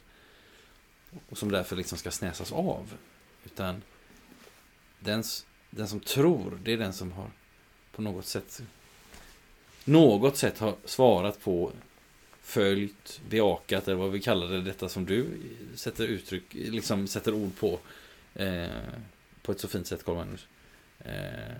och 1.29 1.37
som 1.37 1.51
därför 1.51 1.75
liksom 1.75 1.97
ska 1.97 2.11
snäsas 2.11 2.51
av. 2.51 2.93
Utan 3.45 3.81
den, 4.99 5.23
den 5.69 5.87
som 5.87 5.99
tror, 5.99 6.59
det 6.63 6.73
är 6.73 6.77
den 6.77 6.93
som 6.93 7.11
har 7.11 7.31
på 7.95 8.01
något 8.01 8.25
sätt 8.25 8.61
något 9.85 10.37
sätt 10.37 10.59
har 10.59 10.75
svarat 10.85 11.41
på 11.43 11.71
följt, 12.41 13.21
bejakat 13.29 13.87
eller 13.87 13.97
vad 13.97 14.11
vi 14.11 14.21
kallar 14.21 14.47
det, 14.47 14.61
detta 14.61 14.89
som 14.89 15.05
du 15.05 15.27
sätter 15.75 16.07
uttryck, 16.07 16.43
liksom 16.53 17.07
sätter 17.07 17.33
ord 17.33 17.51
på 17.59 17.79
eh, 18.33 18.67
på 19.41 19.51
ett 19.51 19.59
så 19.59 19.67
fint 19.67 19.87
sätt, 19.87 20.05
Carl 20.05 20.15
Magnus. 20.15 20.47
Eh, 20.99 21.55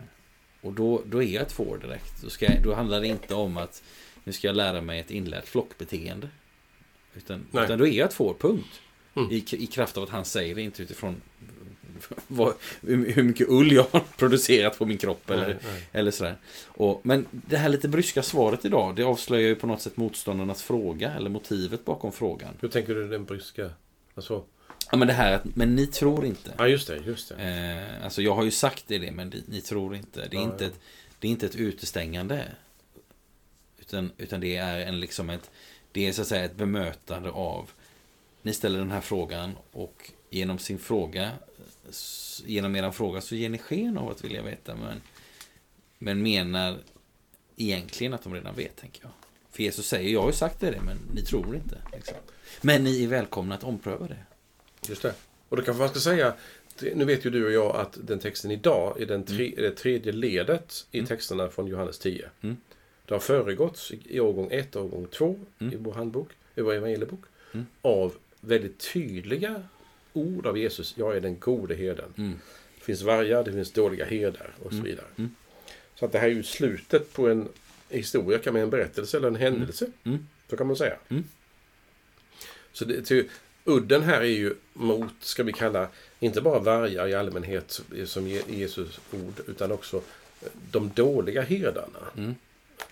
och 0.62 0.74
då, 0.74 1.02
då 1.06 1.24
är 1.24 1.28
jag 1.28 1.42
ett 1.42 1.52
får 1.52 1.78
direkt. 1.78 2.22
Då, 2.22 2.30
ska 2.30 2.48
då 2.64 2.74
handlar 2.74 3.02
det 3.02 3.08
inte 3.08 3.36
om 3.36 3.58
att 3.58 3.84
nu 4.24 4.32
ska 4.32 4.48
jag 4.48 4.56
lära 4.56 4.82
mig 4.82 5.00
ett 5.00 5.12
inlärt 5.12 5.48
flockbeteende. 5.48 6.30
Utan, 7.16 7.46
Nej. 7.52 7.64
utan 7.64 7.80
då 7.80 7.88
är 7.88 7.92
jag 7.92 8.08
ett 8.08 8.14
får, 8.14 8.34
punkt. 8.34 8.82
Mm. 9.16 9.32
I, 9.32 9.46
I 9.52 9.68
kraft 9.68 9.98
av 9.98 10.04
att 10.04 10.10
han 10.10 10.26
säger 10.26 10.56
det, 10.56 10.62
inte 10.62 10.84
utifrån 10.84 11.22
vad, 12.28 12.54
hur 12.82 13.24
mycket 13.24 13.48
ull 13.50 13.72
jag 13.72 13.86
har 13.92 14.00
producerat 14.18 14.78
på 14.78 14.86
min 14.86 14.98
kropp. 14.98 15.30
Eller, 15.30 15.48
Nej, 15.48 15.58
nej. 15.64 15.88
eller 15.92 16.12
sådär. 16.12 16.38
Och, 16.68 17.02
men 17.04 17.26
det 17.32 17.58
här 17.58 17.70
lite 17.70 17.88
bryska 17.88 18.24
svaret 18.24 18.66
idag, 18.66 18.96
det 18.96 19.04
avslöjar 19.04 19.48
ju 19.48 19.56
på 19.56 19.68
något 19.68 19.82
sätt 19.82 19.98
motståndarnas 19.98 20.64
fråga, 20.64 21.12
eller 21.12 21.30
motivet 21.30 21.86
bakom 21.86 22.12
frågan. 22.12 22.54
Hur 22.62 22.70
tänker 22.70 22.96
du 22.96 23.08
den 23.08 23.26
bryska? 23.26 23.70
Alltså, 24.16 24.44
Ja, 24.92 24.98
men 24.98 25.08
det 25.08 25.14
här 25.14 25.34
att, 25.34 25.56
men 25.56 25.76
ni 25.76 25.88
tror 25.88 26.26
inte. 26.26 26.54
ja, 26.58 26.68
just 26.68 26.88
det. 26.88 26.98
Just 26.98 27.30
det. 27.30 27.36
Eh, 28.00 28.06
alltså 28.06 28.22
jag 28.22 28.36
har 28.36 28.44
ju 28.44 28.52
sagt 28.52 28.84
det, 28.88 28.98
det 28.98 29.12
men 29.12 29.30
ni, 29.30 29.44
ni 29.48 29.62
tror 29.62 29.96
inte. 29.96 30.28
Det 30.28 30.38
är, 30.38 30.40
Ja, 30.40 30.44
inte 30.44 30.64
ja. 30.64 30.70
Ett, 30.70 30.80
det 31.20 31.28
är 31.28 31.32
inte 31.32 31.46
ett 31.46 31.56
utestängande. 31.56 32.46
Utan, 33.80 34.12
utan 34.18 34.40
det 34.42 34.56
är 34.56 34.80
en 34.80 35.00
liksom 35.00 35.30
ett, 35.30 35.52
det 35.92 36.08
är 36.08 36.12
så 36.12 36.22
att 36.22 36.28
säga 36.28 36.46
ett 36.46 36.56
bemötande 36.56 37.30
av, 37.30 37.70
ni 38.42 38.54
ställer 38.54 38.80
den 38.80 38.92
här 38.92 39.02
frågan 39.02 39.56
och 39.72 40.12
genom 40.36 40.60
sin 40.60 40.80
fråga, 40.80 41.32
genom 42.46 42.76
eran 42.76 42.94
fråga 42.94 43.22
så 43.22 43.36
ger 43.36 43.50
ni 43.50 43.58
sken 43.58 43.98
av 43.98 44.10
att 44.10 44.24
vilja 44.24 44.42
veta, 44.42 44.76
men, 44.76 45.02
men 45.98 46.22
menar 46.22 46.78
egentligen 47.56 48.14
att 48.14 48.24
de 48.24 48.34
redan 48.34 48.56
vet, 48.56 48.76
tänker 48.76 49.02
jag. 49.04 49.12
För 49.52 49.64
Jesus 49.64 49.88
säger, 49.88 50.10
jag 50.10 50.22
har 50.22 50.28
ju 50.30 50.34
sagt 50.36 50.60
det, 50.60 50.82
men 50.86 50.98
ni 51.14 51.22
tror 51.22 51.56
inte. 51.56 51.78
Liksom. 51.94 52.18
Men 52.62 52.84
ni 52.84 53.04
är 53.04 53.08
välkomna 53.08 53.56
att 53.56 53.64
ompröva 53.64 54.08
det. 54.08 54.18
Just 54.90 55.02
det. 55.02 55.14
Och 55.50 55.58
då 55.58 55.64
kanske 55.64 55.80
man 55.80 55.90
ska 55.90 56.00
säga, 56.00 56.34
nu 56.96 57.06
vet 57.06 57.26
ju 57.26 57.30
du 57.30 57.46
och 57.46 57.52
jag 57.52 57.76
att 57.76 57.98
den 58.08 58.20
texten 58.20 58.52
idag 58.52 59.02
är 59.02 59.06
den 59.06 59.24
tre, 59.24 59.54
är 59.58 59.62
det 59.62 59.72
tredje 59.72 60.12
ledet 60.12 60.88
i 60.92 61.06
texterna 61.06 61.50
från 61.50 61.68
Johannes 61.68 62.00
10. 62.00 62.30
Mm. 62.42 62.58
Det 63.06 63.14
har 63.14 63.20
föregåtts 63.20 63.92
i- 63.92 64.00
i 64.06 64.20
årgång 64.20 64.48
1 64.52 64.76
och 64.76 64.86
årgång 64.86 65.08
2 65.08 65.40
Mm. 65.60 65.74
i 65.74 65.76
vår 65.76 65.94
handbok, 65.94 66.30
i 66.56 66.62
vår 66.62 66.74
evangeliebok, 66.74 67.20
Mm. 67.54 67.66
av 67.82 68.14
väldigt 68.40 68.94
tydliga 68.94 69.64
ord 70.18 70.46
av 70.48 70.58
Jesus. 70.58 70.94
Jag 70.98 71.16
är 71.18 71.22
den 71.22 71.40
gode 71.40 71.76
herden. 71.76 72.14
Mm. 72.18 72.40
Det 72.80 72.84
finns 72.86 73.02
vargar, 73.02 73.44
det 73.44 73.52
finns 73.52 73.72
dåliga 73.72 74.06
herdar 74.06 74.50
och 74.64 74.70
så 74.72 74.76
Mm. 74.76 74.84
vidare. 74.86 75.06
Mm. 75.18 75.36
Så 75.96 76.06
att 76.06 76.12
det 76.12 76.20
här 76.20 76.28
är 76.28 76.32
ju 76.34 76.44
slutet 76.44 77.14
på 77.14 77.28
en 77.30 77.48
historia, 77.90 78.40
kan 78.40 78.54
man 78.54 78.62
en 78.62 78.70
berättelse 78.70 79.18
eller 79.18 79.28
en 79.28 79.36
händelse. 79.36 79.88
Mm. 80.04 80.28
Så 80.50 80.58
kan 80.58 80.68
man 80.68 80.76
säga. 80.76 80.98
Mm. 81.10 81.24
Så 82.74 82.86
det, 82.86 83.02
till, 83.02 83.30
udden 83.66 84.04
här 84.04 84.22
är 84.22 84.26
ju 84.26 84.56
mot, 84.74 85.14
ska 85.20 85.44
vi 85.44 85.54
kalla, 85.54 85.88
inte 86.20 86.42
bara 86.42 86.60
vargar 86.60 87.08
i 87.08 87.14
allmänhet 87.14 87.82
som 88.06 88.28
Je- 88.28 88.44
Jesus 88.56 89.00
ord, 89.12 89.34
utan 89.48 89.72
också 89.72 90.02
de 90.72 90.92
dåliga 90.96 91.42
herdarna. 91.42 92.00
Mm. 92.18 92.36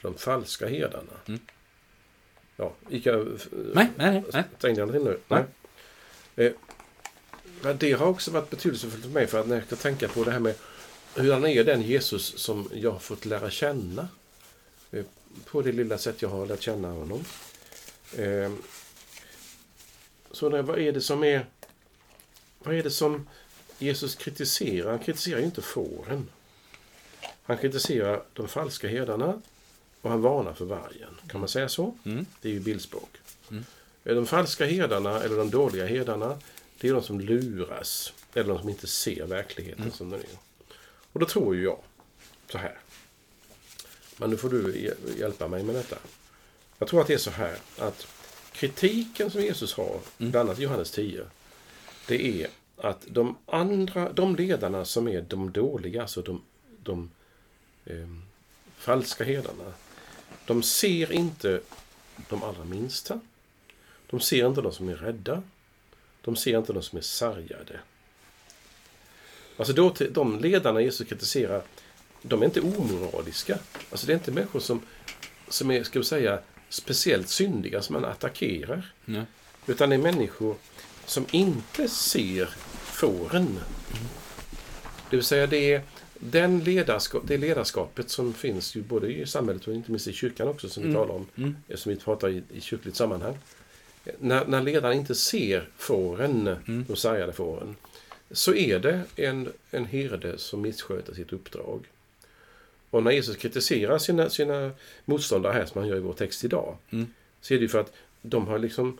De 0.01 0.13
falska 0.17 0.67
herdarna. 0.67 1.13
Mm. 1.25 1.39
Ja, 2.57 2.73
gick 2.89 3.05
jag... 3.05 3.27
Nej, 3.51 3.89
nej, 3.95 4.11
nej, 4.11 4.23
nej. 4.33 4.43
Stängde 4.57 4.81
jag 4.81 4.91
till 4.91 5.03
nu? 5.03 5.17
Nej. 5.27 5.43
Nej. 6.35 6.53
Men 7.63 7.77
det 7.77 7.91
har 7.91 8.05
också 8.05 8.31
varit 8.31 8.49
betydelsefullt 8.49 9.03
för 9.03 9.09
mig 9.09 9.27
för 9.27 9.39
att 9.39 9.47
när 9.47 9.55
jag 9.55 9.65
ska 9.65 9.75
tänka 9.75 10.07
på 10.07 10.23
det 10.23 10.31
här 10.31 10.39
med 10.39 10.55
hur 11.15 11.33
han 11.33 11.45
är 11.45 11.63
den 11.63 11.81
Jesus 11.81 12.37
som 12.37 12.69
jag 12.73 12.91
har 12.91 12.99
fått 12.99 13.25
lära 13.25 13.49
känna. 13.49 14.07
Eh, 14.91 15.05
på 15.45 15.61
det 15.61 15.71
lilla 15.71 15.97
sätt 15.97 16.21
jag 16.21 16.29
har 16.29 16.45
lärt 16.45 16.61
känna 16.61 16.91
honom. 16.91 17.23
Eh, 18.17 18.51
så 20.31 20.49
jag, 20.49 20.63
vad 20.63 20.79
är 20.79 20.91
det 20.91 21.01
som 21.01 21.23
är... 21.23 21.45
Vad 22.59 22.75
är 22.75 22.83
det 22.83 22.91
som 22.91 23.27
Jesus 23.77 24.15
kritiserar? 24.15 24.89
Han 24.89 24.99
kritiserar 24.99 25.39
ju 25.39 25.45
inte 25.45 25.61
fåren. 25.61 26.29
Han 27.43 27.57
kritiserar 27.57 28.23
de 28.33 28.47
falska 28.47 28.87
herdarna 28.87 29.41
och 30.01 30.09
han 30.09 30.21
varnar 30.21 30.53
för 30.53 30.65
vargen. 30.65 31.15
Kan 31.27 31.39
man 31.39 31.49
säga 31.49 31.69
så? 31.69 31.95
Mm. 32.05 32.25
Det 32.41 32.49
är 32.49 32.53
ju 32.53 32.59
bildspråk. 32.59 33.17
Mm. 33.51 33.65
De 34.03 34.25
falska 34.25 34.65
herdarna, 34.65 35.23
eller 35.23 35.37
de 35.37 35.49
dåliga 35.49 35.85
herdarna, 35.85 36.37
det 36.83 36.89
är 36.89 36.93
de 36.93 37.03
som 37.03 37.19
luras. 37.21 38.13
Eller 38.33 38.49
de 38.49 38.59
som 38.59 38.69
inte 38.69 38.87
ser 38.87 39.25
verkligheten 39.25 39.81
Mm. 39.83 39.93
som 39.93 40.09
den 40.09 40.19
är. 40.19 40.37
Och 41.13 41.19
då 41.19 41.25
tror 41.25 41.55
ju 41.55 41.63
jag 41.63 41.79
så 42.51 42.57
här. 42.57 42.77
Men 44.17 44.29
nu 44.29 44.37
får 44.37 44.49
du 44.49 44.73
hj- 44.73 45.19
hjälpa 45.19 45.47
mig 45.47 45.63
med 45.63 45.75
detta. 45.75 45.97
Jag 46.79 46.87
tror 46.87 47.01
att 47.01 47.07
det 47.07 47.13
är 47.13 47.17
så 47.17 47.31
här 47.31 47.57
att 47.77 48.07
kritiken 48.51 49.31
som 49.31 49.41
Jesus 49.41 49.73
har, 49.73 49.99
Mm. 50.19 50.31
bland 50.31 50.49
annat 50.49 50.59
i 50.59 50.63
Johannes 50.63 50.91
10, 50.91 51.25
det 52.07 52.41
är 52.43 52.47
att 52.77 53.05
de 53.07 53.37
andra, 53.45 54.11
de 54.13 54.35
ledarna 54.35 54.85
som 54.85 55.07
är 55.07 55.21
de 55.21 55.51
dåliga, 55.51 56.01
alltså 56.01 56.21
de, 56.21 56.41
de 56.83 57.09
ehm, 57.85 58.21
falska 58.77 59.23
herdarna, 59.23 59.73
de 60.45 60.63
ser 60.63 61.11
inte 61.11 61.61
de 62.29 62.43
allra 62.43 62.63
minsta. 62.65 63.19
De 64.09 64.19
ser 64.19 64.47
inte 64.47 64.61
de 64.61 64.71
som 64.73 64.89
är 64.89 64.95
rädda. 64.95 65.43
De 66.25 66.35
ser 66.35 66.57
inte 66.57 66.73
de 66.73 66.83
som 66.83 66.97
är 66.97 67.01
sargade. 67.01 67.79
Alltså 69.57 69.73
då, 69.73 69.93
de 70.11 70.39
ledarna 70.39 70.81
Jesus 70.81 71.07
kritiserar, 71.07 71.61
de 72.21 72.41
är 72.41 72.45
inte 72.45 72.61
omoraliska. 72.61 73.57
Alltså 73.91 74.07
det 74.07 74.13
är 74.13 74.15
inte 74.15 74.31
människor 74.31 74.59
som, 74.59 74.81
som 75.47 75.71
är, 75.71 75.83
ska 75.83 75.99
vi 75.99 76.05
säga, 76.05 76.39
speciellt 76.69 77.29
syndiga 77.29 77.81
som 77.81 77.93
man 77.93 78.05
attackerar. 78.05 78.93
Ja. 79.05 79.21
Utan 79.67 79.89
det 79.89 79.95
är 79.95 79.99
människor 79.99 80.55
som 81.05 81.25
inte 81.31 81.87
ser 81.87 82.45
fåren. 82.73 83.59
Det 85.09 85.15
vill 85.15 85.25
säga 85.25 85.47
det 85.47 85.73
är 85.73 85.81
den 86.19 86.59
ledarskap, 86.63 87.23
det 87.25 87.37
ledarskapet 87.37 88.09
som 88.09 88.33
finns 88.33 88.75
ju 88.75 88.81
både 88.81 89.07
i 89.13 89.25
samhället 89.25 89.67
och 89.67 89.73
inte 89.73 89.91
minst 89.91 90.07
i 90.07 90.13
kyrkan 90.13 90.47
också 90.47 90.69
som 90.69 90.83
vi 90.83 90.89
Mm. 90.89 91.01
talar 91.01 91.15
om. 91.15 91.25
Mm. 91.37 91.55
Som 91.75 91.89
vi 91.93 91.99
pratar 91.99 92.29
i, 92.29 92.43
i 92.53 92.61
kyrkligt 92.61 92.95
sammanhang. 92.97 93.37
När, 94.19 94.45
när 94.45 94.61
ledaren 94.61 94.97
inte 94.97 95.15
ser 95.15 95.69
fåren, 95.77 96.47
Mm. 96.67 96.85
de 96.87 96.95
sargade 96.95 97.33
fåren, 97.33 97.75
så 98.31 98.53
är 98.53 98.79
det 98.79 99.01
en, 99.15 99.49
en 99.71 99.85
herde 99.85 100.37
som 100.37 100.61
missköter 100.61 101.13
sitt 101.13 101.33
uppdrag. 101.33 101.85
Och 102.89 103.03
när 103.03 103.11
Jesus 103.11 103.35
kritiserar 103.37 103.97
sina, 103.97 104.29
sina 104.29 104.71
motståndare 105.05 105.53
här, 105.53 105.65
som 105.65 105.79
han 105.81 105.89
gör 105.89 105.97
i 105.97 105.99
vår 105.99 106.13
text 106.13 106.43
idag, 106.43 106.77
Mm. 106.91 107.13
så 107.41 107.53
är 107.53 107.57
det 107.57 107.61
ju 107.61 107.69
för 107.69 107.79
att 107.79 107.93
de 108.21 108.47
har 108.47 108.59
liksom 108.59 108.97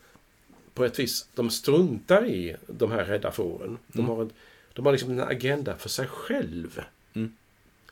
på 0.74 0.86
ett 0.86 1.00
vis, 1.00 1.28
de 1.36 1.50
struntar 1.50 2.26
i 2.26 2.56
de 2.68 2.92
här 2.92 3.06
rädda 3.06 3.32
fåren. 3.32 3.78
De 3.88 4.00
Mm. 4.00 4.12
har, 4.12 4.22
en, 4.22 4.32
de 4.74 4.86
har 4.86 4.92
liksom 4.92 5.12
en 5.12 5.20
agenda 5.20 5.76
för 5.78 5.90
sig 5.90 6.08
själv. 6.08 6.82
Mm. 7.14 7.34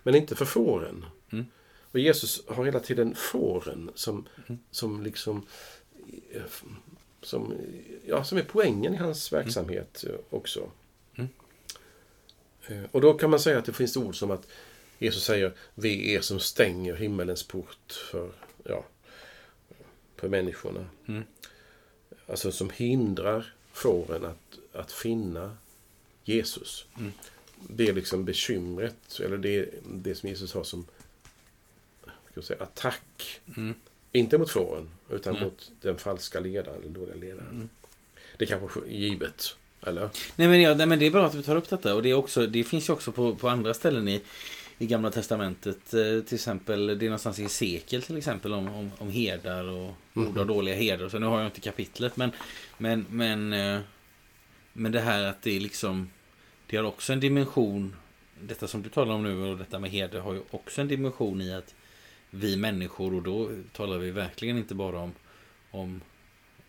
Men 0.04 0.16
inte 0.16 0.36
för 0.36 0.46
fåren. 0.46 1.06
Mm. 1.32 1.46
Och 1.92 2.00
Jesus 2.00 2.44
har 2.48 2.66
hela 2.66 2.80
tiden 2.80 3.16
fåren 3.16 3.92
som, 3.96 4.28
som 4.72 5.04
liksom 5.04 5.46
som, 7.22 7.58
ja, 8.06 8.24
som 8.24 8.38
är 8.38 8.44
poängen 8.44 8.94
i 8.94 8.98
hans 8.98 9.34
verksamhet 9.34 10.06
eh, 10.08 10.16
också. 10.30 10.72
Mm. 11.16 11.30
Eh, 12.68 12.84
Och 12.92 13.02
då 13.02 13.14
kan 13.14 13.30
man 13.30 13.40
säga 13.40 13.60
att 13.60 13.66
det 13.66 13.74
finns 13.74 13.98
ord 13.98 14.16
som 14.16 14.32
att 14.32 14.48
Jesus 15.00 15.24
säger 15.24 15.54
Vi 15.76 16.16
är 16.16 16.22
som 16.22 16.40
stänger 16.40 16.96
himmelens 16.96 17.44
port 17.44 17.92
för, 18.12 18.32
ja, 18.64 18.86
för 20.16 20.30
människorna. 20.30 20.86
Mm. 21.08 21.24
Alltså 22.28 22.52
som 22.52 22.70
hindrar 22.70 23.54
fåren 23.72 24.26
att, 24.26 24.60
att 24.74 24.92
finna 24.92 25.58
Jesus. 26.24 26.86
Mm. 26.98 27.12
Det 27.70 27.88
är 27.88 27.94
liksom 27.94 28.26
bekymret, 28.26 29.20
eller 29.20 29.38
det, 29.38 29.70
det 29.84 30.16
som 30.16 30.30
Jesus 30.30 30.54
har 30.54 30.64
som 30.64 30.86
säga, 32.44 32.64
attack. 32.64 33.42
Mm. 33.58 33.74
Inte 34.12 34.38
mot 34.38 34.50
fåren, 34.50 34.90
utan 35.10 35.34
Nej. 35.34 35.44
mot 35.44 35.72
den 35.82 35.98
falska 35.98 36.40
ledaren, 36.40 36.82
eller 36.82 36.90
dåliga 36.90 37.16
ledaren. 37.16 37.50
Mm. 37.52 37.70
Det 38.38 38.46
är 38.46 38.48
kanske 38.48 38.80
är 38.80 38.86
givet, 38.86 39.56
eller? 39.82 40.10
Nej 40.36 40.48
men, 40.48 40.62
ja, 40.62 40.74
nej 40.74 40.88
men 40.88 41.00
det 41.00 41.06
är 41.06 41.12
bra 41.12 41.26
att 41.26 41.36
vi 41.36 41.44
tar 41.44 41.56
upp 41.56 41.70
detta 41.70 41.96
och 41.96 42.04
det, 42.04 42.10
är 42.10 42.14
också, 42.14 42.48
det 42.48 42.64
finns 42.64 42.90
ju 42.90 42.94
också 42.94 43.12
på, 43.12 43.36
på 43.36 43.50
andra 43.50 43.74
ställen 43.74 44.08
i, 44.08 44.22
i 44.78 44.86
Gamla 44.88 45.12
Testamentet. 45.12 45.94
Eh, 45.94 46.22
till 46.26 46.36
exempel, 46.36 46.88
det 46.88 46.94
är 46.94 47.10
någonstans 47.10 47.40
i 47.40 47.50
Sekel 47.50 48.02
till 48.02 48.18
exempel 48.18 48.54
om, 48.54 48.68
om, 48.68 48.92
om 48.98 49.12
herdar 49.12 49.64
och 49.64 49.96
och 50.14 50.48
dåliga 50.48 50.76
herdar. 50.76 51.10
Så 51.10 51.20
nu 51.20 51.26
har 51.26 51.38
jag 51.38 51.48
inte 51.48 51.62
kapitlet 51.62 52.18
men, 52.18 52.32
men, 52.78 53.06
men, 53.10 53.54
eh, 53.54 53.80
men 54.74 54.92
det 54.92 55.00
här 55.00 55.24
att 55.24 55.42
det 55.42 55.56
är 55.56 55.60
liksom, 55.60 56.10
det 56.68 56.78
har 56.78 56.84
också 56.84 57.14
en 57.14 57.20
dimension, 57.20 57.96
detta 58.42 58.68
som 58.68 58.82
du 58.82 58.90
talar 58.90 59.14
om 59.14 59.24
nu 59.24 59.44
och 59.44 59.58
detta 59.58 59.80
med 59.80 59.90
heder 59.90 60.20
har 60.20 60.34
ju 60.34 60.42
också 60.52 60.82
en 60.82 60.88
dimension 60.88 61.42
i 61.42 61.54
att 61.54 61.76
vi 62.32 62.58
människor, 62.58 63.14
och 63.14 63.22
då 63.22 63.50
talar 63.74 63.98
vi 63.98 64.12
verkligen 64.12 64.58
inte 64.58 64.76
bara 64.76 65.00
om, 65.00 65.14
om 65.72 66.02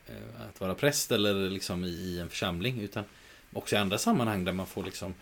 eh, 0.07 0.47
att 0.49 0.61
vara 0.61 0.75
präst 0.75 1.13
eller 1.13 1.51
liksom 1.51 1.85
i, 1.85 2.19
en 2.19 2.29
församling 2.29 2.81
utan 2.81 3.05
också 3.53 3.77
i 3.77 3.79
andra 3.79 3.99
sammanhang 3.99 4.45
där 4.45 4.53
man 4.53 4.67
får 4.67 4.85
liksom 4.85 5.15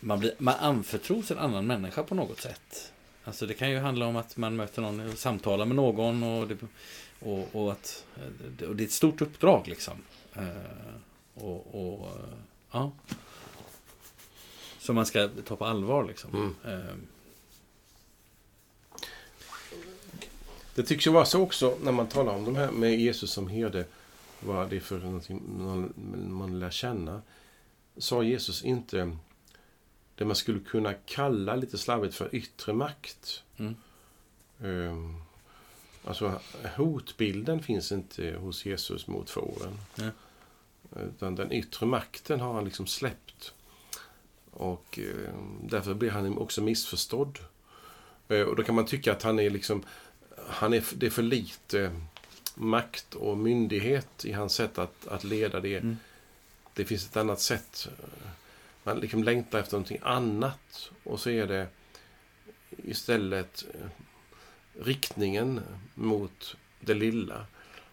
man, 0.00 0.20
blir, 0.20 0.34
man 0.38 0.54
anförtros 0.54 1.30
en 1.30 1.38
annan 1.38 1.66
människa 1.66 2.02
på 2.02 2.14
något 2.14 2.40
sätt. 2.40 2.92
Alltså 3.24 3.46
det 3.46 3.54
kan 3.54 3.70
ju 3.70 3.78
handla 3.78 4.06
om 4.06 4.16
att 4.16 4.36
man 4.36 4.56
möter 4.56 4.82
någon 4.82 5.00
och 5.00 5.18
samtalar 5.18 5.66
med 5.66 5.76
någon 5.76 6.22
och 6.22 6.48
det, 6.48 6.56
och, 7.20 7.54
och 7.54 7.72
att 7.72 8.04
eh, 8.16 8.68
och 8.68 8.76
det 8.76 8.82
är 8.82 8.86
ett 8.86 8.92
stort 8.92 9.20
uppdrag 9.20 9.68
liksom. 9.68 9.94
Eh, 10.34 10.46
och, 11.34 11.74
och 11.74 12.08
ja. 12.70 12.92
Som 14.78 14.94
man 14.94 15.06
ska 15.06 15.28
ta 15.44 15.56
på 15.56 15.64
allvar 15.64 16.04
liksom. 16.04 16.54
Mm. 16.64 17.06
Det 20.76 20.82
tycks 20.82 21.06
ju 21.06 21.10
vara 21.10 21.24
så 21.24 21.42
också 21.42 21.78
när 21.82 21.92
man 21.92 22.06
talar 22.06 22.34
om 22.34 22.44
de 22.44 22.56
här 22.56 22.70
med 22.70 23.00
Jesus 23.00 23.30
som 23.30 23.48
herde. 23.48 23.84
Vad 24.40 24.70
det 24.70 24.76
är 24.76 24.80
för 24.80 24.98
någonting 24.98 25.42
man, 25.58 25.92
man 26.30 26.58
lär 26.58 26.70
känna. 26.70 27.22
Sa 27.96 28.22
Jesus 28.22 28.64
inte 28.64 29.16
det 30.14 30.24
man 30.24 30.36
skulle 30.36 30.60
kunna 30.60 30.94
kalla 30.94 31.56
lite 31.56 31.78
slarvigt 31.78 32.14
för 32.14 32.34
yttre 32.34 32.72
makt. 32.72 33.42
Mm. 33.56 33.76
Ehm, 34.62 35.14
alltså 36.04 36.40
hotbilden 36.76 37.62
finns 37.62 37.92
inte 37.92 38.36
hos 38.40 38.66
Jesus 38.66 39.06
mot 39.06 39.30
fåren. 39.30 39.78
Nej. 39.94 40.10
Utan 40.96 41.34
den 41.34 41.52
yttre 41.52 41.86
makten 41.86 42.40
har 42.40 42.54
han 42.54 42.64
liksom 42.64 42.86
släppt. 42.86 43.54
Och 44.50 44.98
eh, 44.98 45.34
därför 45.62 45.94
blir 45.94 46.10
han 46.10 46.38
också 46.38 46.62
missförstådd. 46.62 47.38
Eh, 48.28 48.40
och 48.40 48.56
då 48.56 48.62
kan 48.62 48.74
man 48.74 48.86
tycka 48.86 49.12
att 49.12 49.22
han 49.22 49.38
är 49.38 49.50
liksom 49.50 49.82
han 50.48 50.72
är, 50.74 50.84
det 50.94 51.06
är 51.06 51.10
för 51.10 51.22
lite 51.22 52.00
makt 52.54 53.14
och 53.14 53.38
myndighet 53.38 54.24
i 54.24 54.32
hans 54.32 54.54
sätt 54.54 54.78
att, 54.78 55.06
att 55.06 55.24
leda 55.24 55.60
det. 55.60 55.76
Mm. 55.76 55.96
Det 56.74 56.84
finns 56.84 57.06
ett 57.06 57.16
annat 57.16 57.40
sätt. 57.40 57.88
Man 58.82 59.00
liksom 59.00 59.24
längtar 59.24 59.58
efter 59.58 59.72
någonting 59.72 59.98
annat. 60.02 60.90
Och 61.04 61.20
så 61.20 61.30
är 61.30 61.46
det 61.46 61.66
istället 62.84 63.64
eh, 63.74 63.88
riktningen 64.84 65.60
mot 65.94 66.56
det 66.80 66.94
lilla. 66.94 67.46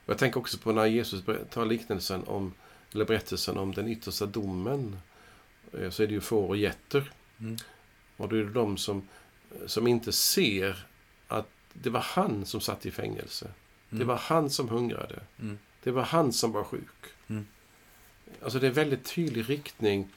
Jag 0.06 0.18
tänker 0.18 0.40
också 0.40 0.58
på 0.58 0.72
när 0.72 0.86
Jesus 0.86 1.24
tar 1.50 1.66
liknelsen 1.66 2.24
om, 2.24 2.54
eller 2.94 3.06
berättelsen 3.06 3.58
om 3.58 3.74
den 3.74 3.88
yttersta 3.88 4.26
domen. 4.26 4.98
eh, 5.74 5.90
Så 5.90 6.04
är 6.04 6.08
det 6.08 6.14
ju 6.14 6.22
får 6.22 6.48
och 6.48 6.58
getter. 6.58 7.12
Mm. 7.40 7.58
Och 8.18 8.30
då 8.30 8.36
är 8.36 8.44
det 8.44 8.52
de 8.52 8.78
som, 8.78 9.08
som 9.66 9.88
inte 9.88 10.12
ser 10.12 10.86
det 11.74 11.90
var 11.90 12.00
han 12.00 12.46
som 12.46 12.62
satt 12.62 12.86
i 12.86 12.92
fängelse. 12.92 13.48
Det 13.90 13.96
Mm. 13.96 14.08
var 14.08 14.16
han 14.18 14.50
som 14.50 14.70
hungrade. 14.70 15.20
Mm. 15.40 15.58
Det 15.84 15.92
var 15.92 16.04
han 16.04 16.34
som 16.34 16.52
var 16.52 16.64
sjuk. 16.64 17.04
Mm. 17.28 17.46
Alltså 18.44 18.60
det 18.60 18.68
är 18.68 18.72
väldigt 18.72 19.06
tydlig 19.16 19.50
riktning. 19.50 20.08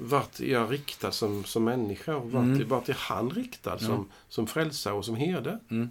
Vart 0.00 0.40
jag 0.40 0.72
riktad 0.72 1.12
som, 1.12 1.44
som 1.44 1.64
människa? 1.64 2.16
Och 2.16 2.32
vart, 2.32 2.42
Mm. 2.44 2.68
vart 2.68 2.88
är 2.88 2.96
han 2.98 3.30
riktad 3.30 3.78
som, 3.78 4.08
som 4.28 4.46
frälsare 4.46 4.94
och 4.94 5.04
som 5.04 5.16
herde? 5.16 5.58
Mm. 5.70 5.90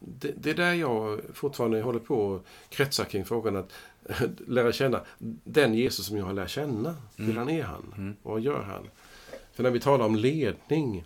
Det, 0.00 0.32
det 0.36 0.50
är 0.50 0.54
där 0.54 0.72
jag 0.74 1.20
fortfarande 1.34 1.82
håller 1.82 1.98
på 2.00 2.14
och 2.26 2.46
kretsar 2.68 3.04
kring 3.04 3.24
frågan 3.24 3.56
att 3.56 3.70
lära 4.46 4.72
känna 4.72 5.00
den 5.44 5.74
Jesus 5.74 6.06
som 6.06 6.16
jag 6.16 6.24
har 6.24 6.32
lärt 6.32 6.50
känna. 6.50 6.96
Hur 7.16 7.24
Mm. 7.24 7.36
han 7.36 7.48
är 7.50 7.62
han? 7.62 7.94
Mm. 7.96 8.16
Vad 8.22 8.40
gör 8.40 8.62
han? 8.62 8.88
För 9.52 9.62
när 9.62 9.70
vi 9.70 9.80
talar 9.80 10.04
om 10.06 10.16
ledning 10.16 11.04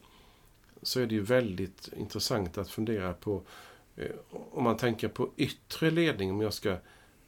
så 0.82 1.00
är 1.00 1.06
det 1.06 1.14
ju 1.14 1.20
väldigt 1.20 1.88
intressant 1.96 2.58
att 2.58 2.70
fundera 2.70 3.12
på 3.12 3.42
eh, 3.96 4.10
om 4.50 4.64
man 4.64 4.76
tänker 4.76 5.08
på 5.08 5.30
yttre 5.36 5.90
ledning. 5.90 6.30
Om 6.30 6.40
jag 6.40 6.54
ska, 6.54 6.76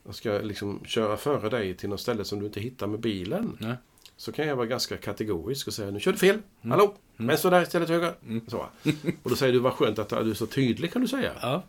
jag 0.05 0.14
ska 0.14 0.38
liksom 0.38 0.84
köra 0.84 1.16
före 1.16 1.49
dig 1.51 1.74
till 1.74 1.88
något 1.88 2.01
ställe 2.01 2.24
som 2.24 2.40
du 2.40 2.46
inte 2.46 2.61
hittar 2.61 2.86
med 2.86 3.01
bilen. 3.01 3.57
Nej. 3.61 3.74
Så 4.16 4.32
kan 4.32 4.46
jag 4.46 4.57
vara 4.57 4.66
ganska 4.66 4.96
kategorisk 4.96 5.66
och 5.66 5.74
säga 5.74 5.90
nu 5.90 6.01
kör 6.01 6.12
du 6.12 6.18
fel. 6.18 6.34
Mm. 6.61 6.70
Hallå! 6.70 6.94
Mm. 7.16 7.28
Vänster 7.28 7.51
där 7.51 7.62
istället 7.62 7.88
höger. 7.88 8.14
Mm. 8.26 8.49
Så. 8.49 8.66
Och 9.22 9.30
då 9.30 9.36
säger 9.36 9.53
du 9.53 9.59
vad 9.59 9.72
skönt 9.72 9.99
att 9.99 10.09
du 10.09 10.30
är 10.30 10.34
så 10.34 10.46
tydlig 10.46 10.92
kan 10.92 11.03
du 11.03 11.09
säga. 11.09 11.32
Ja. 11.42 11.62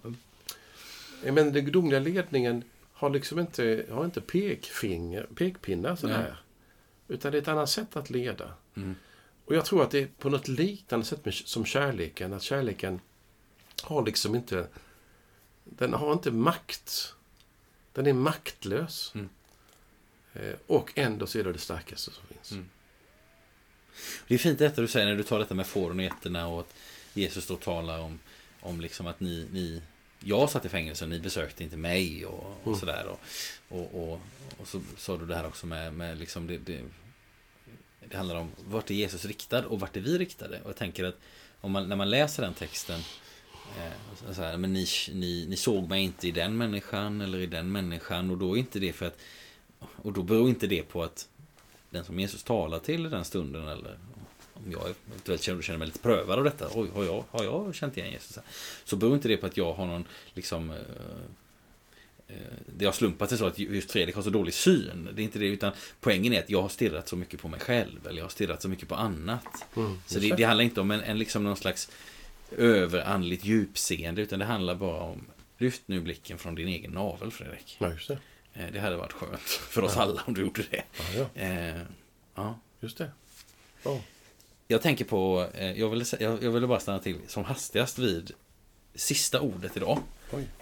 Men 1.23 1.53
den 1.53 1.65
gudomliga 1.65 1.99
ledningen 1.99 2.63
har 2.93 3.09
liksom 3.09 3.39
inte, 3.39 3.85
har 3.91 4.05
inte 4.05 4.21
pekfinger, 4.21 5.27
pekpinnar 5.35 5.95
sådär. 5.95 6.23
Nej. 6.23 6.33
Utan 7.07 7.31
det 7.31 7.37
är 7.37 7.41
ett 7.41 7.47
annat 7.47 7.69
sätt 7.69 7.95
att 7.95 8.09
leda. 8.09 8.53
Mm. 8.75 8.95
Och 9.49 9.55
jag 9.55 9.65
tror 9.65 9.83
att 9.83 9.91
det 9.91 9.99
är 9.99 10.07
på 10.19 10.29
något 10.29 10.47
liknande 10.47 11.05
sätt 11.05 11.25
med, 11.25 11.33
som 11.33 11.65
kärleken. 11.65 12.33
Att 12.33 12.41
kärleken 12.41 12.99
har 13.83 14.05
liksom 14.05 14.35
inte... 14.35 14.67
Den 15.63 15.93
har 15.93 16.13
inte 16.13 16.31
makt. 16.31 17.13
Den 17.93 18.07
är 18.07 18.13
maktlös. 18.13 19.11
Mm. 19.15 19.29
Eh, 20.33 20.55
och 20.67 20.91
ändå 20.95 21.27
så 21.27 21.39
är 21.39 21.43
det 21.43 21.53
det 21.53 21.59
starkaste 21.59 22.11
som 22.11 22.23
finns. 22.27 22.51
Mm. 22.51 22.69
Det 24.27 24.33
är 24.33 24.37
fint 24.37 24.59
detta 24.59 24.81
du 24.81 24.87
säger 24.87 25.05
när 25.07 25.15
du 25.15 25.23
tar 25.23 25.39
detta 25.39 25.55
med 25.55 25.67
fåren 25.67 25.99
och 25.99 26.03
getterna 26.03 26.47
och 26.47 26.59
att 26.59 26.73
Jesus 27.13 27.47
då 27.47 27.55
talar 27.55 27.99
om, 27.99 28.19
om 28.61 28.81
liksom 28.81 29.07
att 29.07 29.19
ni, 29.19 29.47
ni 29.51 29.81
jag 30.19 30.49
satt 30.49 30.65
i 30.65 30.69
fängelse 30.69 31.05
och 31.05 31.09
ni 31.09 31.19
besökte 31.19 31.63
inte 31.63 31.77
mig 31.77 32.25
och, 32.25 32.57
och 32.63 32.67
Mm. 32.67 32.79
sådär. 32.79 33.07
Och, 33.07 33.19
och, 33.69 34.03
och, 34.03 34.21
och 34.57 34.67
så 34.67 34.81
sa 34.97 35.17
du 35.17 35.25
det 35.25 35.35
här 35.35 35.47
också 35.47 35.67
med, 35.67 35.93
med 35.93 36.17
liksom 36.17 36.47
det, 36.47 36.57
det, 36.57 36.81
det 38.09 38.17
handlar 38.17 38.35
om 38.35 38.51
vart 38.67 38.89
är 38.89 38.95
Jesus 38.95 39.25
riktad 39.25 39.67
och 39.67 39.79
vart 39.79 39.97
är 39.97 40.01
vi 40.01 40.17
riktade. 40.17 40.61
Och 40.61 40.69
jag 40.69 40.75
tänker 40.75 41.03
att 41.03 41.15
om 41.61 41.71
man, 41.71 41.89
när 41.89 41.95
man 41.95 42.09
läser 42.09 42.43
den 42.43 42.53
texten 42.53 42.99
eh, 43.77 44.33
så 44.33 44.41
här, 44.41 44.57
men 44.57 44.73
ni, 44.73 44.85
ni, 45.13 45.45
ni 45.49 45.55
såg 45.55 45.89
mig 45.89 46.03
inte 46.03 46.27
i 46.27 46.31
den 46.31 46.57
människan 46.57 47.21
eller 47.21 47.39
i 47.39 47.45
den 47.45 47.71
människan 47.71 48.31
och 48.31 48.37
då 48.37 48.57
är 48.57 48.59
inte 48.59 48.79
det 48.79 48.93
för 48.93 49.05
att 49.05 49.17
och 49.95 50.13
då 50.13 50.23
beror 50.23 50.49
inte 50.49 50.67
det 50.67 50.83
på 50.83 51.03
att 51.03 51.27
den 51.89 52.03
som 52.05 52.19
Jesus 52.19 52.43
talar 52.43 52.79
till 52.79 53.05
i 53.05 53.09
den 53.09 53.25
stunden 53.25 53.67
eller 53.67 53.97
om 54.53 54.71
jag 54.71 54.81
eventuellt 55.07 55.41
känner, 55.41 55.61
känner 55.61 55.79
mig 55.79 55.87
lite 55.87 55.99
prövad 55.99 56.37
av 56.37 56.43
detta. 56.43 56.67
Oj, 56.73 56.89
har 56.93 57.03
jag, 57.03 57.23
har 57.31 57.43
jag 57.43 57.75
känt 57.75 57.97
igen 57.97 58.11
Jesus? 58.11 58.39
Så 58.83 58.95
beror 58.95 59.13
inte 59.13 59.27
det 59.27 59.37
på 59.37 59.45
att 59.45 59.57
jag 59.57 59.73
har 59.73 59.87
någon 59.87 60.05
liksom 60.33 60.71
eh, 60.71 60.77
det 62.65 62.85
har 62.85 62.91
slumpat 62.91 63.29
sig 63.29 63.37
så 63.37 63.45
att 63.45 63.59
just 63.59 63.91
Fredrik 63.91 64.15
har 64.15 64.21
så 64.23 64.29
dålig 64.29 64.53
syn. 64.53 65.09
Det 65.13 65.21
är 65.21 65.23
inte 65.23 65.39
det, 65.39 65.45
utan 65.45 65.71
poängen 65.99 66.33
är 66.33 66.39
att 66.39 66.49
jag 66.49 66.61
har 66.61 66.69
stirrat 66.69 67.07
så 67.07 67.15
mycket 67.15 67.39
på 67.41 67.47
mig 67.47 67.59
själv. 67.59 68.07
Eller 68.07 68.17
jag 68.17 68.25
har 68.25 68.29
stirrat 68.29 68.61
så 68.61 68.69
mycket 68.69 68.87
på 68.89 68.95
annat. 68.95 69.45
Mm. 69.75 69.97
Så 70.05 70.19
det, 70.19 70.35
det 70.35 70.43
handlar 70.43 70.63
inte 70.65 70.81
om 70.81 70.91
en, 70.91 71.01
en 71.01 71.17
liksom 71.19 71.43
någon 71.43 71.57
slags 71.57 71.89
överandligt 72.57 73.45
djupseende, 73.45 74.21
utan 74.21 74.39
det 74.39 74.45
handlar 74.45 74.75
bara 74.75 75.01
om 75.03 75.25
Lyft 75.57 75.81
nu 75.85 76.01
blicken 76.01 76.37
från 76.37 76.55
din 76.55 76.67
egen 76.67 76.91
navel, 76.91 77.31
Fredrik. 77.31 77.77
Ja, 77.79 77.91
just 77.91 78.07
det. 78.07 78.17
Eh, 78.53 78.65
Det 78.73 78.79
hade 78.79 78.95
varit 78.97 79.13
skönt 79.13 79.39
för 79.69 79.83
oss 79.83 79.93
Ja. 79.95 80.01
alla 80.01 80.21
om 80.25 80.33
du 80.33 80.41
gjorde 80.41 80.63
det. 80.71 80.83
Ja, 80.97 81.27
ja, 81.35 81.41
Eh, 81.41 81.81
ja. 82.35 82.59
just 82.79 82.97
det. 82.97 83.11
Ja. 83.83 83.99
Jag 84.67 84.81
tänker 84.81 85.05
på, 85.05 85.47
eh, 85.53 85.71
jag 85.79 85.89
ville, 85.89 86.05
jag 86.19 86.51
ville 86.51 86.67
bara 86.67 86.79
stanna 86.79 86.99
till 86.99 87.15
som 87.27 87.43
hastigast 87.43 87.99
vid 87.99 88.31
sista 88.95 89.41
ordet 89.41 89.77
idag. 89.77 89.99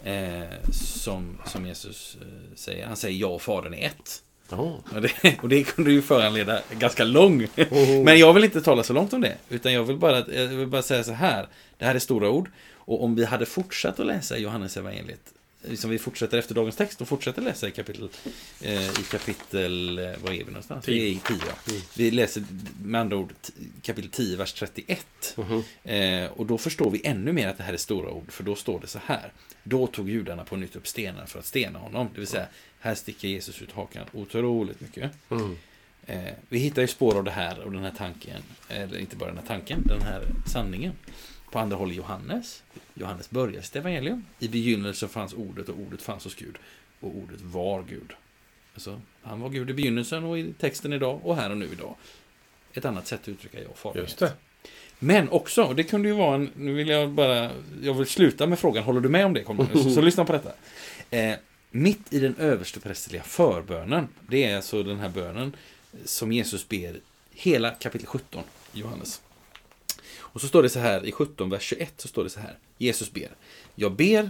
Eh, 0.03 0.71
som, 0.71 1.37
som 1.45 1.65
Jesus 1.65 2.17
eh, 2.21 2.55
säger. 2.55 2.85
Han 2.87 2.95
säger 2.95 3.19
jag 3.19 3.33
och 3.33 3.41
Fadern 3.41 3.73
är 3.73 3.85
ett. 3.87 4.23
Och 4.95 5.01
det, 5.01 5.37
och 5.41 5.49
det 5.49 5.63
kunde 5.63 5.91
ju 5.91 6.01
föranleda 6.01 6.61
ganska 6.71 7.03
lång. 7.03 7.43
Oh. 7.43 8.03
Men 8.03 8.19
jag 8.19 8.33
vill 8.33 8.43
inte 8.43 8.61
tala 8.61 8.83
så 8.83 8.93
långt 8.93 9.13
om 9.13 9.21
det. 9.21 9.37
Utan 9.49 9.73
jag 9.73 9.83
vill 9.83 9.97
bara, 9.97 10.17
jag 10.33 10.47
vill 10.47 10.67
bara 10.67 10.81
säga 10.81 11.03
så 11.03 11.11
här. 11.11 11.47
Det 11.77 11.85
här 11.85 11.95
är 11.95 11.99
stora 11.99 12.29
ord. 12.29 12.51
Och 12.73 13.03
om 13.03 13.15
vi 13.15 13.25
hade 13.25 13.45
fortsatt 13.45 13.99
att 13.99 14.05
läsa 14.05 14.37
Johannes 14.37 14.77
evangeliet 14.77 15.33
som 15.75 15.89
vi 15.89 15.99
fortsätter 15.99 16.37
efter 16.37 16.55
dagens 16.55 16.75
text 16.75 17.01
och 17.01 17.07
fortsätter 17.07 17.41
läsa 17.41 17.67
i 17.67 17.71
kapitel, 17.71 18.09
eh, 18.61 18.89
i 18.89 19.03
kapitel, 19.11 19.99
eh, 19.99 20.05
var 20.05 20.31
är 20.31 20.43
vi 20.43 20.43
någonstans? 20.43 20.85
Tio. 20.85 20.95
Vi 20.95 21.07
är 21.07 21.11
i 21.11 21.19
10, 21.27 21.37
ja. 21.47 21.71
Mm. 21.71 21.81
Vi 21.93 22.11
läser 22.11 22.43
med 22.83 23.01
andra 23.01 23.17
ord 23.17 23.33
kapitel 23.81 24.11
10, 24.11 24.37
vers 24.37 24.53
31. 24.53 25.35
Mhm. 25.37 25.63
Eh, 25.83 26.31
och 26.31 26.45
då 26.45 26.57
förstår 26.57 26.91
vi 26.91 27.01
ännu 27.03 27.33
mer 27.33 27.47
att 27.47 27.57
det 27.57 27.63
här 27.63 27.73
är 27.73 27.77
stora 27.77 28.09
ord, 28.09 28.31
för 28.31 28.43
då 28.43 28.55
står 28.55 28.79
det 28.79 28.87
så 28.87 28.99
här. 29.05 29.31
Då 29.63 29.87
tog 29.87 30.09
judarna 30.09 30.43
på 30.43 30.55
nytt 30.55 30.75
upp 30.75 30.87
stenar 30.87 31.25
för 31.25 31.39
att 31.39 31.45
stena 31.45 31.79
honom. 31.79 32.09
Det 32.13 32.19
vill 32.19 32.27
säga, 32.27 32.47
här 32.79 32.95
sticker 32.95 33.27
Jesus 33.27 33.61
ut 33.61 33.71
hakan 33.71 34.05
otroligt 34.13 34.81
mycket. 34.81 35.11
Mm. 35.29 35.57
Eh, 36.07 36.33
vi 36.49 36.59
hittar 36.59 36.81
ju 36.81 36.87
spår 36.87 37.17
av 37.17 37.23
det 37.23 37.31
här 37.31 37.59
och 37.59 37.71
den 37.71 37.83
här 37.83 37.93
tanken, 37.97 38.41
eller 38.69 38.97
inte 38.97 39.15
bara 39.15 39.29
den 39.29 39.37
här 39.37 39.47
tanken, 39.47 39.83
den 39.85 40.01
här 40.01 40.23
sanningen. 40.45 40.93
På 41.51 41.59
andra 41.59 41.77
håll 41.77 41.93
Johannes. 41.93 42.63
Johannes 42.93 43.29
börjar 43.29 43.61
sitt 43.61 43.75
evangelium. 43.75 44.25
I 44.39 44.47
begynnelsen 44.47 45.09
fanns 45.09 45.33
ordet 45.33 45.69
och 45.69 45.75
ordet 45.79 46.01
fanns 46.01 46.23
hos 46.23 46.35
Gud. 46.35 46.57
Och 46.99 47.15
ordet 47.15 47.41
var 47.41 47.83
Gud. 47.83 48.13
Alltså, 48.73 49.01
han 49.21 49.39
var 49.39 49.49
Gud 49.49 49.69
i 49.69 49.73
begynnelsen 49.73 50.23
och 50.23 50.39
i 50.39 50.53
texten 50.53 50.93
idag 50.93 51.19
och 51.23 51.35
här 51.35 51.49
och 51.49 51.57
nu 51.57 51.69
idag. 51.71 51.95
Ett 52.73 52.85
annat 52.85 53.07
sätt 53.07 53.21
att 53.21 53.29
uttrycka 53.29 53.61
jag 53.61 53.77
farlighet. 53.77 54.09
Just 54.09 54.19
det. 54.19 54.33
Men 54.99 55.29
också, 55.29 55.63
och 55.63 55.75
det 55.75 55.83
kunde 55.83 56.07
ju 56.07 56.13
vara 56.13 56.35
en, 56.35 56.49
nu 56.55 56.73
vill 56.73 56.87
jag 56.87 57.09
bara, 57.09 57.51
jag 57.81 57.93
vill 57.93 58.07
sluta 58.07 58.47
med 58.47 58.59
frågan, 58.59 58.83
håller 58.83 59.01
du 59.01 59.09
med 59.09 59.25
om 59.25 59.33
det? 59.33 59.43
Carl 59.43 59.55
Magnus? 59.55 59.95
Så 59.95 60.01
lyssna 60.01 60.25
på 60.25 60.33
detta. 60.33 60.51
Eh, 61.09 61.35
mitt 61.71 62.13
i 62.13 62.19
den 62.19 62.35
översteprästerliga 62.35 63.23
förbönen, 63.23 64.07
det 64.29 64.43
är 64.43 64.55
alltså 64.55 64.83
den 64.83 64.99
här 64.99 65.09
bönen 65.09 65.55
som 66.05 66.31
Jesus 66.31 66.69
ber 66.69 66.99
hela 67.31 67.71
kapitel 67.71 68.07
17 68.07 68.43
i 68.73 68.79
Johannes. 68.79 69.21
Och 70.33 70.41
så 70.41 70.47
står 70.47 70.63
det 70.63 70.69
så 70.69 70.79
här 70.79 71.05
i 71.05 71.11
17, 71.11 71.49
vers 71.49 71.63
21, 71.63 71.93
så 71.97 72.07
står 72.07 72.23
det 72.23 72.29
så 72.29 72.39
här. 72.39 72.57
Jesus 72.77 73.11
ber. 73.11 73.35
Jag 73.75 73.91
ber 73.91 74.29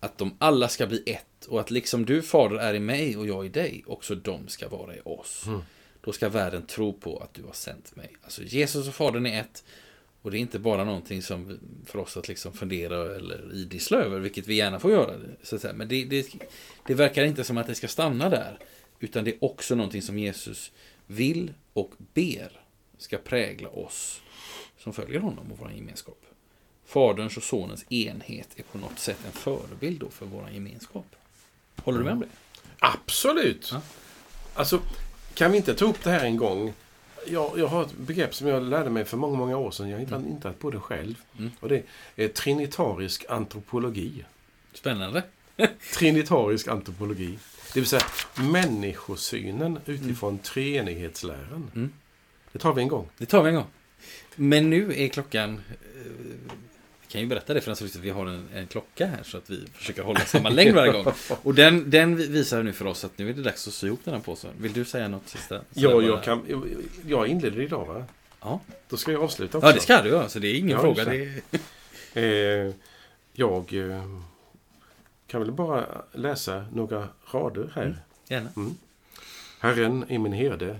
att 0.00 0.18
de 0.18 0.34
alla 0.38 0.68
ska 0.68 0.86
bli 0.86 1.02
ett 1.06 1.46
och 1.48 1.60
att 1.60 1.70
liksom 1.70 2.04
du, 2.04 2.22
Fader, 2.22 2.56
är 2.56 2.74
i 2.74 2.80
mig 2.80 3.16
och 3.16 3.26
jag 3.26 3.46
i 3.46 3.48
dig, 3.48 3.84
också 3.86 4.14
de 4.14 4.48
ska 4.48 4.68
vara 4.68 4.96
i 4.96 5.00
oss. 5.04 5.44
Mm. 5.46 5.60
Då 6.00 6.12
ska 6.12 6.28
världen 6.28 6.66
tro 6.66 6.92
på 6.92 7.18
att 7.18 7.34
du 7.34 7.42
har 7.42 7.52
sänt 7.52 7.96
mig. 7.96 8.12
Alltså 8.22 8.42
Jesus 8.42 8.88
och 8.88 8.94
Fadern 8.94 9.26
är 9.26 9.40
ett. 9.40 9.64
Och 10.22 10.30
det 10.30 10.38
är 10.38 10.40
inte 10.40 10.58
bara 10.58 10.84
någonting 10.84 11.22
som 11.22 11.58
för 11.86 11.98
oss 11.98 12.16
att 12.16 12.28
liksom 12.28 12.52
fundera 12.52 13.16
eller 13.16 13.54
idissla 13.54 13.98
över, 13.98 14.18
vilket 14.18 14.46
vi 14.46 14.54
gärna 14.54 14.78
får 14.80 14.90
göra. 14.90 15.14
Så 15.42 15.56
att 15.56 15.62
säga. 15.62 15.74
Men 15.74 15.88
det, 15.88 16.04
det, 16.04 16.26
det 16.86 16.94
verkar 16.94 17.24
inte 17.24 17.44
som 17.44 17.58
att 17.58 17.66
det 17.66 17.74
ska 17.74 17.88
stanna 17.88 18.28
där. 18.28 18.58
Utan 19.00 19.24
det 19.24 19.30
är 19.30 19.44
också 19.44 19.74
någonting 19.74 20.02
som 20.02 20.18
Jesus 20.18 20.72
vill 21.06 21.52
och 21.72 21.92
ber 22.14 22.60
ska 22.98 23.18
prägla 23.18 23.68
oss 23.68 24.20
som 24.82 24.92
följer 24.92 25.20
honom 25.20 25.52
och 25.52 25.58
vår 25.58 25.72
gemenskap. 25.72 26.18
Faderns 26.86 27.36
och 27.36 27.42
sonens 27.42 27.92
enhet 27.92 28.48
är 28.56 28.62
på 28.62 28.78
något 28.78 28.98
sätt 28.98 29.18
en 29.26 29.32
förebild 29.32 30.00
då 30.00 30.10
för 30.10 30.26
vår 30.26 30.50
gemenskap. 30.52 31.06
Håller 31.76 31.98
du 31.98 32.04
med 32.04 32.12
om 32.12 32.20
det? 32.20 32.28
Absolut. 32.78 33.68
Ja. 33.72 33.80
Alltså, 34.54 34.80
kan 35.34 35.50
vi 35.50 35.56
inte 35.56 35.74
ta 35.74 35.84
upp 35.84 36.04
det 36.04 36.10
här 36.10 36.24
en 36.24 36.36
gång? 36.36 36.72
Jag, 37.26 37.58
jag 37.58 37.66
har 37.66 37.82
ett 37.82 37.92
begrepp 37.92 38.34
som 38.34 38.48
jag 38.48 38.62
lärde 38.62 38.90
mig 38.90 39.04
för 39.04 39.16
många, 39.16 39.36
många 39.36 39.56
år 39.56 39.70
sedan. 39.70 39.88
Jag 39.88 39.96
har 39.96 40.02
inte, 40.02 40.30
inte 40.30 40.48
haft 40.48 40.60
på 40.60 40.70
det 40.70 40.80
själv. 40.80 41.14
Mm. 41.38 41.50
Och 41.60 41.68
det 41.68 41.82
är 42.16 42.28
trinitarisk 42.28 43.24
antropologi. 43.28 44.24
Spännande. 44.72 45.22
Trinitarisk 45.94 46.68
antropologi. 46.68 47.38
Det 47.74 47.80
vill 47.80 47.88
säga 47.88 48.02
människosynen 48.34 49.78
utifrån 49.86 50.38
treenighetsläran. 50.38 51.70
Mm. 51.74 51.92
Det 52.52 52.58
tar 52.58 52.74
vi 52.74 52.82
en 52.82 52.88
gång. 52.88 53.08
Det 53.18 53.26
tar 53.26 53.42
vi 53.42 53.48
en 53.48 53.54
gång. 53.54 53.66
Men 54.36 54.70
nu 54.70 54.94
är 54.96 55.08
klockan... 55.08 55.54
eh, 55.54 56.12
Vi 57.00 57.06
kan 57.08 57.20
ju 57.20 57.26
berätta 57.26 57.54
det 57.54 57.60
för 57.60 57.72
att 57.72 57.96
vi 57.96 58.10
har 58.10 58.26
en, 58.26 58.48
en 58.54 58.66
klocka 58.66 59.06
här 59.06 59.22
så 59.22 59.36
att 59.38 59.50
vi 59.50 59.66
försöker 59.74 60.02
hålla 60.02 60.20
samma 60.20 60.48
längd 60.58 60.74
varje 60.74 60.92
gång. 60.92 61.12
Och 61.42 61.54
den, 61.54 61.90
den 61.90 62.16
visar 62.16 62.62
nu 62.62 62.72
för 62.72 62.86
oss 62.86 63.04
att 63.04 63.18
nu 63.18 63.30
är 63.30 63.34
det 63.34 63.42
dags 63.42 63.68
att 63.68 63.74
sy 63.74 63.86
ihop 63.86 64.00
den 64.04 64.14
här 64.14 64.20
påsen. 64.20 64.50
Vill 64.58 64.72
du 64.72 64.84
säga 64.84 65.08
något 65.08 65.28
sista? 65.28 65.58
Så 65.58 65.64
Ja, 65.72 65.90
bara- 65.92 66.04
jag, 66.04 66.24
kan, 66.24 66.42
jag 67.06 67.26
inleder 67.28 67.60
idag 67.60 67.86
va? 67.86 68.04
Ja. 68.40 68.60
Då 68.88 68.96
ska 68.96 69.12
jag 69.12 69.22
avsluta 69.22 69.58
också. 69.58 69.68
ja, 69.70 69.74
det 69.74 69.80
ska 69.80 70.02
du 70.02 70.08
göra. 70.08 70.28
Så 70.28 70.38
det 70.38 70.48
är 70.48 70.54
ingen 70.54 70.70
Ja, 70.70 70.80
fråga. 70.80 71.04
Det 71.04 71.42
Eh, 72.14 72.72
jag 73.32 73.74
eh, 73.74 74.04
kan 75.26 75.40
väl 75.40 75.52
bara 75.52 75.86
läsa 76.12 76.64
några 76.72 77.08
rader 77.32 77.72
här. 77.74 77.82
Mm. 77.84 77.96
Gärna. 78.28 78.50
Herren 79.58 80.04
är 80.08 80.18
min 80.18 80.32
herde, 80.32 80.78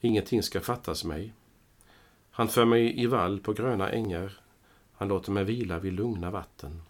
ingenting 0.00 0.42
ska 0.42 0.60
fattas 0.60 1.04
mig. 1.04 1.32
Han 2.40 2.48
för 2.48 2.64
mig 2.64 3.02
i 3.02 3.06
vall 3.06 3.40
på 3.40 3.52
gröna 3.52 3.90
ängar, 3.90 4.40
han 4.96 5.08
låter 5.08 5.32
mig 5.32 5.44
vila 5.44 5.78
vid 5.78 5.92
lugna 5.92 6.30
vatten. 6.30 6.82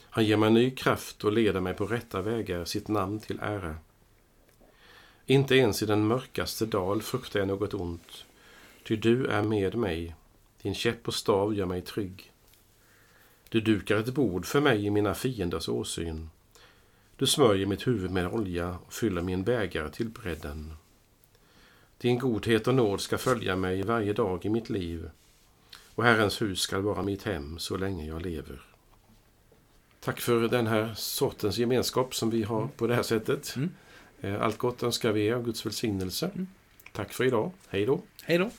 Han 0.00 0.24
ger 0.24 0.36
mig 0.36 0.50
ny 0.50 0.70
kraft 0.70 1.24
och 1.24 1.32
leder 1.32 1.60
mig 1.60 1.74
på 1.74 1.86
rätta 1.86 2.22
vägar, 2.22 2.64
sitt 2.64 2.88
namn 2.88 3.20
till 3.20 3.38
ära. 3.42 3.76
Inte 5.26 5.54
ens 5.54 5.82
i 5.82 5.86
den 5.86 6.06
mörkaste 6.06 6.66
dal 6.66 7.02
fruktar 7.02 7.40
jag 7.40 7.48
något 7.48 7.74
ont, 7.74 8.24
ty 8.84 8.96
du 8.96 9.26
är 9.26 9.42
med 9.42 9.74
mig, 9.74 10.14
din 10.62 10.74
käpp 10.74 11.08
och 11.08 11.14
stav 11.14 11.54
gör 11.54 11.66
mig 11.66 11.82
trygg. 11.82 12.32
Du 13.48 13.60
dukar 13.60 13.96
ett 13.96 14.14
bord 14.14 14.46
för 14.46 14.60
mig 14.60 14.86
i 14.86 14.90
mina 14.90 15.14
fienders 15.14 15.68
åsyn. 15.68 16.30
Du 17.16 17.26
smörjer 17.26 17.66
mitt 17.66 17.86
huvud 17.86 18.10
med 18.10 18.28
olja 18.28 18.78
och 18.86 18.92
fyller 18.92 19.22
min 19.22 19.44
bägare 19.44 19.90
till 19.90 20.08
bredden. 20.08 20.72
Din 21.98 22.18
godhet 22.18 22.66
och 22.66 22.74
nåd 22.74 23.00
ska 23.00 23.18
följa 23.18 23.56
mig 23.56 23.82
varje 23.82 24.12
dag 24.12 24.44
i 24.44 24.48
mitt 24.48 24.70
liv 24.70 25.10
och 25.94 26.04
Herrens 26.04 26.42
hus 26.42 26.60
ska 26.60 26.80
vara 26.80 27.02
mitt 27.02 27.22
hem 27.22 27.58
så 27.58 27.76
länge 27.76 28.06
jag 28.06 28.22
lever. 28.22 28.60
Tack 30.00 30.20
för 30.20 30.48
den 30.48 30.66
här 30.66 30.94
sortens 30.96 31.58
gemenskap 31.58 32.14
som 32.14 32.30
vi 32.30 32.42
har 32.42 32.68
på 32.76 32.86
det 32.86 32.94
här 32.94 33.02
sättet. 33.02 33.56
Mm. 33.56 33.70
Eh, 34.20 34.42
Allt 34.42 34.58
gott 34.58 34.82
önskar 34.82 35.12
vi 35.12 35.26
er 35.26 35.42
Guds 35.42 35.66
välsignelse. 35.66 36.30
Mm. 36.34 36.46
Tack 36.92 37.12
för 37.12 37.24
idag. 37.24 37.50
Hej 37.68 37.86
då. 37.86 38.00
Hej 38.22 38.38
då. 38.38 38.50